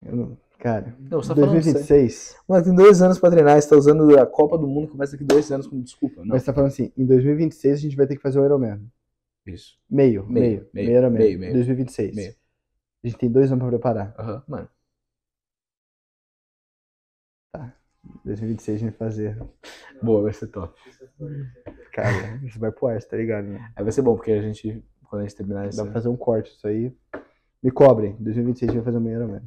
Eu 0.02 0.16
não- 0.16 0.38
Cara, 0.58 0.96
Não, 0.98 1.22
você 1.22 1.28
tá 1.28 1.34
falando 1.36 1.52
2026. 1.52 2.36
Mano, 2.48 2.64
tem 2.64 2.74
dois 2.74 3.00
anos 3.00 3.18
pra 3.18 3.30
treinar. 3.30 3.60
Você 3.62 3.68
tá 3.68 3.76
usando 3.76 4.18
a 4.18 4.26
Copa 4.26 4.58
do 4.58 4.66
Mundo 4.66 4.88
começa 4.88 5.12
daqui 5.12 5.22
dois 5.24 5.50
anos 5.52 5.68
como 5.68 5.80
desculpa. 5.82 6.20
Não. 6.22 6.28
Mas 6.28 6.42
você 6.42 6.46
tá 6.46 6.52
falando 6.52 6.68
assim, 6.70 6.92
em 6.96 7.06
2026 7.06 7.78
a 7.78 7.80
gente 7.80 7.96
vai 7.96 8.06
ter 8.08 8.16
que 8.16 8.22
fazer 8.22 8.40
o 8.40 8.44
Ironman. 8.44 8.80
Isso. 9.46 9.78
Meio, 9.88 10.26
Meio, 10.26 10.32
meio, 10.32 10.68
meio, 10.74 10.86
meio, 10.86 10.98
Ironman. 10.98 11.18
meio, 11.18 11.38
meio. 11.38 11.52
2026. 11.54 12.16
Meio. 12.16 12.34
A 13.04 13.06
gente 13.06 13.18
tem 13.18 13.30
dois 13.30 13.52
anos 13.52 13.62
pra 13.62 13.68
preparar. 13.70 14.14
Aham, 14.18 14.42
mano. 14.48 14.68
2026 18.24 18.76
a 18.76 18.80
gente 18.80 18.98
vai 18.98 19.08
fazer. 19.08 19.38
Boa, 20.02 20.22
vai 20.22 20.32
ser 20.32 20.48
top. 20.48 20.74
Cara, 21.92 22.40
isso 22.44 22.58
vai 22.58 22.72
pro 22.72 22.88
ar, 22.88 23.02
tá 23.02 23.16
ligado, 23.16 23.46
né? 23.46 23.72
Aí 23.76 23.82
vai 23.82 23.92
ser 23.92 24.02
bom, 24.02 24.16
porque 24.16 24.32
a 24.32 24.42
gente, 24.42 24.82
quando 25.08 25.20
a 25.22 25.24
gente 25.24 25.36
terminar 25.36 25.68
isso. 25.68 25.76
Dá 25.76 25.84
pra 25.84 25.92
fazer 25.92 26.08
um 26.08 26.16
corte 26.16 26.50
isso 26.52 26.66
aí. 26.66 26.92
Me 27.62 27.70
cobrem. 27.70 28.16
2026 28.18 28.70
a 28.70 28.72
gente 28.72 28.82
vai 28.82 28.84
fazer 28.92 28.98
o 28.98 29.00
meio 29.00 29.16
Ironman. 29.18 29.42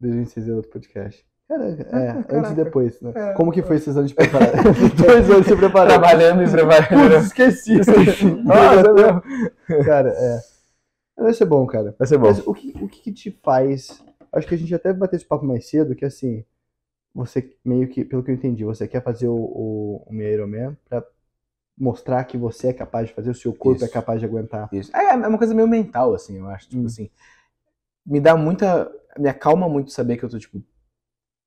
2026 0.00 0.48
é 0.48 0.54
outro 0.54 0.70
podcast. 0.70 1.26
Cara, 1.48 1.64
é, 1.64 2.10
antes 2.10 2.26
Caraca. 2.26 2.52
e 2.52 2.54
depois, 2.54 3.00
né? 3.00 3.12
É. 3.14 3.32
Como 3.32 3.50
que 3.50 3.60
foi 3.62 3.76
esses 3.76 3.96
anos 3.96 4.10
de 4.10 4.14
preparar? 4.14 4.50
Dois 4.96 5.30
anos 5.30 5.46
de 5.46 5.56
preparar. 5.56 5.88
Trabalhando 5.88 6.42
e 6.44 6.50
preparando. 6.50 7.10
Putz, 7.10 7.26
esqueci. 7.26 7.74
esqueci. 7.80 8.24
Nossa, 8.26 9.22
é. 9.68 9.84
Cara, 9.84 10.10
é. 10.10 10.40
Vai 11.18 11.34
ser 11.34 11.44
bom, 11.46 11.66
cara. 11.66 11.94
Vai 11.98 12.06
ser 12.06 12.18
bom. 12.18 12.28
Mas 12.28 12.46
o 12.46 12.54
que, 12.54 12.72
o 12.80 12.88
que 12.88 13.02
que 13.02 13.12
te 13.12 13.30
faz. 13.42 14.02
Acho 14.32 14.46
que 14.46 14.54
a 14.54 14.58
gente 14.58 14.72
até 14.74 14.92
bateu 14.92 15.16
esse 15.16 15.26
papo 15.26 15.44
mais 15.44 15.68
cedo, 15.68 15.96
que 15.96 16.04
assim, 16.04 16.44
você 17.12 17.52
meio 17.64 17.88
que, 17.88 18.04
pelo 18.04 18.22
que 18.22 18.30
eu 18.30 18.34
entendi, 18.36 18.64
você 18.64 18.86
quer 18.86 19.02
fazer 19.02 19.26
o, 19.26 19.34
o, 19.34 20.04
o 20.06 20.12
meio 20.14 20.34
Ironman 20.34 20.76
pra 20.88 21.04
mostrar 21.76 22.22
que 22.24 22.36
você 22.38 22.68
é 22.68 22.72
capaz 22.72 23.08
de 23.08 23.14
fazer, 23.14 23.30
o 23.30 23.34
seu 23.34 23.52
corpo 23.52 23.78
Isso. 23.78 23.86
é 23.86 23.88
capaz 23.88 24.20
de 24.20 24.26
aguentar. 24.26 24.68
Isso. 24.72 24.96
É, 24.96 25.06
é 25.14 25.14
uma 25.16 25.36
coisa 25.38 25.52
meio 25.52 25.66
mental, 25.66 26.14
assim, 26.14 26.38
eu 26.38 26.46
acho. 26.46 26.68
Tipo 26.68 26.82
Hum. 26.82 26.86
assim. 26.86 27.10
Me 28.06 28.20
dá 28.20 28.36
muita. 28.36 28.88
Me 29.18 29.28
acalma 29.28 29.68
muito 29.68 29.90
saber 29.92 30.16
que 30.16 30.24
eu 30.24 30.28
tô, 30.30 30.38
tipo, 30.38 30.62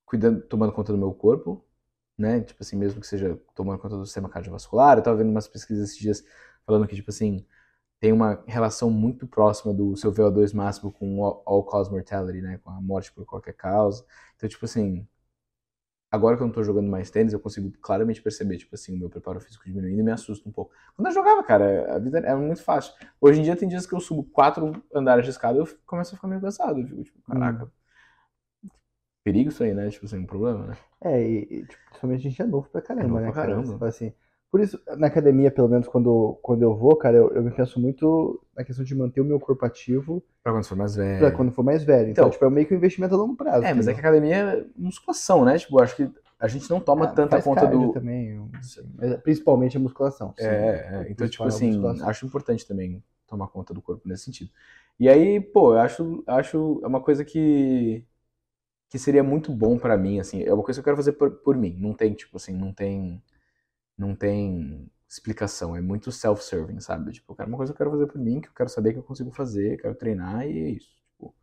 cuidando, 0.06 0.42
tomando 0.44 0.74
conta 0.74 0.92
do 0.94 0.98
meu 1.00 1.14
corpo, 1.14 1.66
né? 2.18 2.42
Tipo 2.42 2.64
assim, 2.64 2.78
mesmo 2.78 3.02
que 3.02 3.08
seja 3.08 3.40
tomando 3.56 3.80
conta 3.80 3.98
do 3.98 4.06
sistema 4.06 4.30
cardiovascular. 4.30 4.98
Eu 4.98 5.04
tava 5.04 5.18
vendo 5.18 5.32
umas 5.32 5.48
pesquisas 5.48 5.90
esses 5.90 6.00
dias 6.00 6.24
falando 6.66 6.88
que, 6.88 6.96
tipo 6.96 7.10
assim, 7.12 7.46
tem 8.00 8.14
uma 8.14 8.44
relação 8.48 8.92
muito 8.92 9.28
próxima 9.28 9.74
do 9.74 9.96
seu 9.98 10.12
VO2 10.14 10.54
máximo 10.54 10.92
com 10.94 11.20
o 11.22 11.44
all 11.46 11.64
cause 11.66 11.92
mortality, 11.92 12.42
né? 12.42 12.60
Com 12.60 12.72
a 12.72 12.82
morte 12.82 13.14
por 13.14 13.26
qualquer 13.26 13.54
causa. 13.56 14.06
Então, 14.38 14.50
tipo 14.50 14.66
assim. 14.66 15.08
Agora 16.14 16.38
que 16.38 16.44
eu 16.44 16.46
não 16.46 16.54
tô 16.54 16.64
jogando 16.64 16.88
mais 16.88 17.10
tênis, 17.10 17.34
eu 17.34 17.40
consigo 17.40 17.72
claramente 17.82 18.22
perceber, 18.22 18.56
tipo 18.58 18.76
assim, 18.76 18.96
o 18.96 19.00
meu 19.00 19.10
preparo 19.10 19.42
físico 19.42 19.66
diminuindo 19.66 20.00
e 20.00 20.04
me 20.04 20.12
assusta 20.12 20.48
um 20.48 20.52
pouco. 20.52 20.72
Quando 20.96 21.08
eu 21.08 21.12
jogava, 21.12 21.44
cara, 21.44 21.96
a 21.96 21.98
vida 21.98 22.20
era 22.20 22.38
muito 22.38 22.62
fácil. 22.62 22.94
Hoje 23.20 23.40
em 23.40 23.44
dia 23.44 23.56
tem 23.56 23.68
dias 23.68 23.88
que 23.88 23.96
eu 23.96 24.00
subo 24.00 24.24
quatro 24.24 24.80
andares 24.94 25.26
de 25.26 25.32
escada 25.32 25.58
e 25.58 25.62
eu 25.62 25.68
começo 25.88 26.14
a 26.14 26.16
ficar 26.16 26.28
meio 26.28 26.40
cansado. 26.40 26.80
Eu 26.80 26.86
fico 26.86 27.04
tipo, 27.04 27.22
caraca. 27.24 27.68
perigo 29.24 29.50
isso 29.50 29.64
aí, 29.64 29.74
né? 29.74 29.90
Tipo, 29.90 30.08
sem 30.08 30.20
um 30.20 30.26
problema, 30.28 30.68
né? 30.68 30.78
É, 31.02 31.20
e, 31.20 31.48
e, 31.50 31.66
tipo, 31.66 31.84
principalmente 31.86 32.28
a 32.28 32.30
gente 32.30 32.42
é 32.44 32.46
novo 32.46 32.70
pra 32.70 32.80
caramba, 32.84 33.08
novo 33.08 33.20
né, 33.20 33.32
pra 33.32 33.34
cara? 33.34 33.48
caramba. 33.48 33.66
Você 33.66 33.78
fala 33.80 33.90
assim. 33.90 34.14
Por 34.54 34.62
isso, 34.62 34.80
na 35.00 35.08
academia, 35.08 35.50
pelo 35.50 35.68
menos 35.68 35.88
quando, 35.88 36.38
quando 36.44 36.62
eu 36.62 36.76
vou, 36.76 36.96
cara, 36.96 37.18
eu, 37.18 37.30
eu 37.32 37.42
me 37.42 37.50
penso 37.50 37.80
muito 37.80 38.40
na 38.56 38.64
questão 38.64 38.86
de 38.86 38.94
manter 38.94 39.20
o 39.20 39.26
meu 39.26 39.40
corpo 39.40 39.66
ativo 39.66 40.24
Pra 40.44 40.54
quando 40.54 40.64
for 40.66 40.78
mais 40.78 40.96
velho. 40.96 41.18
pra 41.18 41.32
quando 41.32 41.52
for 41.52 41.64
mais 41.64 41.84
velho. 41.84 42.12
Então, 42.12 42.26
Então- 42.26 42.30
tipo, 42.30 42.46
é 42.46 42.50
meio 42.52 42.68
que 42.68 42.74
um 42.76 42.78
investimento 42.78 43.16
a 43.16 43.18
longo 43.18 43.36
prazo. 43.36 43.66
É, 43.66 43.74
mas 43.74 43.88
é 43.88 43.94
que 43.94 43.98
a 44.00 44.02
academia 44.02 44.36
é 44.36 44.66
musculação, 44.78 45.44
né? 45.44 45.58
Tipo, 45.58 45.80
eu 45.80 45.84
acho 45.84 45.96
que 45.96 46.08
a 46.40 46.48
gente 46.48 46.70
não 46.70 46.80
toma 46.80 47.06
Ah, 47.06 47.08
tanta 47.08 47.42
conta 47.42 47.66
do. 47.66 47.94
também, 47.94 48.48
mas 48.96 49.16
principalmente 49.24 49.76
a 49.76 49.80
musculação. 49.80 50.36
sim. 50.38 50.46
É, 50.46 51.00
é, 51.08 51.08
então, 51.10 51.28
tipo 51.28 51.46
é 51.46 51.48
assim, 51.48 51.82
acho 52.04 52.24
importante 52.28 52.68
também 52.68 53.04
tomar 53.28 53.48
conta 53.48 53.74
do 53.74 53.82
corpo 53.82 54.08
nesse 54.08 54.26
sentido. 54.26 54.52
E 55.00 55.10
aí, 55.10 55.42
pô, 55.42 55.74
eu 55.74 55.80
acho, 55.80 56.24
acho 56.28 56.80
é 56.84 56.88
uma 56.88 57.02
coisa 57.02 57.26
que 57.26 58.06
que 58.88 59.00
seria 59.00 59.24
muito 59.24 59.52
bom 59.52 59.80
pra 59.80 59.98
mim, 59.98 60.20
assim, 60.20 60.44
é 60.44 60.54
uma 60.54 60.62
coisa 60.62 60.78
que 60.80 60.82
eu 60.82 60.84
quero 60.84 60.98
fazer 60.98 61.14
por, 61.14 61.32
por 61.32 61.58
mim. 61.58 61.76
Não 61.80 61.96
tem, 61.96 62.14
tipo 62.14 62.38
assim, 62.38 62.54
não 62.54 62.72
tem 62.72 63.20
não 63.98 64.16
tem 64.16 64.90
explicação, 65.10 65.76
é 65.76 65.82
muito 65.82 66.12
self-serving, 66.12 66.80
sabe? 66.80 67.12
Tipo, 67.14 67.34
eu 67.34 67.36
quero 67.38 67.50
uma 67.50 67.58
coisa 67.58 67.74
que 67.74 67.76
eu 67.82 67.86
quero 67.86 67.92
fazer 67.92 68.08
por 68.08 68.20
mim, 68.20 68.42
que 68.42 68.48
eu 68.50 68.54
quero 68.54 68.70
saber 68.70 68.94
que 68.94 69.00
eu 69.00 69.04
consigo 69.04 69.32
fazer, 69.32 69.78
quero 69.82 69.96
treinar 69.96 70.46
e 70.48 70.60
é 70.60 70.70
isso, 70.72 70.96
tipo, 70.96 71.36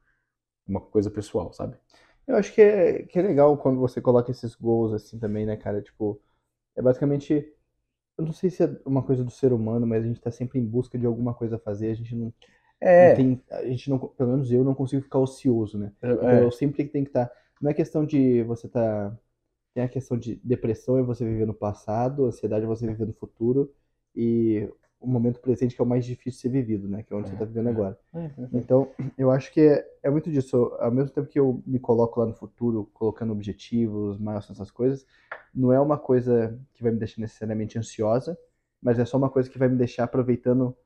uma 0.69 0.81
coisa 0.81 1.11
pessoal, 1.11 1.53
sabe? 1.53 1.77
Eu 2.27 2.37
acho 2.37 2.53
que 2.55 2.61
é, 2.63 3.03
que 3.05 3.19
é 3.19 3.23
legal 3.23 3.57
quando 3.59 3.81
você 3.81 4.01
coloca 4.01 4.31
esses 4.31 4.55
goals 4.55 4.93
assim 4.93 5.19
também, 5.19 5.45
né, 5.47 5.57
cara? 5.57 5.83
Tipo, 5.83 6.21
é 6.77 6.83
basicamente. 6.83 7.35
Eu 8.19 8.27
não 8.27 8.33
sei 8.35 8.51
se 8.51 8.65
é 8.65 8.69
uma 8.87 9.03
coisa 9.05 9.25
do 9.25 9.31
ser 9.31 9.53
humano, 9.53 9.87
mas 9.87 10.05
a 10.05 10.09
gente 10.09 10.21
tá 10.21 10.31
sempre 10.33 10.59
em 10.61 10.67
busca 10.67 10.99
de 10.99 11.07
alguma 11.07 11.35
coisa 11.35 11.57
a 11.57 11.59
fazer. 11.61 11.91
A 11.91 11.95
gente 11.95 12.15
não, 12.17 12.33
É, 12.81 12.91
não 12.99 13.11
tem. 13.13 13.43
A 13.51 13.65
gente 13.67 13.91
não, 13.91 13.99
pelo 14.01 14.33
menos 14.33 14.53
eu 14.53 14.65
não 14.65 14.75
consigo 14.75 15.03
ficar 15.03 15.21
ocioso, 15.21 15.79
né? 15.79 15.93
Então 16.19 16.19
é, 16.21 16.41
eu 16.43 16.53
sempre 16.53 16.89
tenho 16.89 17.05
que 17.07 17.11
estar. 17.11 17.31
Não 17.61 17.71
é 17.71 17.75
questão 17.75 18.07
de 18.07 18.43
você 18.45 18.69
tá. 18.69 19.17
Tem 19.75 19.85
a 19.85 19.89
questão 19.89 20.19
de 20.19 20.37
depressão 20.43 20.99
é 20.99 21.03
você 21.03 21.25
viver 21.25 21.47
no 21.47 21.55
passado, 21.55 22.27
ansiedade 22.27 22.65
é 22.65 22.69
você 22.69 22.87
viver 22.87 23.07
no 23.07 23.13
futuro, 23.13 23.73
e 24.15 24.69
o 25.01 25.07
momento 25.07 25.41
presente 25.41 25.75
que 25.75 25.81
é 25.81 25.85
o 25.85 25.89
mais 25.89 26.05
difícil 26.05 26.33
de 26.39 26.43
ser 26.43 26.49
vivido, 26.49 26.89
né? 26.89 27.03
Que 27.03 27.13
é 27.13 27.17
onde 27.17 27.29
você 27.29 27.37
tá 27.37 27.45
vivendo 27.45 27.69
É. 27.69 27.73
agora. 27.73 27.99
é. 28.15 28.31
Então, 28.53 28.91
eu 29.17 29.31
acho 29.31 29.53
que 29.53 29.61
é, 29.61 29.87
é 30.03 30.11
muito 30.11 30.31
disso. 30.31 30.57
Ao 30.81 30.91
mesmo 30.91 31.11
tempo 31.11 31.29
que 31.29 31.39
eu 31.39 31.63
me 31.67 31.79
coloco 31.79 32.19
lá 32.21 32.27
no 32.27 32.35
futuro, 32.35 32.91
colocando 32.93 33.33
objetivos, 33.33 34.19
milestones, 34.19 34.61
essas 34.61 34.71
coisas, 34.73 35.07
não 35.55 35.73
é 35.73 35.81
uma 35.81 35.97
coisa 35.99 36.59
que 36.75 36.83
vai 36.83 36.91
me 36.93 36.99
deixar 36.99 37.21
necessariamente 37.21 37.79
ansiosa, 37.79 38.37
mas 38.83 38.99
é 38.99 39.05
só 39.05 39.17
uma 39.17 39.31
coisa 39.31 39.49
que 39.49 39.59
vai 39.59 39.69
me 39.69 39.77
deixar 39.77 40.05
aproveitando 40.05 40.77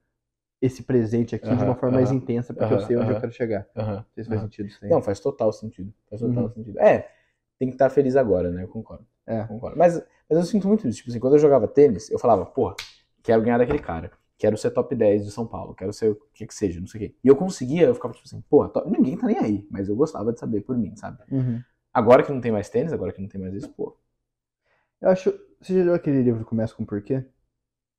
esse 0.60 0.82
presente 0.82 1.34
aqui 1.34 1.48
de 1.56 1.64
uma 1.64 1.74
forma 1.74 1.96
mais 1.96 2.10
aham, 2.10 2.16
intensa, 2.16 2.54
porque 2.54 2.72
eu 2.72 2.78
aham, 2.78 2.86
sei 2.86 2.96
onde 2.96 3.10
eu 3.10 3.20
quero 3.20 3.32
chegar. 3.32 3.66
Não 3.74 4.04
sei 4.14 4.24
se 4.24 4.30
faz 4.30 4.40
sentido 4.40 4.66
isso 4.68 4.78
aí. 4.84 4.90
Não, 4.90 5.02
faz 5.02 5.20
total 5.20 5.52
sentido. 5.52 5.92
Faz 6.08 6.20
total 6.22 6.44
Uhum. 6.44 6.54
sentido. 6.54 6.78
É, 6.80 7.10
tem 7.58 7.68
que 7.68 7.74
estar 7.74 7.90
feliz 7.90 8.16
agora, 8.16 8.50
né? 8.50 8.64
Eu 8.64 8.68
concordo. 8.68 9.06
É. 9.26 9.44
concordo. 9.44 9.76
Mas, 9.78 9.94
mas 10.28 10.38
eu 10.38 10.44
sinto 10.44 10.68
muito 10.68 10.86
isso. 10.86 10.98
Tipo 10.98 11.10
assim, 11.10 11.20
quando 11.20 11.34
eu 11.34 11.38
jogava 11.38 11.66
tênis, 11.68 12.10
eu 12.10 12.18
falava, 12.18 12.44
porra, 12.46 12.74
quero 13.22 13.42
ganhar 13.42 13.58
daquele 13.58 13.78
cara. 13.78 14.10
Quero 14.36 14.56
ser 14.58 14.70
top 14.72 14.94
10 14.94 15.24
de 15.24 15.30
São 15.30 15.46
Paulo. 15.46 15.74
Quero 15.74 15.92
ser 15.92 16.10
o 16.10 16.16
que 16.34 16.46
que 16.46 16.54
seja, 16.54 16.80
não 16.80 16.86
sei 16.86 16.98
o 16.98 17.08
quê. 17.08 17.16
E 17.24 17.28
eu 17.28 17.36
conseguia, 17.36 17.86
eu 17.86 17.94
ficava 17.94 18.12
tipo 18.12 18.26
assim, 18.26 18.40
porra, 18.42 18.68
to- 18.68 18.84
ninguém 18.90 19.16
tá 19.16 19.26
nem 19.26 19.38
aí. 19.38 19.66
Mas 19.70 19.88
eu 19.88 19.96
gostava 19.96 20.32
de 20.32 20.40
saber 20.40 20.60
por 20.62 20.76
mim, 20.76 20.94
sabe? 20.96 21.18
Uhum. 21.30 21.62
Agora 21.92 22.22
que 22.24 22.32
não 22.32 22.40
tem 22.40 22.50
mais 22.52 22.68
tênis, 22.68 22.92
agora 22.92 23.12
que 23.12 23.22
não 23.22 23.28
tem 23.28 23.40
mais 23.40 23.54
isso, 23.54 23.70
pô. 23.72 23.96
Eu 25.00 25.10
acho. 25.10 25.32
Você 25.60 25.78
já 25.78 25.84
leu 25.84 25.94
aquele 25.94 26.22
livro 26.22 26.44
Começa 26.44 26.74
com 26.74 26.84
Porquê? 26.84 27.24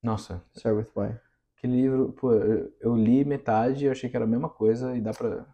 Nossa, 0.04 0.44
Start 0.56 0.76
with 0.76 0.88
Why. 0.96 1.16
aquele 1.58 1.82
livro, 1.82 2.14
pô, 2.14 2.32
eu, 2.34 2.96
li 2.96 3.26
metade 3.26 3.86
e 3.86 3.90
achei 3.90 4.10
que 4.10 4.16
era 4.16 4.26
a 4.26 4.28
mesma 4.28 4.50
coisa 4.50 4.96
e 4.96 5.02
dá 5.02 5.12
pra. 5.14 5.48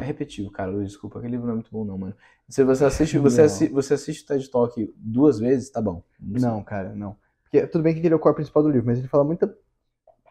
É 0.00 0.04
repetitivo, 0.04 0.50
cara, 0.50 0.70
Luiz, 0.70 0.88
desculpa. 0.88 1.18
Aquele 1.18 1.32
livro 1.32 1.46
não 1.46 1.52
é 1.52 1.56
muito 1.56 1.70
bom, 1.70 1.84
não, 1.84 1.98
mano. 1.98 2.14
Se 2.48 2.64
você 2.64 2.84
assiste, 2.84 3.18
você, 3.18 3.38
Não. 3.38 3.46
assi- 3.46 3.68
você 3.68 3.94
assiste 3.94 4.24
o 4.24 4.26
TED 4.26 4.50
Talk 4.50 4.94
duas 4.96 5.38
vezes, 5.38 5.70
tá 5.70 5.80
bom. 5.80 6.02
Não, 6.18 6.62
cara, 6.62 6.94
não. 6.94 7.16
Porque, 7.44 7.66
tudo 7.66 7.82
bem 7.82 7.94
que 7.94 8.00
ele 8.00 8.12
é 8.12 8.16
o 8.16 8.18
core 8.18 8.34
principal 8.36 8.62
do 8.62 8.70
livro, 8.70 8.86
mas 8.86 8.98
ele 8.98 9.08
fala 9.08 9.22
muita, 9.24 9.54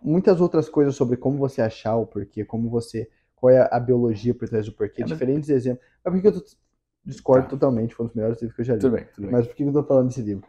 muitas 0.02 0.42
outras 0.42 0.68
coisas 0.68 0.96
sobre 0.96 1.16
como 1.18 1.38
você 1.38 1.62
achar 1.62 1.96
o 1.96 2.06
porquê, 2.06 2.44
como 2.44 2.70
você. 2.70 3.10
Qual 3.36 3.50
é 3.50 3.68
a 3.72 3.80
biologia 3.80 4.36
por 4.36 4.48
trás 4.48 4.66
do 4.66 4.72
porquê, 4.72 5.02
É, 5.02 5.06
mas- 5.06 5.12
diferentes 5.14 5.50
exemplos. 5.50 5.84
Mas 6.04 6.14
por 6.14 6.22
que 6.22 6.28
eu 6.28 6.32
tô- 6.42 6.46
discordo 7.04 7.44
Tá. 7.46 7.50
totalmente, 7.52 7.96
foi 7.96 8.06
um 8.06 8.08
dos 8.08 8.16
melhores 8.16 8.40
livros 8.42 8.56
que 8.56 8.62
eu 8.62 8.66
já 8.66 8.74
li. 8.76 8.80
Tudo 8.80 8.96
bem, 8.96 9.06
tudo 9.16 9.24
bem. 9.24 9.32
Mas 9.32 9.48
por 9.48 9.56
que 9.56 9.64
eu 9.64 9.74
tô 9.74 9.84
falando 9.84 10.08
desse 10.10 10.22
livro? 10.22 10.46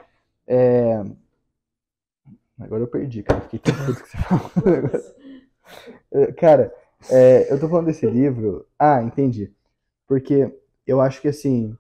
É... 0.46 1.03
Agora 2.61 2.83
eu 2.83 2.87
perdi, 2.87 3.22
cara. 3.22 3.40
Fiquei 3.42 3.59
tão 3.59 3.75
puto 3.87 4.03
que 4.03 4.09
você 4.09 4.16
falou. 4.18 4.51
É, 6.11 6.31
Cara, 6.33 6.75
é, 7.10 7.52
eu 7.52 7.58
tô 7.58 7.68
falando 7.68 7.86
desse 7.86 8.06
livro. 8.06 8.66
Ah, 8.78 9.02
entendi. 9.02 9.52
Porque 10.06 10.54
eu 10.86 11.00
acho 11.00 11.20
que 11.20 11.28
assim 11.28 11.76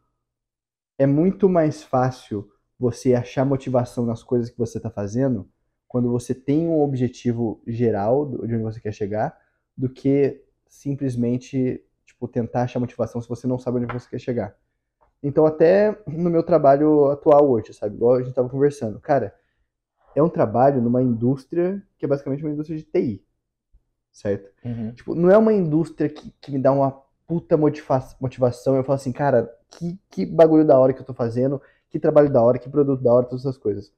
é 0.98 1.06
muito 1.06 1.48
mais 1.48 1.82
fácil 1.82 2.48
você 2.78 3.14
achar 3.14 3.44
motivação 3.44 4.04
nas 4.04 4.22
coisas 4.22 4.50
que 4.50 4.58
você 4.58 4.78
tá 4.80 4.90
fazendo 4.90 5.48
quando 5.88 6.10
você 6.10 6.34
tem 6.34 6.66
um 6.66 6.80
objetivo 6.80 7.62
geral 7.66 8.26
de 8.26 8.54
onde 8.54 8.62
você 8.62 8.80
quer 8.80 8.92
chegar, 8.92 9.38
do 9.76 9.88
que 9.88 10.42
simplesmente 10.66 11.84
tipo 12.06 12.26
tentar 12.26 12.62
achar 12.62 12.80
motivação 12.80 13.20
se 13.20 13.28
você 13.28 13.46
não 13.46 13.58
sabe 13.58 13.78
onde 13.78 13.92
você 13.92 14.08
quer 14.08 14.18
chegar. 14.18 14.56
Então, 15.22 15.46
até 15.46 15.96
no 16.06 16.30
meu 16.30 16.42
trabalho 16.42 17.06
atual 17.10 17.48
hoje, 17.48 17.72
sabe? 17.72 17.94
Igual 17.94 18.16
a 18.16 18.22
gente 18.22 18.34
tava 18.34 18.48
conversando. 18.48 18.98
Cara, 19.00 19.34
é 20.16 20.22
um 20.22 20.28
trabalho 20.28 20.82
numa 20.82 21.02
indústria 21.02 21.80
que 21.96 22.04
é 22.04 22.08
basicamente 22.08 22.42
uma 22.42 22.52
indústria 22.52 22.76
de 22.76 22.84
TI. 22.84 23.24
Certo? 24.12 24.50
Uhum. 24.64 24.92
Tipo, 24.92 25.14
não 25.14 25.30
é 25.30 25.38
uma 25.38 25.52
indústria 25.52 26.08
que, 26.08 26.32
que 26.40 26.52
me 26.52 26.58
dá 26.58 26.70
uma 26.70 27.02
puta 27.26 27.56
motiva 27.56 28.04
motivação. 28.20 28.76
Eu 28.76 28.84
falo 28.84 28.96
assim, 28.96 29.12
cara, 29.12 29.50
que, 29.70 29.98
que 30.10 30.26
bagulho 30.26 30.66
da 30.66 30.78
hora 30.78 30.92
que 30.92 31.00
eu 31.00 31.04
tô 31.06 31.14
fazendo, 31.14 31.60
que 31.88 31.98
trabalho 31.98 32.30
da 32.30 32.42
hora, 32.42 32.58
que 32.58 32.68
produto 32.68 33.02
da 33.02 33.12
hora, 33.12 33.26
todas 33.26 33.44
essas 33.44 33.56
coisas. 33.56 33.92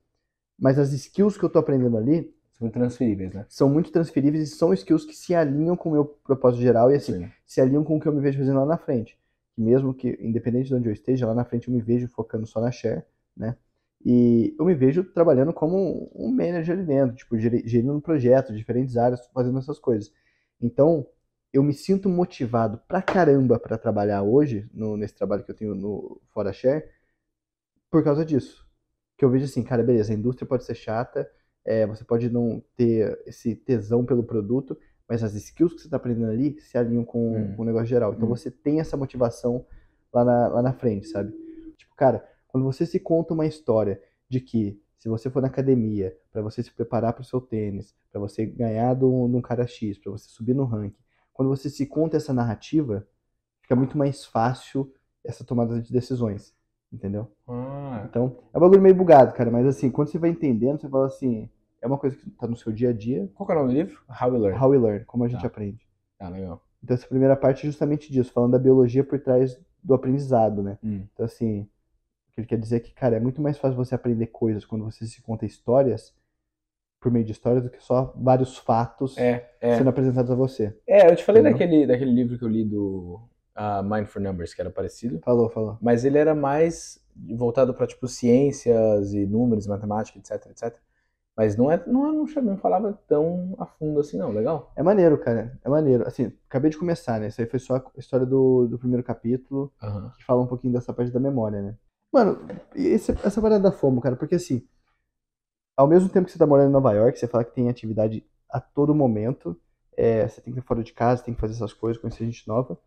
Mas 0.59 0.79
as 0.79 0.92
skills 0.92 1.37
que 1.37 1.44
eu 1.44 1.50
tô 1.50 1.59
aprendendo 1.59 1.96
ali 1.96 2.33
São 2.53 2.70
transferíveis, 2.70 3.35
né? 3.35 3.44
são 3.48 3.68
muito 3.68 3.90
transferíveis 3.90 4.48
e 4.48 4.57
são 4.57 4.72
skills 4.72 5.05
que 5.05 5.14
se 5.14 5.35
alinham 5.35 5.77
com 5.77 5.88
o 5.88 5.92
meu 5.92 6.05
propósito 6.05 6.62
geral 6.62 6.90
e 6.92 6.94
assim, 6.94 7.12
Sim. 7.14 7.31
se 7.44 7.61
alinham 7.61 7.83
com 7.85 7.96
o 7.96 8.00
que 8.00 8.07
eu 8.07 8.12
me 8.12 8.20
vejo 8.20 8.38
fazendo 8.38 8.61
lá 8.61 8.66
na 8.66 8.79
frente. 8.79 9.18
Mesmo 9.57 9.94
que, 9.94 10.16
independente 10.20 10.68
de 10.68 10.74
onde 10.74 10.88
eu 10.88 10.92
esteja, 10.92 11.27
lá 11.27 11.35
na 11.35 11.44
frente 11.44 11.68
eu 11.68 11.74
me 11.74 11.81
vejo 11.81 12.09
focando 12.09 12.46
só 12.46 12.61
na 12.61 12.70
share, 12.70 13.05
né? 13.37 13.57
E 14.04 14.54
eu 14.58 14.64
me 14.66 14.74
vejo 14.74 15.02
trabalhando 15.02 15.52
como 15.52 16.10
um- 16.14 16.30
manager 16.30 16.76
ali 16.76 16.84
dentro, 16.86 17.16
tipo, 17.16 17.38
geri- 17.38 17.66
gerindo 17.66 17.94
um 17.94 18.00
projeto, 18.00 18.52
diferentes 18.54 18.96
áreas, 18.96 19.26
fazendo 19.32 19.58
essas 19.58 19.78
coisas. 19.78 20.12
Então, 20.60 21.06
eu 21.52 21.62
me 21.62 21.72
sinto 21.72 22.08
motivado 22.08 22.78
pra 22.86 23.00
caramba 23.00 23.58
pra 23.58 23.78
trabalhar 23.78 24.22
hoje, 24.22 24.68
no- 24.74 24.96
nesse 24.96 25.14
trabalho 25.14 25.42
que 25.44 25.50
eu 25.50 25.54
tenho 25.56 25.74
no 25.74 26.20
Fora 26.34 26.52
Share, 26.52 26.84
por 27.90 28.02
causa 28.02 28.24
disso. 28.24 28.66
Que 29.16 29.24
eu 29.24 29.30
vejo 29.30 29.44
assim, 29.44 29.62
cara, 29.62 29.82
beleza, 29.82 30.12
a 30.12 30.16
indústria 30.16 30.46
pode 30.46 30.64
ser 30.64 30.74
chata, 30.74 31.30
é, 31.64 31.86
você 31.86 32.04
pode 32.04 32.28
não 32.28 32.62
ter 32.76 33.18
esse 33.26 33.54
tesão 33.54 34.04
pelo 34.04 34.22
produto, 34.24 34.76
mas 35.08 35.22
as 35.22 35.34
skills 35.34 35.72
que 35.74 35.80
você 35.80 35.86
está 35.86 35.96
aprendendo 35.96 36.30
ali 36.30 36.60
se 36.60 36.76
alinham 36.76 37.04
com, 37.04 37.34
Hum. 37.36 37.56
com 37.56 37.62
o 37.62 37.64
negócio 37.64 37.86
geral. 37.86 38.12
Então 38.12 38.26
Hum. 38.26 38.36
você 38.36 38.50
tem 38.50 38.80
essa 38.80 38.96
motivação 38.96 39.64
lá 40.12 40.24
na, 40.24 40.48
lá 40.48 40.62
na 40.62 40.72
frente, 40.72 41.06
sabe? 41.08 41.32
Tipo, 41.76 41.94
cara, 41.94 42.26
quando 42.54 42.66
você 42.66 42.86
se 42.86 43.00
conta 43.00 43.34
uma 43.34 43.44
história 43.46 44.00
de 44.28 44.40
que 44.40 44.80
se 44.96 45.08
você 45.08 45.28
for 45.28 45.42
na 45.42 45.48
academia, 45.48 46.16
para 46.30 46.40
você 46.40 46.62
se 46.62 46.70
preparar 46.72 47.12
para 47.12 47.22
o 47.22 47.24
seu 47.24 47.40
tênis, 47.40 47.92
para 48.12 48.20
você 48.20 48.46
ganhar 48.46 48.94
de 48.94 49.04
um 49.04 49.40
cara 49.42 49.66
X, 49.66 49.98
para 49.98 50.12
você 50.12 50.28
subir 50.28 50.54
no 50.54 50.64
ranking, 50.64 50.94
quando 51.32 51.48
você 51.48 51.68
se 51.68 51.84
conta 51.84 52.16
essa 52.16 52.32
narrativa, 52.32 53.04
fica 53.60 53.74
muito 53.74 53.98
mais 53.98 54.24
fácil 54.24 54.88
essa 55.24 55.42
tomada 55.44 55.82
de 55.82 55.92
decisões, 55.92 56.54
entendeu? 56.92 57.28
Ah, 57.48 58.06
Então, 58.08 58.38
é 58.52 58.56
um 58.56 58.60
bagulho 58.60 58.80
meio 58.80 58.94
bugado, 58.94 59.34
cara, 59.34 59.50
mas 59.50 59.66
assim, 59.66 59.90
quando 59.90 60.06
você 60.10 60.18
vai 60.18 60.30
entendendo, 60.30 60.80
você 60.80 60.88
fala 60.88 61.06
assim, 61.06 61.50
é 61.82 61.88
uma 61.88 61.98
coisa 61.98 62.14
que 62.14 62.30
tá 62.30 62.46
no 62.46 62.56
seu 62.56 62.70
dia 62.70 62.90
a 62.90 62.92
dia, 62.92 63.28
qual 63.34 63.48
que 63.48 63.52
é 63.52 63.56
o 63.56 63.58
nome 63.62 63.72
do 63.74 63.76
livro? 63.80 64.00
How 64.08 64.30
We 64.30 64.38
Learn. 64.38 64.58
how 64.62 64.70
we 64.70 64.78
learn, 64.78 65.04
como 65.06 65.24
a 65.24 65.28
gente 65.28 65.40
Tá. 65.40 65.48
aprende. 65.48 65.84
Ah, 66.20 66.28
legal. 66.28 66.62
Então, 66.84 66.94
essa 66.94 67.08
primeira 67.08 67.34
parte 67.34 67.66
é 67.66 67.68
justamente 67.68 68.12
disso, 68.12 68.32
falando 68.32 68.52
da 68.52 68.58
biologia 68.60 69.02
por 69.02 69.18
trás 69.18 69.60
do 69.82 69.92
aprendizado, 69.92 70.62
né? 70.62 70.78
Hum. 70.84 71.04
Então, 71.12 71.26
assim, 71.26 71.68
que 72.35 72.40
ele 72.40 72.47
quer 72.49 72.59
dizer 72.59 72.77
é 72.77 72.81
que, 72.81 72.92
cara, 72.92 73.16
é 73.16 73.20
muito 73.20 73.40
mais 73.42 73.59
fácil 73.59 73.77
você 73.77 73.94
aprender 73.94 74.29
coisas 74.29 74.64
quando 74.64 74.85
você 74.85 75.07
se 75.07 75.23
conta 75.23 75.47
histórias, 75.47 76.14
por 77.01 77.12
meio 77.12 77.25
de 77.25 77.33
histórias, 77.33 77.64
do 77.64 77.70
que 77.70 77.83
só 77.83 78.14
vários 78.16 78.59
fatos 78.59 79.16
É, 79.18 79.51
é. 79.61 79.77
sendo 79.77 79.90
apresentados 79.90 80.31
a 80.31 80.35
você. 80.35 80.77
É, 80.87 81.11
eu 81.11 81.16
te 81.16 81.25
falei 81.25 81.42
Entendeu? 81.42 81.53
daquele, 81.53 81.87
daquele 81.87 82.12
livro 82.12 82.38
que 82.38 82.44
eu 82.44 82.49
li 82.49 82.64
do 82.64 83.20
ah, 83.55 83.83
Mind 83.83 84.07
for 84.07 84.20
Numbers, 84.20 84.53
que 84.55 84.61
era 84.61 84.70
parecido. 84.70 85.20
Falou, 85.20 85.49
falou. 85.51 85.79
Mas 85.81 86.05
ele 86.05 86.18
era 86.18 86.35
mais 86.35 87.03
voltado 87.16 87.73
para 87.75 87.87
tipo 87.87 88.07
ciências 88.09 89.14
e 89.14 89.27
números, 89.27 89.66
matemática, 89.66 90.18
etc, 90.18 90.47
etc. 90.51 90.81
Mas 91.37 91.57
não 91.57 91.70
é, 91.70 91.83
não, 91.87 92.07
é- 92.07 92.12
não, 92.12 92.42
não 92.42 92.57
falava 92.57 92.92
tão 93.09 93.55
a 93.59 93.66
fundo 93.66 94.01
assim, 94.01 94.16
não. 94.18 94.31
Legal. 94.31 94.73
É 94.77 94.83
maneiro, 94.83 95.18
cara, 95.18 95.59
é 95.64 95.68
maneiro. 95.68 96.07
Assim, 96.07 96.33
acabei 96.49 96.70
de 96.70 96.79
começar, 96.79 97.18
né? 97.18 97.29
Isso 97.29 97.40
aí 97.40 97.47
foi 97.47 97.59
só 97.59 97.77
a 97.77 97.85
história 97.99 98.27
do, 98.27 98.66
do 98.68 98.79
primeiro 98.79 99.03
capítulo, 99.03 99.73
Aham. 99.83 100.12
que 100.16 100.25
fala 100.25 100.42
um 100.42 100.47
pouquinho 100.47 100.73
dessa 100.73 100.92
parte 100.92 101.11
da 101.12 101.18
memória, 101.20 101.61
né? 101.62 101.77
Mano, 102.14 102.38
esse- 102.74 103.12
essa 103.24 103.42
parada 103.42 103.64
da 103.70 103.72
FOMO, 103.72 104.00
cara, 104.00 104.16
porque 104.16 104.37
assim, 104.37 104.66
ao 105.77 105.88
mesmo 105.88 106.09
tempo 106.09 106.27
que 106.27 106.33
você 106.33 106.38
tá 106.38 106.46
morando 106.46 106.68
em 106.68 106.72
Nova 106.72 106.92
York, 106.92 107.18
você 107.18 107.27
fala 107.27 107.44
que 107.44 107.55
tem 107.55 107.68
atividade 107.68 108.24
a 108.48 108.61
todo 108.61 108.94
momento, 108.94 109.61
é, 109.96 110.27
você 110.29 110.40
tem 110.40 110.53
que 110.53 110.61
ir 110.61 110.62
fora 110.62 110.83
de 110.83 110.92
casa, 110.92 111.22
tem 111.22 111.35
que 111.35 111.40
fazer 111.40 111.55
essas 111.55 111.72
coisas, 111.72 112.00
conhecer 112.00 112.24
gente 112.24 112.46
nova, 112.46 112.79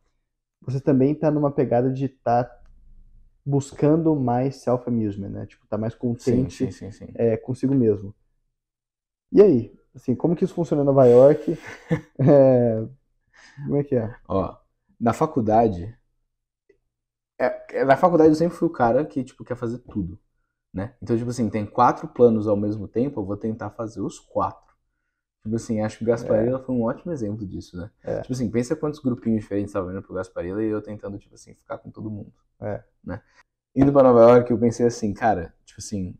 você 0.61 0.81
também 0.81 1.15
tá 1.15 1.31
numa 1.31 1.51
pegada 1.51 1.91
de 1.91 2.05
estar 2.07 2.49
buscando 3.45 4.15
mais 4.15 4.57
self-amusement, 4.57 5.29
né? 5.29 5.45
Tipo, 5.47 5.67
tá 5.67 5.77
mais 5.77 5.95
contente 5.95 6.57
sim, 6.57 6.71
sim, 6.71 6.91
sim. 6.91 7.07
é, 7.15 7.37
consigo 7.37 7.75
mesmo. 7.75 8.15
E 9.31 9.41
aí? 9.41 9.73
Assim, 9.95 10.15
como 10.15 10.35
que 10.35 10.43
isso 10.45 10.53
funciona 10.53 10.83
em 10.83 10.85
Nova 10.85 11.05
York? 11.05 11.57
É, 12.19 12.87
como 13.65 13.77
é 13.77 13.83
que 13.83 13.95
é? 13.95 14.15
Ó, 14.27 14.55
na 14.99 15.13
faculdade. 15.13 15.97
É, 17.39 17.79
é, 17.79 17.85
na 17.85 17.95
faculdade 17.95 18.29
eu 18.29 18.35
sempre 18.35 18.57
fui 18.57 18.67
o 18.67 18.71
cara 18.71 19.05
que, 19.05 19.23
tipo, 19.23 19.43
quer 19.43 19.55
fazer 19.55 19.79
tudo, 19.79 20.19
né? 20.73 20.95
Então, 21.01 21.15
tipo 21.15 21.29
assim, 21.29 21.49
tem 21.49 21.65
quatro 21.65 22.07
planos 22.07 22.47
ao 22.47 22.57
mesmo 22.57 22.87
tempo, 22.87 23.19
eu 23.19 23.25
vou 23.25 23.37
tentar 23.37 23.69
fazer 23.69 24.01
os 24.01 24.19
quatro. 24.19 24.75
Tipo 25.43 25.55
assim, 25.55 25.81
acho 25.81 25.99
que 25.99 26.03
o 26.03 26.07
Gasparilla 26.07 26.59
foi 26.59 26.75
um 26.75 26.83
ótimo 26.83 27.13
exemplo 27.13 27.45
disso, 27.45 27.77
né? 27.77 27.89
É. 28.03 28.21
Tipo 28.21 28.33
assim, 28.33 28.51
pensa 28.51 28.75
quantos 28.75 28.99
grupinhos 28.99 29.41
diferentes 29.41 29.69
estavam 29.69 29.91
indo 29.91 30.01
pro 30.01 30.15
Gasparilla 30.15 30.61
e 30.61 30.67
eu 30.67 30.81
tentando, 30.81 31.17
tipo 31.17 31.35
assim, 31.35 31.53
ficar 31.53 31.77
com 31.77 31.89
todo 31.89 32.09
mundo. 32.09 32.33
É. 32.59 32.83
Né? 33.03 33.21
Indo 33.73 33.93
pra 33.93 34.03
Nova 34.03 34.19
York, 34.21 34.51
eu 34.51 34.59
pensei 34.59 34.85
assim, 34.85 35.13
cara, 35.13 35.53
tipo 35.63 35.79
assim. 35.79 36.17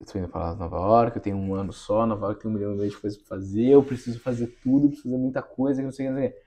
Eu 0.00 0.06
tô 0.06 0.18
indo 0.18 0.28
pra 0.28 0.54
Nova 0.54 0.76
York, 0.76 1.16
eu 1.16 1.22
tenho 1.22 1.36
um 1.36 1.54
ano 1.54 1.72
só, 1.72 2.06
Nova 2.06 2.26
York 2.26 2.40
tem 2.40 2.50
um 2.50 2.54
milhão 2.54 2.72
e 2.74 2.76
meio 2.76 2.90
de 2.90 2.96
coisas 2.96 3.18
pra 3.18 3.28
fazer, 3.28 3.68
eu 3.68 3.82
preciso 3.82 4.20
fazer 4.20 4.46
tudo, 4.62 4.88
preciso 4.88 5.10
fazer 5.10 5.18
muita 5.18 5.42
coisa, 5.42 5.80
que 5.80 5.84
não 5.84 5.92
sei 5.92 6.06
o 6.06 6.08
que, 6.08 6.14
não 6.14 6.20
sei 6.20 6.28
o 6.28 6.32
que. 6.32 6.46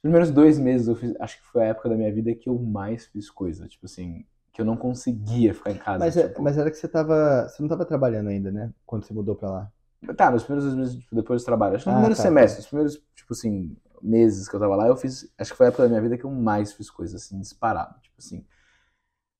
Os 0.00 0.02
primeiros 0.02 0.30
dois 0.30 0.58
meses 0.58 0.88
eu 0.88 0.96
fiz, 0.96 1.14
acho 1.20 1.36
que 1.38 1.46
foi 1.46 1.62
a 1.62 1.66
época 1.66 1.90
da 1.90 1.94
minha 1.94 2.10
vida 2.10 2.34
que 2.34 2.48
eu 2.48 2.58
mais 2.58 3.04
fiz 3.06 3.28
coisa, 3.30 3.68
tipo 3.68 3.84
assim, 3.84 4.24
que 4.50 4.60
eu 4.60 4.64
não 4.64 4.74
conseguia 4.74 5.52
ficar 5.52 5.72
em 5.72 5.76
casa. 5.76 5.98
Mas, 5.98 6.16
é- 6.16 6.28
tipo, 6.28 6.42
mas 6.42 6.56
era 6.56 6.70
que 6.70 6.76
você 6.78 6.88
tava. 6.88 7.46
Você 7.48 7.60
não 7.62 7.68
tava 7.68 7.84
trabalhando 7.84 8.28
ainda, 8.28 8.50
né? 8.50 8.72
Quando 8.86 9.04
você 9.04 9.12
mudou 9.12 9.34
pra 9.36 9.50
lá. 9.50 9.72
Tá, 10.16 10.30
nos 10.30 10.42
primeiros 10.44 10.64
dois 10.64 10.76
meses 10.78 11.02
tipo, 11.02 11.14
depois 11.14 11.42
do 11.42 11.44
trabalho. 11.44 11.76
Acho 11.76 11.84
que 11.84 11.90
no 11.90 11.96
Ah, 11.96 11.98
primeiro 12.00 12.16
tá, 12.16 12.22
semestre, 12.22 12.60
os 12.60 12.66
primeiros, 12.66 13.02
tipo 13.14 13.34
assim, 13.34 13.76
meses 14.00 14.48
que 14.48 14.56
eu 14.56 14.60
tava 14.60 14.74
lá, 14.74 14.86
eu 14.88 14.96
fiz. 14.96 15.30
Acho 15.36 15.50
que 15.50 15.56
foi 15.58 15.66
a 15.66 15.68
época 15.68 15.82
da 15.82 15.88
minha 15.90 16.00
vida 16.00 16.16
que 16.16 16.24
eu 16.24 16.30
mais 16.30 16.72
fiz 16.72 16.88
coisas, 16.90 17.22
assim, 17.22 17.38
disparado. 17.38 18.00
Tipo 18.00 18.14
assim. 18.18 18.42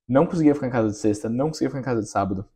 Não 0.07 0.27
conseguia 0.27 0.55
ficar 0.55 0.67
em 0.67 0.71
casa 0.71 0.89
de 0.91 0.97
sexta, 0.97 1.27
não 1.31 1.49
conseguia 1.49 1.71
ficar 1.71 1.81
em 1.81 1.85
casa 1.85 2.03
de 2.03 2.09
sábado. 2.09 2.47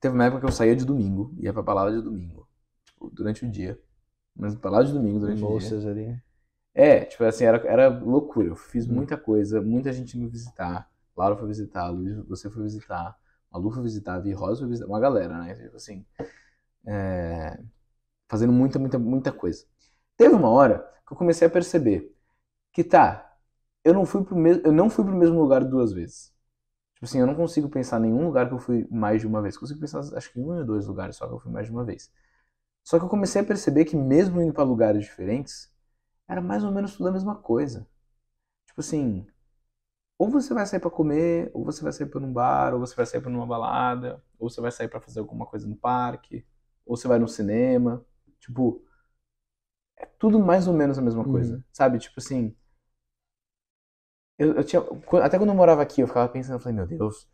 Teve 0.00 0.14
uma 0.14 0.24
época 0.24 0.40
que 0.40 0.46
eu 0.46 0.52
saía 0.52 0.76
de 0.76 0.84
domingo, 0.84 1.34
ia 1.38 1.52
pra 1.52 1.62
balada 1.62 1.92
de 1.96 2.02
domingo. 2.02 2.48
Tipo, 2.84 3.10
durante 3.10 3.44
o 3.44 3.50
dia. 3.50 3.78
Mas 4.34 4.54
balada 4.54 4.84
de 4.86 4.92
domingo 4.92 5.18
durante 5.20 5.44
o 5.44 5.48
dia. 5.58 5.68
Ali. 5.90 6.22
É, 6.76 7.06
tipo 7.06 7.24
assim, 7.24 7.44
era, 7.44 7.56
era 7.66 7.88
loucura. 7.88 8.48
Eu 8.48 8.56
fiz 8.56 8.86
muita 8.86 9.16
coisa, 9.16 9.62
muita 9.62 9.92
gente 9.92 10.18
me 10.18 10.28
visitar. 10.28 10.90
Laura 11.16 11.34
foi 11.36 11.48
visitar, 11.48 11.88
Luiz, 11.88 12.16
você 12.26 12.50
foi 12.50 12.62
visitar, 12.64 13.16
Malu 13.50 13.70
foi 13.70 13.82
visitar, 13.82 14.18
Vi 14.20 14.32
Rosa 14.34 14.60
foi 14.60 14.68
visitar, 14.68 14.86
uma 14.88 15.00
galera, 15.00 15.38
né? 15.38 15.54
Tipo 15.54 15.76
assim, 15.76 16.04
é, 16.86 17.58
fazendo 18.28 18.52
muita, 18.52 18.78
muita, 18.78 18.98
muita 18.98 19.32
coisa. 19.32 19.66
Teve 20.16 20.34
uma 20.34 20.50
hora 20.50 20.80
que 21.06 21.12
eu 21.14 21.18
comecei 21.18 21.46
a 21.48 21.50
perceber 21.50 22.14
que 22.72 22.84
tá, 22.84 23.36
eu 23.84 23.94
não 23.94 24.06
fui 24.06 24.24
pro 24.24 24.36
mesmo, 24.36 24.62
eu 24.66 24.72
não 24.72 24.90
fui 24.90 25.04
pro 25.04 25.16
mesmo 25.16 25.40
lugar 25.40 25.64
duas 25.64 25.92
vezes. 25.92 26.34
Tipo 26.94 27.06
assim, 27.06 27.20
eu 27.20 27.26
não 27.26 27.34
consigo 27.36 27.68
pensar 27.70 27.98
em 28.00 28.04
nenhum 28.04 28.26
lugar 28.26 28.48
que 28.48 28.54
eu 28.54 28.58
fui 28.60 28.86
mais 28.90 29.20
de 29.22 29.26
uma 29.28 29.42
vez. 29.42 29.56
Consigo 29.58 29.80
pensar, 29.80 30.00
acho 30.16 30.32
que 30.32 30.40
em 30.40 30.44
um 30.44 30.58
ou 30.58 30.64
dois 30.64 30.86
lugares 30.86 31.16
só 31.16 31.26
que 31.28 31.34
eu 31.34 31.40
fui 31.40 31.52
mais 31.52 31.66
de 31.66 31.72
uma 31.72 31.84
vez. 31.84 32.10
Só 32.84 32.98
que 32.98 33.04
eu 33.04 33.08
comecei 33.08 33.42
a 33.42 33.44
perceber 33.44 33.84
que 33.84 33.96
mesmo 33.96 34.40
indo 34.42 34.52
pra 34.54 34.64
lugares 34.64 35.04
diferentes, 35.04 35.70
era 36.28 36.40
mais 36.40 36.64
ou 36.64 36.72
menos 36.72 36.96
tudo 36.96 37.08
a 37.08 37.12
mesma 37.12 37.36
coisa. 37.36 37.86
Tipo 38.66 38.80
assim, 38.80 39.26
ou 40.18 40.30
você 40.30 40.54
vai 40.54 40.66
sair 40.66 40.80
pra 40.80 40.90
comer, 40.90 41.50
ou 41.54 41.64
você 41.64 41.82
vai 41.82 41.92
sair 41.92 42.08
pra 42.08 42.20
um 42.20 42.32
bar, 42.32 42.74
ou 42.74 42.80
você 42.80 42.94
vai 42.96 43.06
sair 43.06 43.20
pra 43.20 43.30
uma 43.30 43.46
balada, 43.46 44.22
ou 44.38 44.50
você 44.50 44.60
vai 44.60 44.72
sair 44.72 44.88
pra 44.88 45.00
fazer 45.00 45.20
alguma 45.20 45.46
coisa 45.46 45.66
no 45.68 45.76
parque, 45.76 46.44
ou 46.86 46.96
você 46.96 47.08
vai 47.08 47.18
no 47.18 47.28
cinema. 47.28 48.04
Tipo, 48.40 48.82
é 49.98 50.06
tudo 50.18 50.38
mais 50.40 50.66
ou 50.66 50.72
menos 50.74 50.98
a 50.98 51.02
mesma 51.02 51.24
coisa, 51.24 51.56
Uhum. 51.56 51.62
sabe? 51.72 51.98
Tipo 51.98 52.18
assim, 52.18 52.54
eu, 54.38 54.54
eu 54.56 54.64
tinha, 54.64 54.82
até 55.22 55.38
quando 55.38 55.50
eu 55.50 55.54
morava 55.54 55.82
aqui, 55.82 56.00
eu 56.00 56.06
ficava 56.06 56.28
pensando, 56.28 56.54
eu 56.56 56.60
falei, 56.60 56.76
meu 56.76 56.86
Deus, 56.86 57.26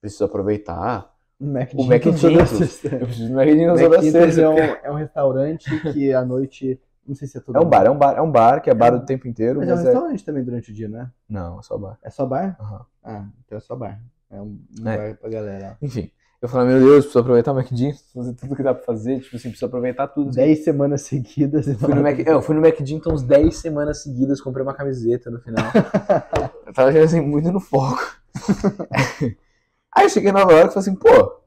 preciso 0.00 0.24
aproveitar. 0.24 1.14
O 1.40 1.46
Mac 1.46 1.72
O 1.74 1.84
Mac. 1.84 2.04
Eu 3.00 3.06
preciso 3.08 3.28
rede 3.34 3.96
Mac 4.12 4.38
é 4.40 4.48
um, 4.48 4.74
é 4.84 4.90
um 4.90 4.94
restaurante 4.94 5.80
que 5.80 6.12
à 6.12 6.24
noite. 6.24 6.80
Não 7.06 7.14
sei 7.14 7.28
se 7.28 7.36
é 7.36 7.40
todo 7.40 7.56
É 7.56 7.60
um 7.60 7.68
bar, 7.68 7.84
é 7.86 7.90
um 7.90 7.98
bar, 7.98 8.14
é 8.16 8.22
um 8.22 8.30
bar 8.30 8.60
que 8.62 8.70
é 8.70 8.74
bar 8.74 8.94
o 8.94 9.00
tempo 9.04 9.28
inteiro, 9.28 9.60
Mas 9.60 9.68
é 9.68 9.72
um 9.72 9.76
mas 9.76 9.84
é. 9.84 9.88
restaurante 9.90 10.24
também 10.24 10.42
durante 10.44 10.70
o 10.70 10.74
dia, 10.74 10.88
né? 10.88 11.10
Não, 11.28 11.58
é 11.58 11.62
só 11.62 11.76
bar. 11.76 11.98
É 12.02 12.10
só 12.10 12.24
bar? 12.24 12.56
Aham. 12.60 12.86
Ah, 13.02 13.24
então 13.44 13.58
é 13.58 13.60
só 13.60 13.76
bar. 13.76 14.00
É 14.30 14.40
um, 14.40 14.58
um 14.80 14.88
É. 14.88 14.96
bar 14.96 15.18
pra 15.18 15.30
galera. 15.30 15.76
Enfim, 15.82 16.10
eu 16.40 16.48
falei, 16.48 16.68
meu 16.68 16.78
Deus, 16.80 17.04
preciso 17.04 17.18
aproveitar 17.20 17.52
o 17.52 17.58
McDonald's, 17.58 18.04
fazer 18.12 18.34
tudo 18.34 18.56
que 18.56 18.62
dá 18.62 18.74
pra 18.74 18.84
fazer, 18.84 19.20
tipo 19.20 19.36
assim, 19.36 19.48
preciso 19.48 19.66
aproveitar 19.66 20.08
tudo. 20.08 20.30
Dez 20.30 20.64
semanas 20.64 21.02
seguidas. 21.02 21.66
e 21.66 21.74
Fui 21.74 21.94
no 21.94 22.02
Mac... 22.02 22.18
Eu 22.18 22.42
fui 22.42 22.54
no 22.54 22.66
McDonald's 22.66 23.06
uns 23.06 23.22
10 23.22 23.56
semanas 23.56 24.02
seguidas, 24.02 24.40
comprei 24.40 24.62
uma 24.62 24.74
camiseta 24.74 25.30
no 25.30 25.40
final. 25.40 25.64
eu 26.66 26.72
tava 26.72 26.90
assim, 26.98 27.20
muito 27.20 27.50
no 27.50 27.60
foco. 27.60 28.02
Aí 29.96 30.04
eu 30.04 30.10
cheguei 30.10 30.30
em 30.30 30.32
Nova 30.32 30.52
York 30.52 30.70
e 30.70 30.74
falei 30.74 30.88
assim, 30.88 30.94
pô, 30.96 31.40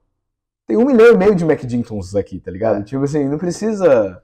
tem 0.65 0.77
um 0.77 0.85
milhão 0.85 1.13
e 1.13 1.17
meio 1.17 1.35
de 1.35 1.43
McDonald's 1.43 2.15
aqui, 2.15 2.39
tá 2.39 2.49
ligado? 2.49 2.79
É. 2.79 2.83
Tipo 2.83 3.03
assim, 3.03 3.27
não 3.27 3.37
precisa. 3.37 4.21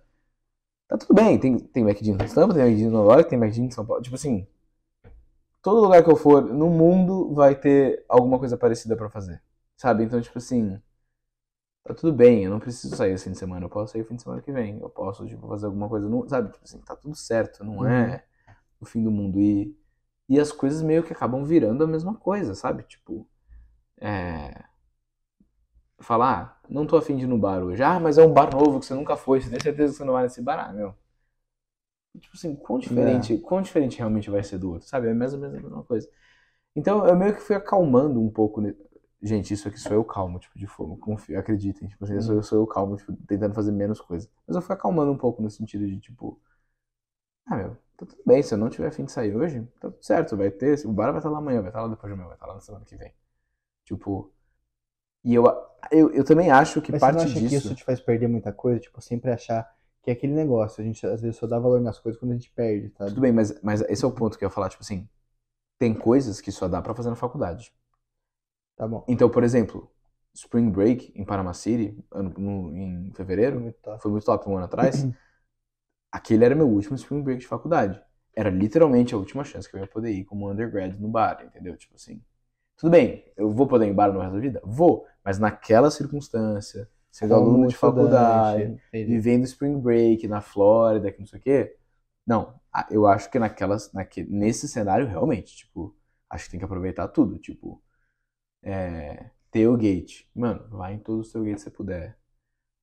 Tá 0.88 0.98
tudo 0.98 1.14
bem, 1.14 1.38
tem, 1.40 1.58
tem 1.60 1.84
McDonald's 1.84 2.32
em 2.32 2.36
Tampa, 2.36 2.54
tem 2.54 2.64
McDonald's 2.64 2.94
Nova 2.94 3.14
York, 3.16 3.30
tem 3.30 3.38
McDonald's 3.40 3.74
em 3.74 3.76
São 3.76 3.86
Paulo. 3.86 4.02
Tipo 4.02 4.16
assim, 4.16 4.48
todo 5.62 5.82
lugar 5.82 6.04
que 6.04 6.12
eu 6.12 6.16
for 6.16 6.44
no 6.44 6.70
mundo 6.70 7.34
vai 7.34 7.56
ter 7.56 8.06
alguma 8.08 8.38
coisa 8.40 8.58
parecida 8.58 8.96
pra 8.96 9.10
fazer, 9.10 9.42
sabe? 9.78 10.04
Então, 10.04 10.22
tipo 10.22 10.38
assim, 10.38 10.80
tá 11.84 11.94
tudo 11.94 12.14
bem, 12.14 12.44
eu 12.44 12.52
não 12.52 12.60
preciso 12.60 12.96
sair 12.96 13.14
esse 13.14 13.26
fim 13.26 13.32
de 13.32 13.38
semana, 13.38 13.66
eu 13.66 13.70
posso 13.70 13.94
sair 13.94 14.02
o 14.02 14.06
fim 14.06 14.16
de 14.16 14.24
semana 14.24 14.42
que 14.42 14.52
vem, 14.52 14.80
eu 14.80 14.90
posso, 14.90 15.26
tipo, 15.28 15.48
fazer 15.48 15.66
alguma 15.66 15.90
coisa, 15.90 16.08
no, 16.10 16.28
sabe? 16.30 16.52
Tipo 16.52 16.64
assim, 16.64 16.80
tá 16.80 16.96
tudo 16.96 17.16
certo, 17.16 17.64
não 17.64 17.86
é 17.86 18.24
o 18.80 18.86
fim 18.86 19.04
do 19.04 19.12
mundo. 19.12 19.40
E, 19.40 19.76
e 20.30 20.40
as 20.40 20.52
coisas 20.52 20.82
meio 20.82 21.04
que 21.04 21.14
acabam 21.14 21.46
virando 21.46 21.84
a 21.84 21.88
mesma 21.88 22.16
coisa, 22.16 22.56
sabe? 22.56 22.84
Tipo, 22.84 23.28
é... 24.00 24.66
Falar, 26.04 26.60
ah, 26.64 26.68
não 26.70 26.86
tô 26.86 26.98
afim 26.98 27.18
de 27.18 27.24
ir 27.26 27.28
no 27.28 27.38
bar 27.40 27.64
hoje. 27.64 27.82
Ah, 27.84 28.00
mas 28.00 28.18
é 28.18 28.24
um 28.26 28.34
bar 28.34 28.52
novo 28.54 28.80
que 28.80 28.86
você 28.86 28.94
nunca 28.94 29.16
foi, 29.18 29.42
você 29.42 29.50
tem 29.50 29.60
certeza 29.60 29.94
que 29.94 29.98
você 29.98 30.04
não 30.06 30.14
vai 30.14 30.24
nesse 30.24 30.42
bar? 30.42 30.60
Ah, 30.70 30.74
meu. 30.74 30.96
Tipo 32.20 32.36
assim, 32.36 32.56
quão 32.56 32.78
diferente, 32.80 33.38
quão 33.40 33.62
diferente 33.62 33.98
realmente 33.98 34.30
vai 34.30 34.44
ser 34.44 34.58
do 34.60 34.72
outro, 34.72 34.88
sabe? 34.88 35.08
É 35.10 35.14
mais 35.14 35.34
ou 35.34 35.40
menos 35.40 35.58
a 35.58 35.62
mesma 35.62 35.84
coisa. 35.84 36.08
Então 36.76 37.06
eu 37.08 37.16
meio 37.18 37.36
que 37.36 37.42
fui 37.42 37.56
acalmando 37.56 38.22
um 38.22 38.30
pouco. 38.32 38.62
ne- 38.62 38.76
Gente, 39.22 39.54
isso 39.54 39.68
aqui 39.70 39.80
sou 39.80 39.94
eu 39.94 40.04
calmo, 40.06 40.40
tipo, 40.40 40.58
de 40.60 40.68
fogo. 40.68 40.98
Confio, 40.98 41.40
acreditem. 41.40 41.88
Tipo 41.90 42.06
assim, 42.06 42.22
sou, 42.22 42.36
eu 42.36 42.44
sou 42.44 42.60
eu 42.60 42.68
calmo, 42.68 42.98
tipo, 42.98 43.14
tentando 43.28 43.56
fazer 43.56 43.72
menos 43.72 44.02
coisa. 44.02 44.30
Mas 44.48 44.56
eu 44.58 44.62
fui 44.64 44.76
acalmando 44.76 45.12
um 45.12 45.18
pouco 45.18 45.42
no 45.42 45.50
sentido 45.52 45.88
de, 45.88 46.00
tipo, 46.00 46.42
ah, 47.46 47.56
meu, 47.58 47.70
tá 47.98 48.06
tudo 48.06 48.22
bem. 48.26 48.42
Se 48.44 48.54
eu 48.54 48.58
não 48.58 48.70
tiver 48.70 48.88
afim 48.88 49.06
de 49.06 49.12
sair 49.12 49.36
hoje, 49.36 49.62
tá 49.80 49.90
tudo 49.92 50.04
certo. 50.04 50.38
Vai 50.38 50.52
ter, 50.52 50.86
o 50.86 50.92
bar 50.94 51.12
vai 51.12 51.20
estar 51.20 51.30
lá 51.30 51.38
amanhã, 51.40 51.62
vai 51.62 51.70
estar 51.70 51.82
lá 51.82 51.88
depois 51.88 52.10
de 52.10 52.14
amanhã, 52.14 52.28
vai 52.28 52.36
estar 52.36 52.48
lá 52.48 52.56
na 52.56 52.62
semana 52.62 52.86
que 52.86 52.96
vem. 52.96 53.14
Tipo, 53.86 54.32
e 55.24 55.34
eu, 55.36 55.46
eu, 55.92 56.12
eu 56.12 56.24
também 56.24 56.50
acho 56.52 56.82
que 56.82 56.92
Mas 56.92 57.04
você 57.04 57.12
parte 57.12 57.12
não 57.12 57.22
acha 57.24 57.42
que 57.42 57.56
disso. 57.56 57.68
isso 57.68 57.76
te 57.76 57.84
faz 57.84 58.00
perder 58.00 58.28
muita 58.30 58.54
coisa? 58.54 58.80
Tipo, 58.80 59.02
sempre 59.02 59.30
achar 59.32 59.70
que 60.02 60.10
é 60.10 60.14
aquele 60.14 60.34
negócio. 60.34 60.82
A 60.82 60.86
gente 60.86 61.06
às 61.06 61.22
vezes 61.22 61.38
só 61.38 61.46
dá 61.48 61.60
valor 61.60 61.82
nas 61.82 62.00
coisas 62.00 62.18
quando 62.20 62.32
a 62.32 62.36
gente 62.36 62.52
perde, 62.52 62.90
sabe? 62.98 63.10
Tudo 63.12 63.22
bem, 63.22 63.32
mas, 63.32 63.62
mas 63.62 63.82
esse 63.84 64.04
é 64.04 64.08
o 64.08 64.12
ponto 64.12 64.38
que 64.38 64.44
eu 64.44 64.48
ia 64.48 64.54
falar, 64.54 64.70
tipo 64.70 64.84
assim, 64.84 65.08
tem 65.80 65.94
coisas 65.94 66.42
que 66.42 66.52
só 66.52 66.68
dá 66.68 66.82
pra 66.82 66.96
fazer 66.96 67.10
na 67.12 67.16
faculdade. 67.18 67.74
Tá 68.76 68.88
bom. 68.88 69.04
Então, 69.08 69.30
por 69.30 69.44
exemplo, 69.44 69.92
Spring 70.34 70.70
Break 70.72 71.12
em 71.16 71.26
Panama 71.26 71.54
City, 71.54 71.98
ano- 72.12 72.34
no- 72.38 72.76
em 72.76 73.12
fevereiro, 73.14 73.60
Muito 73.60 73.80
top. 73.82 74.02
foi 74.02 74.12
muito 74.12 74.26
top 74.26 74.50
um 74.50 74.56
ano 74.56 74.66
atrás. 74.66 75.10
Aquele 76.12 76.46
era 76.46 76.56
meu 76.56 76.68
último 76.70 76.96
Spring 76.96 77.22
Break 77.22 77.42
de 77.42 77.48
faculdade. 77.48 78.02
Era 78.36 78.50
literalmente 78.50 79.14
a 79.14 79.18
última 79.18 79.44
chance 79.44 79.70
que 79.70 79.76
eu 79.76 79.82
ia 79.82 79.88
poder 79.88 80.12
ir 80.12 80.24
como 80.26 80.50
undergrad 80.50 80.98
no 81.00 81.10
bar, 81.10 81.44
entendeu? 81.46 81.76
Tipo 81.78 81.96
assim. 81.96 82.22
Tudo 82.84 82.92
bem, 82.92 83.26
eu 83.38 83.50
vou 83.50 83.66
poder 83.68 83.88
ir 83.88 83.92
em 83.92 83.94
bar 83.96 84.12
no 84.12 84.20
resto 84.20 84.34
da 84.36 84.40
vida? 84.42 84.62
Vou, 84.66 85.08
mas 85.24 85.40
naquela 85.40 85.90
circunstância, 85.90 86.90
sendo 87.12 87.34
Como 87.34 87.36
aluno 87.36 87.66
de 87.68 87.78
faculdade, 87.78 88.76
entendi. 88.94 89.24
vivendo 89.24 89.46
Spring 89.46 89.80
Break 89.80 90.28
na 90.28 90.42
Flórida, 90.42 91.12
que 91.12 91.20
não 91.20 91.26
sei 91.28 91.40
o 91.40 91.42
quê. 91.44 91.78
Não, 92.28 92.60
a- 92.74 92.88
eu 92.92 93.08
acho 93.08 93.30
que 93.32 93.40
naquelas, 93.40 93.92
naque, 93.94 94.24
nesse 94.26 94.68
cenário, 94.68 95.08
realmente, 95.08 95.56
tipo, 95.58 95.96
acho 96.30 96.46
que 96.46 96.52
tem 96.52 96.60
que 96.60 96.66
aproveitar 96.66 97.08
tudo. 97.10 97.40
Tipo, 97.40 97.82
é, 98.64 99.32
tailgate. 99.52 100.30
Mano, 100.36 100.68
vai 100.70 100.96
em 100.96 101.00
todos 101.00 101.28
os 101.28 101.34
tailgates 101.34 101.64
que 101.66 101.72
você 101.72 101.76
puder. 101.78 102.18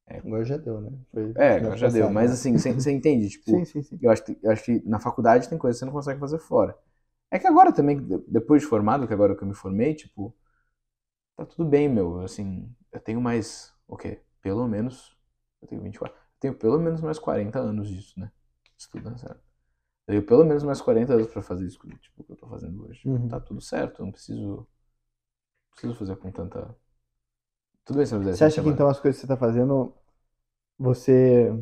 Agora 0.09 0.45
já 0.45 0.57
deu, 0.59 0.81
né? 0.81 0.91
Foi 1.13 1.35
É, 1.37 1.59
agora 1.59 1.77
já 1.77 1.91
deu. 1.91 2.11
Mas 2.11 2.31
né? 2.31 2.33
assim, 2.33 2.57
você 2.59 2.91
entende? 2.93 3.29
Tipo, 3.31 3.63
Sim, 3.63 3.65
sim, 3.67 3.83
sim. 3.83 4.01
eu 4.01 4.11
acho, 4.11 4.25
que, 4.25 4.39
eu 4.43 4.51
acho 4.51 4.65
que 4.65 4.83
na 4.87 4.99
faculdade 5.01 5.49
tem 5.49 5.59
coisas 5.59 5.77
que 5.79 5.81
você 5.81 5.85
não 5.87 5.93
consegue 5.93 6.21
fazer 6.21 6.39
fora. 6.39 6.77
É 7.31 7.39
que 7.39 7.47
agora 7.47 7.73
também, 7.73 7.99
de- 8.05 8.19
depois 8.29 8.63
de 8.63 8.69
formado, 8.69 9.07
que 9.07 9.13
agora 9.15 9.37
que 9.37 9.43
eu 9.43 9.49
me 9.49 9.55
formei, 9.55 9.95
tipo, 9.95 10.35
tá 11.37 11.45
tudo 11.47 11.69
bem, 11.69 11.89
meu. 11.89 12.21
Assim, 12.21 12.75
eu 12.93 13.01
tenho 13.01 13.21
mais, 13.21 13.73
o 13.87 13.97
quê? 13.97 14.21
Pelo 14.43 14.67
menos, 14.69 15.17
eu 15.63 15.69
tenho 15.69 15.83
24, 15.83 16.17
eu 16.19 16.23
tenho 16.41 16.55
pelo 16.55 16.79
menos 16.79 17.01
mais 17.01 17.19
40 17.19 17.59
anos 17.61 17.89
disso, 17.89 18.19
né? 18.19 18.31
Estudando, 18.79 19.19
sério. 19.19 19.37
Eu 20.07 20.15
tenho 20.15 20.27
pelo 20.27 20.45
menos 20.45 20.63
mais 20.65 20.81
40 20.81 21.15
anos 21.15 21.29
pra 21.29 21.43
fazer 21.43 21.67
isso, 21.67 21.79
tipo, 22.01 22.25
que 22.25 22.33
eu 22.33 22.37
tô 22.37 22.49
fazendo 22.49 22.85
hoje. 22.87 23.03
Uhum. 23.07 23.29
Tá 23.29 23.41
tudo 23.41 23.61
certo, 23.61 24.01
eu 24.03 24.07
não 24.07 24.13
preciso, 24.13 24.57
não 24.57 24.67
preciso 25.73 25.95
fazer 25.95 26.17
com 26.17 26.31
tanta... 26.31 26.77
Tudo 27.85 27.97
bem 27.97 28.07
se 28.07 28.15
eu 28.15 28.19
fizer 28.21 28.33
Você 28.37 28.45
acha 28.45 28.63
que 28.63 28.69
então 28.69 28.89
as 28.89 29.01
coisas 29.01 29.21
que 29.21 29.27
você 29.27 29.33
tá 29.33 29.37
fazendo, 29.37 29.93
você 30.79 31.53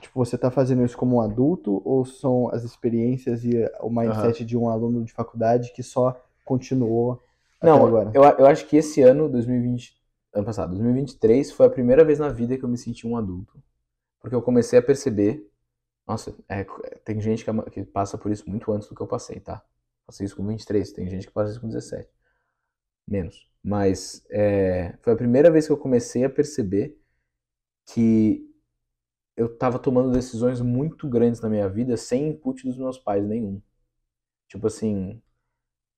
tipo, 0.00 0.24
você 0.24 0.36
tá 0.36 0.50
fazendo 0.50 0.84
isso 0.84 0.96
como 0.96 1.16
um 1.16 1.20
adulto 1.20 1.82
ou 1.84 2.04
são 2.04 2.48
as 2.52 2.64
experiências 2.64 3.44
e 3.44 3.52
o 3.80 3.90
mindset 3.90 4.44
de 4.44 4.56
um 4.56 4.68
aluno 4.68 5.04
de 5.04 5.12
faculdade 5.12 5.72
que 5.72 5.82
só 5.82 6.20
continuou 6.44 7.22
até 7.60 7.70
Não, 7.70 7.86
agora? 7.86 8.10
eu, 8.12 8.22
eu 8.22 8.46
acho 8.46 8.66
que 8.66 8.76
esse 8.76 9.00
ano, 9.02 9.28
2020, 9.28 9.96
ano 10.34 10.44
passado, 10.44 10.70
2023, 10.70 11.52
foi 11.52 11.66
a 11.66 11.70
primeira 11.70 12.04
vez 12.04 12.18
na 12.18 12.28
vida 12.28 12.56
que 12.56 12.64
eu 12.64 12.68
me 12.68 12.76
senti 12.76 13.06
um 13.06 13.16
adulto. 13.16 13.62
Porque 14.20 14.34
eu 14.34 14.42
comecei 14.42 14.78
a 14.78 14.82
perceber. 14.82 15.48
Nossa, 16.06 16.34
é, 16.48 16.64
tem 17.04 17.20
gente 17.20 17.44
que, 17.44 17.70
que 17.70 17.84
passa 17.84 18.18
por 18.18 18.30
isso 18.32 18.48
muito 18.48 18.72
antes 18.72 18.88
do 18.88 18.94
que 18.94 19.00
eu 19.00 19.06
passei, 19.06 19.38
tá? 19.40 19.62
Passei 20.06 20.26
isso 20.26 20.36
com 20.36 20.46
23, 20.46 20.92
tem 20.92 21.08
gente 21.08 21.26
que 21.26 21.32
passa 21.32 21.52
isso 21.52 21.60
com 21.60 21.68
17. 21.68 22.08
Menos. 23.08 23.48
Mas 23.62 24.24
é, 24.30 24.96
foi 25.00 25.12
a 25.12 25.16
primeira 25.16 25.50
vez 25.50 25.66
que 25.66 25.72
eu 25.72 25.76
comecei 25.76 26.24
a 26.24 26.30
perceber 26.30 26.98
que 27.86 28.51
eu 29.36 29.56
tava 29.56 29.78
tomando 29.78 30.12
decisões 30.12 30.60
muito 30.60 31.08
grandes 31.08 31.40
na 31.40 31.48
minha 31.48 31.68
vida 31.68 31.96
sem 31.96 32.28
input 32.30 32.64
dos 32.66 32.76
meus 32.78 32.98
pais 32.98 33.26
nenhum. 33.26 33.60
Tipo 34.48 34.66
assim, 34.68 35.22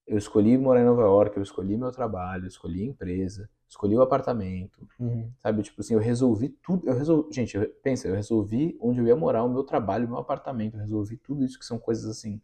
eu 0.07 0.18
escolhi 0.18 0.57
morar 0.59 0.82
em 0.82 0.85
Nova 0.85 1.03
York, 1.03 1.37
eu 1.37 1.43
escolhi 1.43 1.76
meu 1.76 1.93
trabalho, 1.93 2.45
eu 2.45 2.49
escolhi 2.49 2.82
a 2.82 2.87
empresa, 2.87 3.51
escolhi 3.68 3.97
o 3.97 4.03
apartamento, 4.03 4.89
Uhum. 4.99 5.32
sabe? 5.43 5.62
Tipo 5.62 5.80
assim, 5.80 5.95
eu 5.95 6.01
resolvi 6.01 6.51
tudo. 6.51 6.89
Eu 6.89 6.95
resolvi, 6.97 7.35
gente, 7.35 7.57
eu, 7.57 7.68
pensa, 7.82 8.09
eu 8.09 8.14
resolvi 8.14 8.76
onde 8.80 9.01
eu 9.01 9.07
ia 9.07 9.16
morar, 9.16 9.45
o 9.45 9.49
meu 9.53 9.64
trabalho, 9.64 10.07
o 10.07 10.11
meu 10.11 10.18
apartamento, 10.18 10.76
eu 10.76 10.80
resolvi 10.80 11.16
tudo 11.18 11.45
isso 11.45 11.59
que 11.59 11.66
são 11.66 11.78
coisas 11.78 12.07
assim 12.07 12.41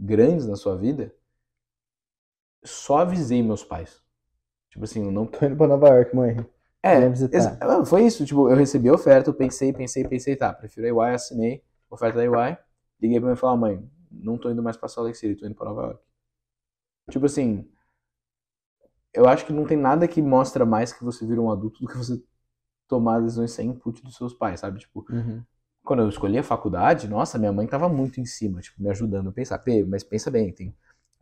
grandes 0.00 0.46
na 0.46 0.56
sua 0.56 0.76
vida. 0.76 1.14
Só 2.66 2.98
avisei 2.98 3.42
meus 3.42 3.64
pais. 3.64 4.02
Tipo 4.70 4.84
assim, 4.84 5.04
eu 5.04 5.12
não. 5.12 5.26
Tô 5.26 5.44
indo 5.46 5.56
pra 5.56 5.68
Nova 5.68 5.88
York, 5.88 6.14
mãe. 6.16 6.36
É, 6.86 7.84
foi 7.84 8.04
isso. 8.06 8.24
Tipo, 8.24 8.48
eu 8.50 8.56
recebi 8.56 8.88
a 8.88 8.94
oferta, 8.94 9.30
eu 9.30 9.34
pensei, 9.34 9.72
pensei, 9.72 10.04
pensei, 10.06 10.36
tá, 10.36 10.52
prefiro 10.52 10.86
a 11.00 11.08
EY, 11.10 11.14
assinei 11.14 11.62
oferta 11.90 12.18
da 12.18 12.24
EY. 12.24 12.56
Liguei 13.00 13.20
pra 13.20 13.28
mim 13.28 13.34
e 13.34 13.38
falei, 13.38 13.58
mãe, 13.60 13.90
não 14.10 14.38
tô 14.38 14.50
indo 14.50 14.62
mais 14.62 14.76
pra 14.76 14.88
Salt 14.88 15.06
Lake 15.06 15.18
City, 15.18 15.38
tô 15.38 15.46
indo 15.46 15.54
pra 15.54 15.66
Nova 15.66 15.82
York. 15.82 16.00
Tipo 17.10 17.26
assim, 17.26 17.68
eu 19.14 19.28
acho 19.28 19.46
que 19.46 19.52
não 19.52 19.64
tem 19.66 19.76
nada 19.76 20.06
que 20.06 20.20
mostra 20.20 20.64
mais 20.66 20.92
que 20.92 21.04
você 21.04 21.26
vira 21.26 21.40
um 21.40 21.50
adulto 21.50 21.80
do 21.80 21.88
que 21.88 21.96
você 21.96 22.22
tomar 22.88 23.20
decisões 23.20 23.52
sem 23.52 23.70
input 23.70 24.02
dos 24.02 24.16
seus 24.16 24.34
pais, 24.34 24.60
sabe? 24.60 24.80
Tipo, 24.80 25.04
Uhum. 25.10 25.42
quando 25.84 26.02
eu 26.02 26.08
escolhi 26.08 26.38
a 26.38 26.42
faculdade, 26.42 27.08
nossa, 27.08 27.38
minha 27.38 27.52
mãe 27.52 27.66
tava 27.66 27.88
muito 27.88 28.20
em 28.20 28.26
cima, 28.26 28.60
tipo, 28.60 28.82
me 28.82 28.90
ajudando 28.90 29.30
a 29.30 29.32
pensar, 29.32 29.58
Pê, 29.58 29.84
mas 29.84 30.04
pensa 30.04 30.30
bem, 30.30 30.52
tem 30.52 30.74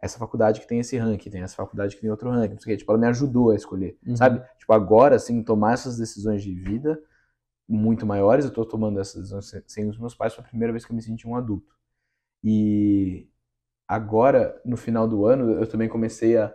essa 0.05 0.18
faculdade 0.18 0.61
que 0.61 0.66
tem 0.68 0.80
esse 0.80 0.96
ranking, 0.98 1.30
tem 1.30 1.42
essa 1.42 1.57
faculdade 1.57 1.94
que 1.96 2.02
tem 2.02 2.11
outro 2.11 2.30
ranking, 2.30 2.55
não 2.55 2.61
sei 2.61 2.74
o 2.74 2.76
quê. 2.76 2.78
Tipo, 2.80 2.92
ela 2.92 3.00
me 3.00 3.07
ajudou 3.09 3.50
a 3.50 3.57
escolher, 3.57 3.98
Uhum. 4.07 4.16
sabe? 4.16 4.42
Tipo, 4.59 4.72
agora, 4.72 5.16
assim, 5.16 5.42
tomar 5.42 5.74
essas 5.74 5.96
decisões 5.98 6.42
de 6.42 6.55
vida 6.55 7.00
muito 7.68 8.07
maiores, 8.07 8.44
eu 8.46 8.52
tô 8.52 8.64
tomando 8.66 9.00
essas 9.00 9.16
decisões 9.30 9.64
sem- 9.68 9.88
os 9.88 9.98
meus 9.98 10.14
pais, 10.14 10.34
foi 10.34 10.44
a 10.44 10.48
primeira 10.48 10.72
vez 10.72 10.84
que 10.84 10.92
eu 10.92 10.96
me 10.96 11.02
senti 11.02 11.26
um 11.28 11.36
adulto. 11.36 11.74
E 12.44 13.28
agora, 13.88 14.61
no 14.64 14.76
final 14.76 15.09
do 15.09 15.26
ano, 15.26 15.52
eu 15.52 15.68
também 15.68 15.88
comecei 15.88 16.38
a. 16.38 16.55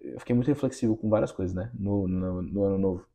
Eu 0.00 0.18
fiquei 0.20 0.34
muito 0.34 0.48
reflexivo 0.48 0.96
com 0.96 1.08
várias 1.08 1.32
coisas, 1.32 1.54
né? 1.54 1.70
No, 1.74 2.08
no, 2.08 2.42
no 2.42 2.64
ano 2.64 2.78
novo. 2.78 3.06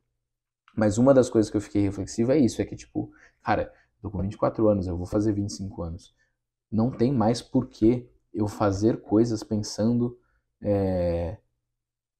Mas 0.75 0.97
uma 0.97 1.13
das 1.13 1.29
coisas 1.29 1.49
que 1.51 1.57
eu 1.57 1.61
fiquei 1.61 1.81
reflexivo 1.83 2.31
é 2.31 2.39
isso: 2.39 2.61
é 2.61 2.65
que, 2.65 2.75
tipo, 2.75 3.11
cara, 3.43 3.73
tô 4.01 4.11
com 4.11 4.21
24 4.21 4.67
anos, 4.69 4.87
eu 4.87 4.97
vou 4.97 5.05
fazer 5.07 5.33
25 5.33 5.83
anos. 5.83 6.15
Não 6.71 6.91
tem 6.91 7.13
mais 7.13 7.41
por 7.41 7.67
que 7.67 8.09
eu 8.37 8.47
fazer 8.47 9.01
coisas 9.01 9.43
pensando 9.43 10.17
é, 10.61 11.37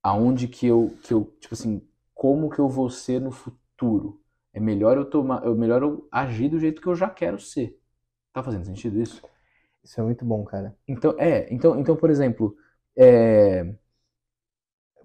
aonde 0.04 0.48
que 0.48 0.68
eu, 0.68 0.98
que 1.04 1.14
eu, 1.14 1.26
tipo 1.40 1.54
assim, 1.54 1.88
como 2.14 2.50
que 2.50 2.60
eu 2.60 2.70
vou 2.70 2.90
ser 2.90 3.22
no 3.22 3.32
futuro. 3.32 4.22
É 4.54 4.60
melhor 4.60 4.98
eu 4.98 5.06
tomar, 5.10 5.46
é 5.46 5.50
melhor 5.50 5.84
eu 5.84 6.08
agir 6.12 6.50
do 6.50 6.60
jeito 6.60 6.82
que 6.82 6.88
eu 6.88 6.96
já 6.96 7.10
quero 7.10 7.40
ser. 7.40 7.80
Tá 8.34 8.44
fazendo 8.44 8.66
sentido 8.66 9.02
isso? 9.02 9.22
Isso 9.84 10.00
é 10.00 10.04
muito 10.04 10.26
bom, 10.26 10.44
cara. 10.46 10.78
Então, 10.88 11.16
é, 11.20 11.54
então, 11.54 11.80
então 11.80 11.96
por 11.96 12.10
exemplo, 12.10 12.56
é, 12.98 13.76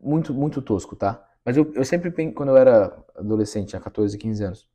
muito, 0.01 0.35
muito 0.35 0.61
tosco, 0.63 0.97
tá? 0.97 1.27
Mas 1.45 1.57
eu, 1.57 1.73
eu 1.75 1.85
sempre, 1.85 2.11
quando 2.33 2.51
eu 2.51 2.57
era 2.57 3.05
adolescente, 3.17 3.71
tinha 3.71 3.81
14, 3.81 4.17
15 4.19 4.45
anos, 4.45 4.69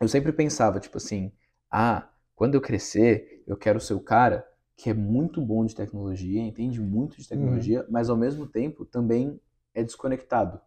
eu 0.00 0.08
sempre 0.08 0.32
pensava, 0.32 0.80
tipo 0.80 0.98
assim, 0.98 1.32
ah, 1.70 2.08
quando 2.36 2.56
eu 2.56 2.60
crescer, 2.62 3.44
eu 3.46 3.56
quero 3.56 3.80
ser 3.80 3.94
o 3.94 4.00
cara 4.00 4.47
que 4.78 4.90
é 4.90 4.94
muito 4.94 5.42
bom 5.42 5.66
de 5.66 5.76
tecnologia, 5.76 6.40
entende 6.40 6.80
muito 6.80 7.18
de 7.18 7.28
tecnologia, 7.28 7.84
mas 7.90 8.08
ao 8.08 8.16
mesmo 8.16 8.46
tempo 8.46 8.86
também 8.86 9.40
é 9.74 9.84
desconectado. 9.84 10.60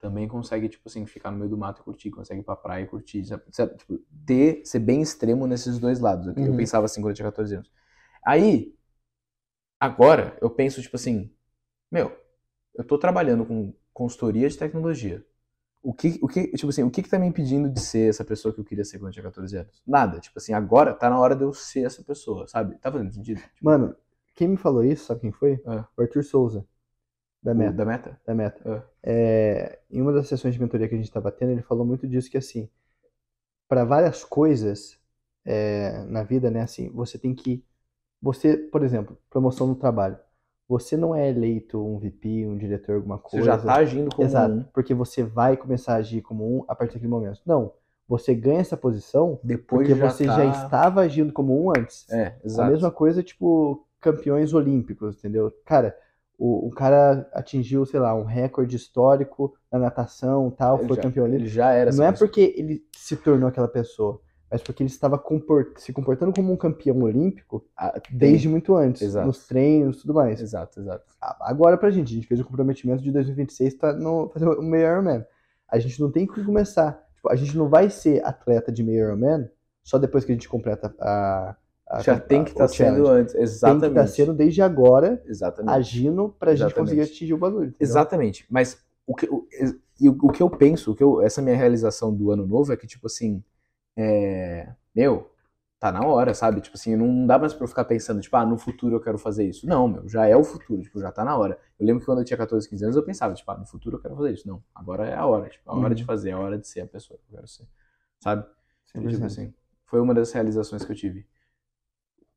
Também 0.00 0.28
consegue, 0.28 0.68
tipo 0.70 0.88
assim, 0.88 1.04
ficar 1.04 1.32
no 1.32 1.38
meio 1.38 1.50
do 1.50 1.58
mato 1.58 1.82
e 1.82 1.84
curtir, 1.84 2.10
consegue 2.12 2.42
ir 2.42 2.44
pra 2.44 2.56
praia 2.56 2.84
e 2.84 2.88
curtir, 2.88 3.24
sabe? 3.26 3.42
Tipo, 3.76 3.98
ter, 4.24 4.62
ser 4.64 4.78
bem 4.78 5.02
extremo 5.02 5.48
nesses 5.48 5.80
dois 5.80 6.00
lados. 6.00 6.28
Eu 6.28 6.34
Uhum. 6.36 6.56
pensava 6.56 6.86
assim 6.86 7.02
quando 7.02 7.10
eu 7.10 7.16
tinha 7.16 7.26
14 7.28 7.56
anos. 7.56 7.70
Aí, 8.24 8.74
agora, 9.80 10.36
eu 10.40 10.50
penso, 10.50 10.82
tipo 10.82 10.96
assim, 10.96 11.30
meu, 11.90 12.16
eu 12.74 12.84
tô 12.84 12.98
trabalhando 12.98 13.46
com 13.46 13.74
consultoria 13.94 14.48
de 14.48 14.58
tecnologia. 14.58 15.24
O 15.82 15.94
que, 15.94 16.18
o 16.20 16.26
que, 16.26 16.48
tipo 16.48 16.68
assim, 16.68 16.82
o 16.82 16.90
que 16.90 17.02
que 17.02 17.08
tá 17.08 17.18
me 17.18 17.26
impedindo 17.26 17.68
de 17.68 17.80
ser 17.80 18.10
essa 18.10 18.24
pessoa 18.24 18.52
que 18.52 18.60
eu 18.60 18.64
queria 18.64 18.84
ser 18.84 18.98
quando 18.98 19.08
eu 19.08 19.12
tinha 19.12 19.22
14 19.22 19.56
anos? 19.56 19.82
Nada. 19.86 20.18
Tipo 20.18 20.38
assim, 20.38 20.52
agora 20.52 20.92
tá 20.92 21.08
na 21.08 21.18
hora 21.18 21.36
de 21.36 21.44
eu 21.44 21.52
ser 21.52 21.86
essa 21.86 22.02
pessoa, 22.02 22.48
sabe? 22.48 22.76
Tá 22.78 22.90
fazendo 22.90 23.12
sentido? 23.12 23.40
Mano, 23.62 23.94
quem 24.34 24.48
me 24.48 24.56
falou 24.56 24.84
isso, 24.84 25.06
sabe 25.06 25.20
quem 25.20 25.32
foi? 25.32 25.62
É. 25.64 25.84
O 25.96 26.02
Arthur 26.02 26.24
Souza, 26.24 26.66
da 27.42 27.52
O 27.52 27.54
Meta. 27.54 27.72
Da 27.72 27.84
meta? 27.84 28.20
Da 28.26 28.34
Meta. 28.34 28.86
É. 29.04 29.08
É, 29.08 29.80
em 29.90 30.02
uma 30.02 30.12
das 30.12 30.26
sessões 30.26 30.54
de 30.54 30.60
mentoria 30.60 30.88
que 30.88 30.94
a 30.94 30.98
gente 30.98 31.06
estava 31.06 31.30
tendo, 31.30 31.52
ele 31.52 31.62
falou 31.62 31.86
muito 31.86 32.06
disso 32.06 32.30
que 32.30 32.36
assim, 32.36 32.68
para 33.68 33.84
várias 33.84 34.24
coisas 34.24 34.98
é, 35.44 36.04
na 36.04 36.22
vida, 36.24 36.50
né, 36.50 36.62
assim, 36.62 36.90
você 36.90 37.18
tem 37.18 37.34
que, 37.34 37.64
você, 38.20 38.56
por 38.56 38.82
exemplo, 38.82 39.16
promoção 39.30 39.66
no 39.66 39.76
trabalho, 39.76 40.18
você 40.68 40.96
não 40.96 41.14
é 41.14 41.28
eleito 41.28 41.80
um 41.84 41.98
VP, 41.98 42.46
um 42.46 42.56
diretor, 42.56 42.96
alguma 42.96 43.16
Você 43.18 43.30
coisa. 43.38 43.46
já 43.46 43.58
tá 43.58 43.74
agindo 43.76 44.14
como 44.14 44.26
Exato, 44.28 44.52
um. 44.54 44.64
porque 44.72 44.92
você 44.94 45.22
vai 45.22 45.56
começar 45.56 45.94
a 45.94 45.96
agir 45.96 46.22
como 46.22 46.44
um 46.58 46.64
a 46.66 46.74
partir 46.74 46.94
daquele 46.94 47.10
momento. 47.10 47.40
Não, 47.46 47.72
você 48.08 48.34
ganha 48.34 48.60
essa 48.60 48.76
posição 48.76 49.38
Depois 49.42 49.86
porque 49.88 49.94
já 50.00 50.10
você 50.10 50.26
tá... 50.26 50.36
já 50.36 50.44
estava 50.64 51.00
agindo 51.02 51.32
como 51.32 51.60
um 51.64 51.70
antes. 51.70 52.08
É, 52.10 52.26
A 52.42 52.46
exato. 52.46 52.70
mesma 52.72 52.90
coisa, 52.90 53.22
tipo, 53.22 53.84
campeões 54.00 54.52
olímpicos, 54.54 55.18
entendeu? 55.18 55.52
Cara, 55.64 55.96
o, 56.38 56.66
o 56.68 56.70
cara 56.70 57.28
atingiu, 57.32 57.86
sei 57.86 57.98
lá, 57.98 58.14
um 58.14 58.24
recorde 58.24 58.76
histórico 58.76 59.54
na 59.72 59.78
natação 59.78 60.50
tal, 60.50 60.78
Ele 60.78 60.88
foi 60.88 60.96
já- 60.96 61.02
campeão 61.02 61.24
olímpico. 61.24 61.44
Ele 61.46 61.50
já 61.54 61.70
era 61.72 61.90
Não 61.92 62.04
é 62.04 62.10
pessoa. 62.10 62.28
porque 62.28 62.54
ele 62.56 62.84
se 62.94 63.16
tornou 63.16 63.48
aquela 63.48 63.68
pessoa, 63.68 64.20
mas 64.50 64.62
porque 64.62 64.82
ele 64.82 64.90
estava 64.90 65.18
comport- 65.18 65.76
se 65.78 65.92
comportando 65.92 66.32
como 66.32 66.52
um 66.52 66.56
campeão 66.56 67.00
olímpico 67.02 67.64
Ah, 67.76 68.00
desde 68.10 68.48
muito 68.48 68.76
antes, 68.76 69.02
Exato. 69.02 69.26
nos 69.26 69.46
treinos 69.46 69.98
e 69.98 70.00
tudo 70.02 70.14
mais. 70.14 70.40
Exato, 70.40 70.80
exato. 70.80 71.04
A- 71.20 71.36
Agora 71.50 71.76
pra 71.76 71.90
gente, 71.90 72.12
a 72.12 72.14
gente 72.14 72.26
fez 72.26 72.40
o 72.40 72.44
comprometimento 72.44 73.02
de 73.02 73.10
2026 73.10 73.74
pra 73.74 73.92
não 73.92 74.28
fazer 74.28 74.46
o 74.48 74.62
meio 74.62 74.84
Ironman. 74.86 75.24
A 75.68 75.78
gente 75.78 76.00
não 76.00 76.10
tem 76.10 76.26
que 76.26 76.44
começar, 76.44 77.04
tipo, 77.14 77.28
a 77.28 77.34
gente 77.36 77.56
não 77.56 77.68
vai 77.68 77.90
ser 77.90 78.24
atleta 78.24 78.70
de 78.70 78.82
meio 78.84 79.04
Ironman 79.06 79.48
só 79.82 79.98
depois 79.98 80.24
que 80.24 80.32
a 80.32 80.34
gente 80.34 80.48
completa 80.48 80.94
a, 81.00 81.56
a 81.88 82.00
Já 82.02 82.18
tem 82.18 82.44
que 82.44 82.50
a- 82.50 82.52
estar 82.52 82.64
o 82.64 82.68
sendo 82.68 83.04
challenge. 83.04 83.10
antes. 83.20 83.32
Tem 83.32 83.40
que 83.40 83.44
Exatamente. 83.48 83.86
estar 83.88 84.06
sendo 84.08 84.34
desde 84.34 84.62
agora, 84.62 85.22
Exatamente. 85.26 85.74
agindo 85.74 86.28
pra 86.38 86.52
gente 86.52 86.66
Exatamente. 86.66 86.90
conseguir 86.90 87.00
atingir 87.02 87.34
o 87.34 87.38
bagulho. 87.38 87.68
entendeu? 87.68 87.76
Exatamente. 87.80 88.46
Mas 88.48 88.78
o 89.06 89.14
que, 89.14 89.26
o, 89.28 89.46
o, 90.00 90.26
o 90.28 90.32
que 90.32 90.42
eu 90.42 90.50
penso, 90.50 90.92
o 90.92 90.94
que 90.94 91.02
eu, 91.02 91.20
essa 91.22 91.42
minha 91.42 91.56
realização 91.56 92.14
do 92.14 92.30
ano 92.30 92.46
novo 92.46 92.72
é 92.72 92.76
que, 92.76 92.86
tipo 92.86 93.06
assim, 93.06 93.42
é, 93.96 94.74
meu, 94.94 95.30
tá 95.80 95.92
na 95.92 96.04
hora, 96.06 96.34
sabe? 96.34 96.60
Tipo 96.60 96.76
assim, 96.76 96.96
não 96.96 97.26
dá 97.26 97.38
mais 97.38 97.54
pra 97.54 97.64
eu 97.64 97.68
ficar 97.68 97.84
pensando, 97.84 98.20
tipo, 98.20 98.36
ah, 98.36 98.46
no 98.46 98.58
futuro 98.58 98.96
eu 98.96 99.00
quero 99.00 99.18
fazer 99.18 99.46
isso. 99.48 99.66
Não, 99.66 99.88
meu, 99.88 100.08
já 100.08 100.26
é 100.26 100.36
o 100.36 100.44
futuro, 100.44 100.82
tipo, 100.82 101.00
já 101.00 101.12
tá 101.12 101.24
na 101.24 101.36
hora. 101.36 101.58
Eu 101.78 101.86
lembro 101.86 102.00
que 102.00 102.06
quando 102.06 102.20
eu 102.20 102.24
tinha 102.24 102.36
14, 102.36 102.68
15 102.68 102.84
anos 102.84 102.96
eu 102.96 103.04
pensava, 103.04 103.34
tipo, 103.34 103.50
ah, 103.50 103.58
no 103.58 103.66
futuro 103.66 103.96
eu 103.96 104.02
quero 104.02 104.16
fazer 104.16 104.32
isso. 104.34 104.48
Não, 104.48 104.62
agora 104.74 105.06
é 105.06 105.14
a 105.14 105.26
hora, 105.26 105.48
tipo, 105.48 105.70
a 105.70 105.74
hora 105.76 105.94
Uhum. 105.94 105.96
de 105.96 106.04
fazer, 106.04 106.30
é 106.30 106.32
a 106.32 106.38
hora 106.38 106.58
de 106.58 106.66
ser 106.68 106.80
a 106.82 106.86
pessoa 106.86 107.18
que 107.18 107.24
eu 107.32 107.36
quero 107.36 107.48
ser, 107.48 107.66
sabe? 108.20 108.46
E, 109.00 109.08
100%. 109.10 109.22
tipo 109.22 109.26
assim, 109.26 109.54
foi 109.86 110.00
uma 110.00 110.14
das 110.14 110.32
realizações 110.32 110.84
que 110.84 110.92
eu 110.92 110.96
tive. 110.96 111.26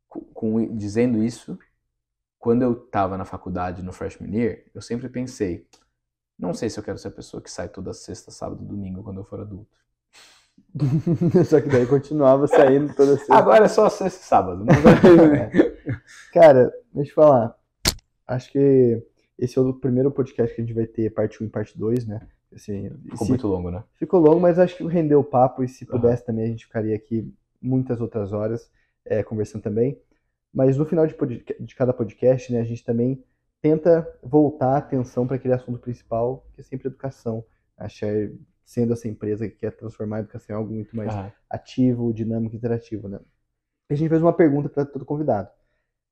Com, 0.08 0.22
com- 0.34 0.76
dizendo 0.78 1.24
isso, 1.24 1.58
quando 2.40 2.64
eu 2.64 2.76
tava 2.76 3.18
na 3.18 3.26
faculdade, 3.26 3.84
no 3.84 3.94
freshman 3.94 4.36
year, 4.36 4.66
eu 4.74 4.82
sempre 4.82 5.10
pensei, 5.10 5.68
não 6.40 6.54
sei 6.54 6.70
se 6.70 6.80
eu 6.80 6.84
quero 6.86 6.98
ser 7.00 7.10
a 7.10 7.12
pessoa 7.12 7.42
que 7.44 7.52
sai 7.52 7.70
toda 7.70 7.94
sexta, 7.94 8.32
sábado, 8.32 8.64
domingo 8.66 9.04
quando 9.04 9.20
eu 9.22 9.26
for 9.26 9.42
adulto. 9.42 9.78
Só 11.46 11.60
que 11.62 11.70
daí 11.70 11.86
continuava 11.86 12.48
saindo 12.48 12.94
toda 12.96 13.16
sexta. 13.18 13.36
Agora 13.36 13.66
é 13.66 13.68
só 13.68 13.90
sexta 13.90 14.20
e 14.22 14.24
sábado. 14.26 14.66
É. 15.36 15.72
Cara, 16.34 16.72
deixa 16.94 17.12
eu 17.12 17.16
falar. 17.16 17.56
Acho 18.28 18.52
que 18.52 19.04
esse 19.38 19.58
é 19.58 19.62
o 19.62 19.74
primeiro 19.74 20.12
podcast 20.12 20.54
que 20.56 20.62
a 20.62 20.64
gente 20.66 20.74
vai 20.76 20.86
ter 20.86 21.10
parte 21.12 21.42
1 21.44 21.48
e 21.48 21.50
parte 21.50 21.78
2, 21.78 22.06
né? 22.06 22.22
Assim, 22.54 22.90
Ficou 23.06 23.26
se- 23.26 23.30
muito 23.30 23.48
longo, 23.48 23.72
né? 23.72 23.84
Ficou 23.96 24.20
longo, 24.20 24.40
mas 24.40 24.60
acho 24.60 24.78
que 24.78 24.84
rendeu 24.88 25.20
o 25.20 25.24
papo 25.24 25.64
e 25.64 25.68
se 25.68 25.86
pudesse 25.86 26.26
também 26.26 26.46
a 26.46 26.48
gente 26.48 26.66
ficaria 26.66 26.96
aqui 26.96 27.32
muitas 27.62 28.00
outras 28.02 28.32
horas 28.34 28.70
é, 29.06 29.24
conversando 29.24 29.62
também. 29.64 30.00
Mas 30.54 30.78
no 30.78 30.86
final 30.86 31.06
de, 31.08 31.14
pod- 31.14 31.44
de 31.60 31.76
cada 31.76 31.94
podcast, 31.94 32.52
né, 32.52 32.60
a 32.60 32.64
gente 32.64 32.84
também 32.84 33.24
tenta 33.62 34.08
voltar 34.24 34.74
a 34.76 34.78
atenção 34.78 35.28
para 35.28 35.36
aquele 35.36 35.54
assunto 35.54 35.80
principal, 35.80 36.46
que 36.54 36.62
é 36.62 36.64
sempre 36.64 36.88
educação. 36.88 37.44
Achar 37.78 38.08
sendo 38.70 38.94
essa 38.94 39.08
empresa 39.08 39.50
que 39.50 39.56
quer 39.56 39.72
transformar 39.72 40.18
a 40.18 40.20
educação 40.20 40.56
em 40.56 40.60
algo 40.60 40.72
muito 40.72 40.96
mais 40.96 41.12
Aham. 41.12 41.32
ativo, 41.50 42.14
dinâmico, 42.14 42.56
interativo, 42.56 43.08
né? 43.10 43.20
A 43.90 43.96
gente 43.96 44.08
fez 44.08 44.22
uma 44.22 44.32
pergunta 44.32 44.70
para 44.70 44.86
todo 44.86 45.04
convidado. 45.04 45.50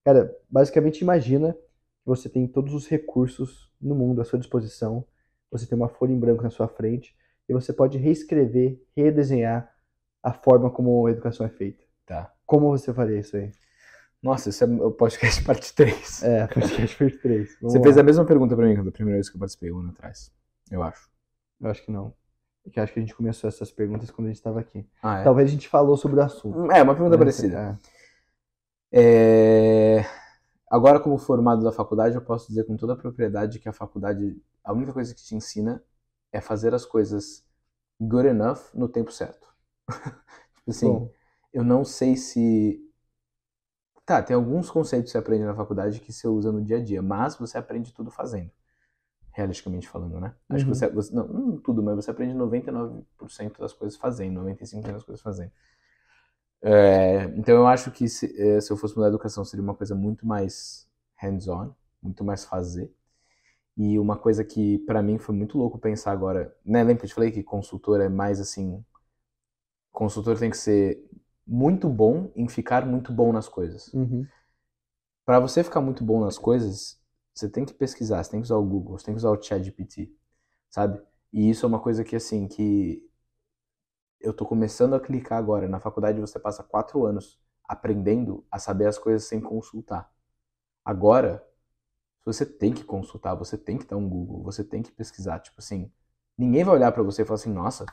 Cara, 0.03 0.36
basicamente 0.49 1.01
imagina 1.01 1.53
que 1.53 2.08
você 2.08 2.28
tem 2.28 2.47
todos 2.47 2.74
os 2.74 2.88
recursos 2.88 3.72
no 3.80 3.93
mundo 3.93 4.22
à 4.22 4.26
sua 4.26 4.39
disposição, 4.39 5.05
você 5.51 5.68
tem 5.68 5.78
uma 5.78 5.88
folha 5.88 6.12
em 6.12 6.20
branco 6.20 6.41
na 6.41 6.49
sua 6.49 6.68
frente 6.68 7.16
e 7.47 7.53
você 7.53 7.72
pode 7.72 7.99
reescrever, 7.99 8.82
redesenhar 8.95 9.72
a 10.24 10.34
forma 10.34 10.72
como 10.72 11.05
a 11.05 11.12
educação 11.12 11.45
é 11.45 11.49
feita. 11.49 11.86
Tá. 12.08 12.34
Como 12.43 12.72
você 12.72 12.91
faria 12.91 13.20
isso 13.20 13.38
aí? 13.38 13.51
Nossa, 14.20 14.49
esse 14.49 14.64
é 14.64 14.68
o 14.68 14.91
podcast 14.91 15.43
parte 15.43 15.76
3. 15.76 16.24
É, 16.24 16.47
podcast 16.47 16.97
parte 16.97 17.18
3. 17.20 17.58
Você 17.62 17.80
fez 17.84 17.99
a 17.99 18.03
mesma 18.03 18.26
pergunta 18.26 18.55
pra 18.55 18.66
mim 18.66 18.84
da 18.84 18.91
primeira 18.91 19.18
vez 19.18 19.30
que 19.30 19.36
eu 19.36 19.39
participei, 19.39 19.72
um 19.72 19.78
ano 19.78 19.89
atrás. 19.91 20.32
Eu 20.72 20.82
acho. 20.82 21.08
Eu 21.62 21.70
acho 21.70 21.86
que 21.86 21.91
não. 21.91 22.16
Que 22.72 22.80
acho 22.80 22.93
que 22.93 22.99
a 22.99 23.01
gente 23.01 23.15
começou 23.15 23.47
essas 23.47 23.72
perguntas 23.72 24.11
quando 24.11 24.28
a 24.28 24.30
gente 24.30 24.38
estava 24.38 24.59
aqui. 24.59 24.86
Ah, 25.01 25.20
é? 25.20 25.24
Talvez 25.24 25.49
a 25.49 25.51
gente 25.51 25.68
falou 25.68 25.95
sobre 25.97 26.20
o 26.20 26.24
assunto. 26.24 26.72
É, 26.72 26.82
uma 26.84 26.93
pergunta 26.93 27.15
né? 27.15 27.18
parecida. 27.18 27.80
É. 28.91 29.99
É, 29.99 30.05
Agora, 30.70 30.99
como 30.99 31.18
formado 31.18 31.63
da 31.63 31.72
faculdade, 31.72 32.15
eu 32.15 32.22
posso 32.22 32.49
dizer 32.49 32.65
com 32.65 32.76
toda 32.76 32.93
a 32.93 32.97
propriedade 32.97 33.59
que 33.59 33.70
a 33.70 33.74
faculdade, 33.74 34.41
a 34.63 34.74
única 34.74 34.91
coisa 34.91 35.15
que 35.15 35.24
te 35.24 35.34
ensina 35.34 35.82
é 36.32 36.41
fazer 36.41 36.74
as 36.74 36.86
coisas 36.86 37.45
good 37.99 38.28
enough 38.28 38.59
no 38.74 38.89
tempo 38.89 39.11
certo. 39.11 39.47
tipo 40.55 40.70
assim, 40.70 40.88
Bom, 40.88 41.11
eu 41.53 41.63
não 41.63 41.86
sei 41.86 42.18
se. 42.18 42.84
Tá, 44.05 44.22
tem 44.22 44.36
alguns 44.36 44.70
conceitos 44.70 45.09
que 45.09 45.11
você 45.11 45.18
aprende 45.18 45.45
na 45.45 45.55
faculdade 45.55 45.99
que 46.01 46.11
você 46.11 46.28
usa 46.28 46.51
no 46.51 46.63
dia 46.63 46.78
a 46.78 46.84
dia, 46.84 47.01
mas 47.01 47.38
você 47.38 47.57
aprende 47.57 47.93
tudo 47.93 48.11
fazendo. 48.11 48.51
Realisticamente 49.38 49.88
falando, 49.88 50.20
né? 50.20 50.34
Acho 50.50 50.66
que 50.66 50.72
Uhum. 50.72 50.76
você, 50.76 50.90
você- 50.90 51.16
Não, 51.16 51.28
não 51.28 51.58
tudo, 51.60 51.84
mas 51.84 51.96
você 51.96 52.12
aprende 52.12 52.34
99% 52.34 53.60
das 53.62 53.72
coisas 53.74 53.98
fazendo, 53.98 54.36
95% 54.42 54.96
das 54.96 55.04
coisas 55.06 55.22
fazendo. 55.24 55.52
É, 56.62 57.24
então 57.38 57.56
eu 57.56 57.68
acho 57.68 57.92
que 57.92 58.10
se, 58.10 58.26
eh, 58.38 58.60
se 58.62 58.72
eu 58.72 58.78
fosse 58.78 58.96
mudar 58.96 59.08
a 59.08 59.10
educação 59.10 59.46
seria 59.46 59.64
uma 59.64 59.76
coisa 59.76 59.94
muito 59.96 60.26
mais 60.26 60.88
hands-on, 61.18 61.72
muito 62.02 62.24
mais 62.24 62.46
fazer. 62.46 62.92
E 63.78 64.00
uma 64.00 64.18
coisa 64.18 64.44
que 64.46 64.80
pra 64.80 65.02
mim 65.04 65.18
foi 65.20 65.36
muito 65.36 65.58
louco 65.58 65.80
pensar 65.80 66.12
agora, 66.14 66.56
né? 66.66 66.84
Lembra 66.84 66.98
que 67.02 67.06
eu 67.06 67.10
te 67.10 67.16
falei 67.16 67.32
que 67.32 67.44
consultor 67.44 68.02
é 68.02 68.10
mais 68.10 68.40
assim, 68.42 68.84
consultor 69.92 70.40
tem 70.40 70.50
que 70.50 70.58
ser 70.58 70.98
muito 71.46 71.90
bom 71.90 72.32
em 72.36 72.48
ficar 72.48 72.86
muito 72.86 73.12
bom 73.12 73.32
nas 73.34 73.50
coisas. 73.50 73.94
uhum. 73.94 74.30
Pra 75.26 75.40
você 75.40 75.64
ficar 75.64 75.80
muito 75.82 76.04
bom 76.04 76.20
nas 76.22 76.38
coisas, 76.40 77.00
você 77.38 77.50
tem 77.50 77.66
que 77.66 77.74
pesquisar, 77.74 78.24
você 78.24 78.32
tem 78.32 78.42
que 78.42 78.46
usar 78.46 78.56
o 78.58 78.66
Google, 78.66 78.98
você 78.98 79.06
tem 79.06 79.14
que 79.14 79.20
usar 79.20 79.32
o 79.32 79.42
ChatGPT, 79.42 80.12
sabe? 80.70 81.02
E 81.32 81.50
isso 81.50 81.66
é 81.66 81.70
uma 81.70 81.80
coisa 81.80 82.04
que 82.04 82.16
assim 82.16 82.48
que 82.48 83.08
eu 84.20 84.34
tô 84.34 84.46
começando 84.46 84.96
a 84.96 85.00
clicar 85.00 85.38
agora. 85.38 85.68
Na 85.68 85.80
faculdade 85.80 86.20
você 86.20 86.40
passa 86.40 86.64
quatro 86.64 87.06
anos 87.06 87.40
aprendendo 87.64 88.46
a 88.50 88.58
saber 88.58 88.88
as 88.88 88.98
coisas 88.98 89.28
sem 89.28 89.40
consultar. 89.42 90.12
Agora, 90.84 91.46
você 92.26 92.46
tem 92.46 92.74
que 92.74 92.84
consultar, 92.84 93.36
você 93.36 93.58
tem 93.58 93.78
que 93.78 93.86
dar 93.86 93.98
um 93.98 94.08
Google, 94.10 94.42
você 94.44 94.64
tem 94.64 94.82
que 94.82 94.92
pesquisar. 94.92 95.40
Tipo 95.40 95.60
assim, 95.60 95.92
ninguém 96.38 96.64
vai 96.64 96.76
olhar 96.76 96.92
pra 96.92 97.04
você 97.04 97.22
e 97.22 97.26
falar 97.26 97.36
assim, 97.36 97.54
nossa, 97.54 97.86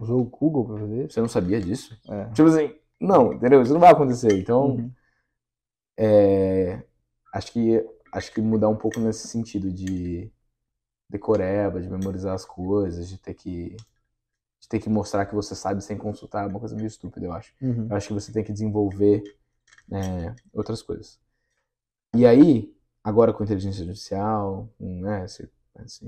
Usou 0.00 0.20
o 0.20 0.24
Google 0.24 0.64
pra 0.64 0.78
fazer 0.78 1.10
você 1.10 1.20
não 1.20 1.28
sabia 1.28 1.60
disso? 1.60 1.96
É. 2.08 2.24
Tipo 2.30 2.48
assim, 2.48 2.74
não, 3.00 3.32
entendeu? 3.32 3.62
Isso 3.62 3.72
não 3.72 3.80
vai 3.80 3.92
acontecer. 3.92 4.36
Então, 4.36 4.66
Uhum. 4.66 4.92
é, 5.96 6.82
acho 7.32 7.52
que 7.52 7.84
acho 8.14 8.32
que 8.32 8.40
mudar 8.42 8.68
um 8.70 8.76
pouco 8.76 9.00
nesse 9.00 9.28
sentido 9.28 9.72
de 9.72 10.30
decoreba, 11.10 11.80
de 11.80 11.88
memorizar 11.90 12.34
as 12.34 12.44
coisas, 12.46 13.08
de 13.08 13.18
ter 13.18 13.34
que 13.34 13.76
de 14.60 14.68
ter 14.68 14.80
que 14.80 14.88
mostrar 14.90 15.26
que 15.26 15.34
você 15.34 15.54
sabe 15.54 15.82
sem 15.84 15.98
consultar, 15.98 16.44
é 16.44 16.48
uma 16.48 16.60
coisa 16.60 16.76
meio 16.76 16.88
estúpida, 16.88 17.26
eu 17.26 17.32
acho. 17.32 17.54
Uhum. 17.60 17.88
Eu 17.88 17.96
acho 17.96 18.08
que 18.08 18.14
você 18.14 18.32
tem 18.32 18.44
que 18.44 18.52
desenvolver 18.52 19.22
é, 19.92 20.34
outras 20.52 20.82
coisas. 20.82 21.20
E 22.16 22.26
aí, 22.26 22.74
agora 23.02 23.32
com 23.32 23.44
inteligência 23.44 23.82
artificial, 23.84 24.70
com 24.78 25.00
né, 25.02 25.24
esse, 25.24 25.50
esse 25.84 26.06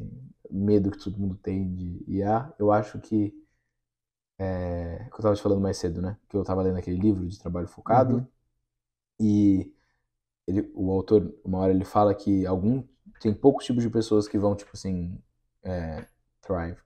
medo 0.50 0.90
que 0.90 0.98
todo 0.98 1.18
mundo 1.18 1.36
tem 1.36 1.74
de 1.74 2.04
IA, 2.08 2.52
eu 2.58 2.72
acho 2.72 2.98
que 3.00 3.34
é, 4.38 5.04
que 5.10 5.14
eu 5.18 5.22
tava 5.22 5.34
te 5.34 5.42
falando 5.42 5.60
mais 5.60 5.76
cedo, 5.78 6.00
né? 6.02 6.16
Que 6.28 6.36
eu 6.36 6.44
tava 6.44 6.62
lendo 6.62 6.78
aquele 6.78 6.98
livro 6.98 7.26
de 7.26 7.38
trabalho 7.38 7.68
focado 7.68 8.22
Uhum. 8.22 8.26
e 9.20 9.72
ele, 10.46 10.70
o 10.74 10.90
autor, 10.92 11.34
uma 11.44 11.58
hora 11.58 11.72
ele 11.72 11.84
fala 11.84 12.14
que 12.14 12.46
algum 12.46 12.82
tem 13.20 13.34
poucos 13.34 13.64
tipos 13.64 13.82
de 13.82 13.90
pessoas 13.90 14.28
que 14.28 14.38
vão 14.38 14.54
tipo 14.54 14.70
assim 14.74 15.18
é, 15.62 16.06
thrive. 16.42 16.78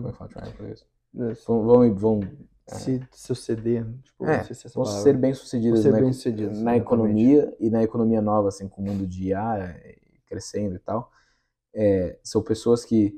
Como 0.00 0.08
é 0.08 0.10
Uhum. 0.10 0.12
que 0.12 0.18
fala 0.18 0.30
thrive 0.30 0.48
português? 0.50 0.86
Isso. 1.14 1.46
Vão, 1.46 1.64
vão, 1.64 1.94
vão 1.94 2.20
Se 2.66 3.06
suceder, 3.12 3.86
tipo, 4.02 4.24
É, 4.26 4.42
se 4.42 4.52
é 4.66 4.70
vão 4.74 4.84
palavra. 4.84 5.02
ser 5.02 5.16
bem-sucedidas 5.16 5.80
Vão 5.80 5.92
ser 5.92 5.92
na, 5.92 6.02
bem-sucedidas, 6.02 6.58
na 6.62 6.76
exatamente. 6.76 6.82
economia 6.82 7.56
e 7.60 7.70
na 7.70 7.82
economia 7.82 8.22
nova, 8.22 8.48
assim, 8.48 8.68
com 8.68 8.82
o 8.82 8.84
mundo 8.84 9.06
de 9.06 9.28
IA 9.28 9.58
é, 9.58 9.98
crescendo 10.26 10.76
e 10.76 10.78
tal. 10.78 11.10
É, 11.74 12.18
são 12.22 12.42
pessoas 12.42 12.84
que 12.84 13.14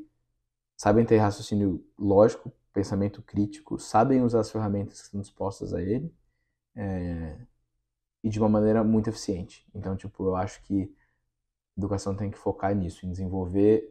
sabem 0.77 1.05
ter 1.07 1.19
raciocínio 1.19 1.85
lógico, 1.99 2.53
pensamento 2.73 3.23
crítico, 3.23 3.79
sabem 3.79 4.23
usar 4.23 4.41
as 4.41 4.51
ferramentas 4.51 5.01
que 5.01 5.07
estão 5.07 5.21
dispostas 5.21 5.75
a 5.75 5.83
ele 5.83 6.15
é, 6.77 7.39
e 8.27 8.31
de 8.31 8.41
uma 8.41 8.49
maneira 8.49 8.85
muito 8.85 9.09
eficiente. 9.09 9.65
Então, 9.75 9.97
tipo, 9.97 10.25
eu 10.25 10.37
acho 10.37 10.61
que 10.65 10.93
educação 11.77 12.17
tem 12.17 12.31
que 12.31 12.39
focar 12.39 12.75
nisso, 12.75 13.07
em 13.07 13.11
desenvolver 13.13 13.89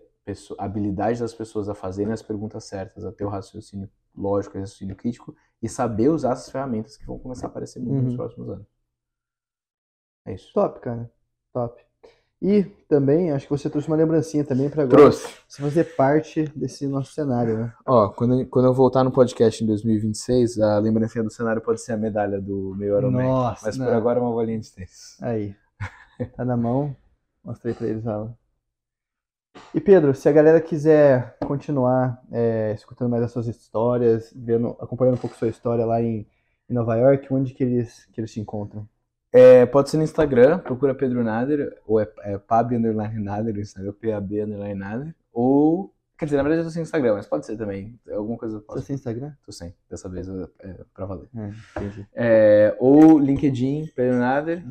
a 0.60 0.66
habilidade 0.66 1.20
das 1.22 1.34
pessoas 1.34 1.70
a 1.70 1.76
fazerem 1.76 2.14
as 2.14 2.22
perguntas 2.22 2.66
certas, 2.66 3.06
a 3.06 3.12
ter 3.12 3.26
o 3.26 3.30
raciocínio 3.30 3.90
lógico, 4.16 4.58
o 4.58 4.62
raciocínio 4.62 4.96
crítico 4.96 5.36
e 5.62 5.70
saber 5.70 6.10
usar 6.10 6.34
essas 6.34 6.52
ferramentas 6.52 6.98
que 6.98 7.06
vão 7.08 7.20
começar 7.20 7.48
a 7.48 7.50
aparecer 7.50 7.80
muito 7.82 8.04
nos 8.04 8.14
Uhum. 8.14 8.18
próximos 8.18 8.50
anos. 8.50 8.68
É 10.26 10.34
isso. 10.34 10.54
Top, 10.54 10.80
cara. 10.82 11.12
Top. 11.54 11.82
E 12.42 12.64
também, 12.88 13.32
acho 13.32 13.46
que 13.46 13.52
você 13.52 13.70
trouxe 13.70 13.88
uma 13.88 13.98
lembrancinha 13.98 14.44
também 14.44 14.70
pra 14.70 14.84
agora 14.84 14.98
Trouxe. 15.04 15.26
você 15.48 15.62
fazer 15.62 15.84
parte 15.96 16.44
desse 16.56 16.86
nosso 16.86 17.14
cenário, 17.14 17.58
né? 17.58 17.74
Ó, 17.86 18.10
quando, 18.10 18.46
quando 18.48 18.66
eu 18.66 18.74
voltar 18.74 19.04
no 19.04 19.12
podcast 19.12 19.64
em 19.64 19.68
2026, 19.68 20.60
a 20.60 20.78
lembrancinha 20.78 21.24
do 21.24 21.32
cenário 21.32 21.62
pode 21.62 21.82
ser 21.82 21.94
a 21.94 21.98
medalha 21.98 22.40
do 22.40 22.76
meio 22.78 22.98
Ironman. 22.98 23.28
Nossa, 23.28 23.66
Mas 23.66 23.78
por 23.78 23.86
não. 23.86 23.94
agora 23.96 24.20
é 24.20 24.22
uma 24.22 24.32
bolinha 24.32 24.60
de 24.60 24.72
tênis. 24.72 25.18
Aí. 25.22 25.56
Tá 26.36 26.46
na 26.46 26.56
mão. 26.56 26.96
Mostrei 27.44 27.74
pra 27.74 27.88
eles 27.88 28.06
ela. 28.06 28.38
E 29.74 29.80
Pedro, 29.82 30.14
se 30.14 30.28
a 30.28 30.32
galera 30.32 30.62
quiser 30.62 31.38
continuar 31.46 32.22
é, 32.32 32.74
escutando 32.74 33.10
mais 33.10 33.24
as 33.24 33.32
suas 33.32 33.48
histórias, 33.48 34.32
vendo, 34.36 34.76
acompanhando 34.80 35.16
um 35.16 35.20
pouco 35.20 35.36
sua 35.36 35.48
história 35.48 35.86
lá 35.86 36.02
em, 36.02 36.28
em 36.70 36.74
Nova 36.74 36.96
York, 36.96 37.28
onde 37.34 37.54
que 37.54 37.64
eles, 37.64 38.06
que 38.12 38.20
eles 38.22 38.32
te 38.32 38.40
encontram? 38.40 38.88
É, 39.38 39.66
pode 39.66 39.90
ser 39.90 39.98
no 39.98 40.04
Instagram, 40.04 40.60
procura 40.60 40.96
Pedro 40.96 41.22
Nader, 41.22 41.78
ou 41.86 42.00
é, 42.00 42.10
é 42.20 42.38
Pab 42.38 42.74
Underline 42.74 43.22
Nader, 43.22 43.54
no 43.54 43.60
Instagram, 43.60 43.92
PAB 43.92 44.32
Underline 44.32 44.80
Nader, 44.80 45.16
ou, 45.34 45.94
quer 46.18 46.24
dizer, 46.24 46.38
na 46.38 46.44
verdade 46.44 46.62
eu 46.62 46.66
tô 46.66 46.72
sem 46.72 46.82
Instagram, 46.82 47.16
mas 47.16 47.28
pode 47.28 47.46
ser 47.46 47.58
também, 47.58 48.00
alguma 48.10 48.38
coisa 48.38 48.56
eu 48.56 48.62
posso. 48.62 48.88
tem 48.88 48.96
Instagram? 48.96 49.34
Tô 49.46 49.52
sem, 49.52 49.76
dessa 49.90 50.08
vez 50.08 50.30
é, 50.30 50.86
pra 50.94 51.06
valer. 51.06 51.28
É. 51.36 51.52
É, 52.14 52.78
ou 52.80 53.20
LinkedIn, 53.20 53.92
Pedro 53.94 54.20
Nader, 54.20 54.64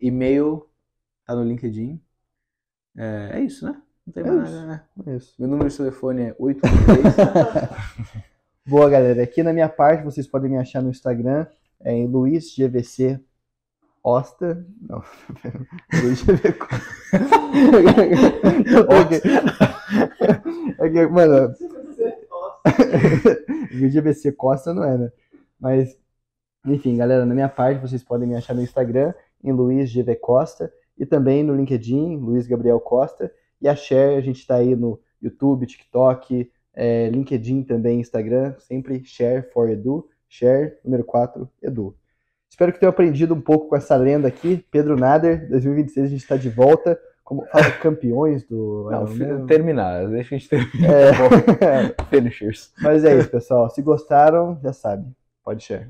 e-mail, 0.00 0.68
tá 1.26 1.34
no 1.34 1.42
LinkedIn. 1.42 2.00
É, 2.96 3.30
é 3.32 3.40
isso, 3.40 3.66
né? 3.66 3.82
Não 4.06 4.12
tem 4.12 4.22
É 4.22 4.30
mais 4.30 4.52
nada, 4.52 4.66
né? 4.68 4.84
É 5.04 5.16
isso. 5.16 5.34
Meu 5.36 5.48
número 5.48 5.68
de 5.68 5.76
telefone 5.76 6.22
é 6.22 6.36
813. 6.38 8.22
Boa, 8.70 8.88
galera. 8.88 9.20
Aqui 9.20 9.42
na 9.42 9.52
minha 9.52 9.68
parte, 9.68 10.04
vocês 10.04 10.28
podem 10.28 10.48
me 10.48 10.58
achar 10.58 10.80
no 10.80 10.90
Instagram, 10.90 11.44
é 11.80 11.92
em 11.92 12.06
LuizGVC 12.06 13.20
Osta. 14.02 14.66
Não, 14.88 15.02
Luiz 16.02 16.22
GV 16.22 16.52
Costa. 16.54 16.82
Eu 18.66 18.96
aqui. 19.00 19.20
É 20.80 20.88
que, 20.90 21.06
mano, 21.12 21.54
LuizGVC 23.72 24.32
Costa 24.36 24.74
não 24.74 24.84
é, 24.84 24.98
né? 24.98 25.12
Mas, 25.58 25.96
enfim, 26.66 26.96
galera, 26.96 27.24
na 27.24 27.34
minha 27.34 27.48
parte, 27.48 27.80
vocês 27.80 28.02
podem 28.02 28.28
me 28.28 28.34
achar 28.34 28.54
no 28.54 28.62
Instagram, 28.62 29.14
em 29.42 29.52
Luiz 29.52 29.92
GV 29.92 30.16
Costa, 30.16 30.72
e 30.98 31.06
também 31.06 31.42
no 31.42 31.54
LinkedIn, 31.54 32.16
Luiz 32.16 32.46
Gabriel 32.46 32.80
Costa. 32.80 33.32
E 33.60 33.68
a 33.68 33.76
Share, 33.76 34.16
a 34.16 34.20
gente 34.20 34.44
tá 34.46 34.56
aí 34.56 34.74
no 34.74 35.00
YouTube, 35.20 35.66
TikTok, 35.66 36.50
é, 36.74 37.08
LinkedIn 37.10 37.62
também, 37.62 38.00
Instagram, 38.00 38.56
sempre 38.58 39.04
Share 39.04 39.48
for 39.52 39.70
Edu, 39.70 40.08
Share 40.28 40.78
número 40.84 41.04
4, 41.04 41.48
Edu. 41.62 41.96
Espero 42.52 42.70
que 42.70 42.78
tenham 42.78 42.90
aprendido 42.90 43.32
um 43.32 43.40
pouco 43.40 43.70
com 43.70 43.76
essa 43.76 43.96
lenda 43.96 44.28
aqui. 44.28 44.62
Pedro 44.70 44.94
Nader, 44.94 45.48
2026 45.48 46.04
a 46.04 46.08
gente 46.10 46.20
está 46.20 46.36
de 46.36 46.50
volta 46.50 47.00
como 47.24 47.46
fala, 47.46 47.70
campeões 47.80 48.44
do 48.44 48.90
Não, 48.90 49.46
terminar, 49.46 50.06
deixa 50.06 50.34
a 50.34 50.38
gente 50.38 50.50
terminar. 50.50 50.90
É. 50.92 51.12
Finishers. 52.10 52.70
Mas 52.82 53.06
é 53.06 53.16
isso, 53.16 53.30
pessoal. 53.30 53.70
Se 53.70 53.80
gostaram, 53.80 54.60
já 54.62 54.70
sabe. 54.70 55.10
Pode 55.42 55.64
share. 55.64 55.88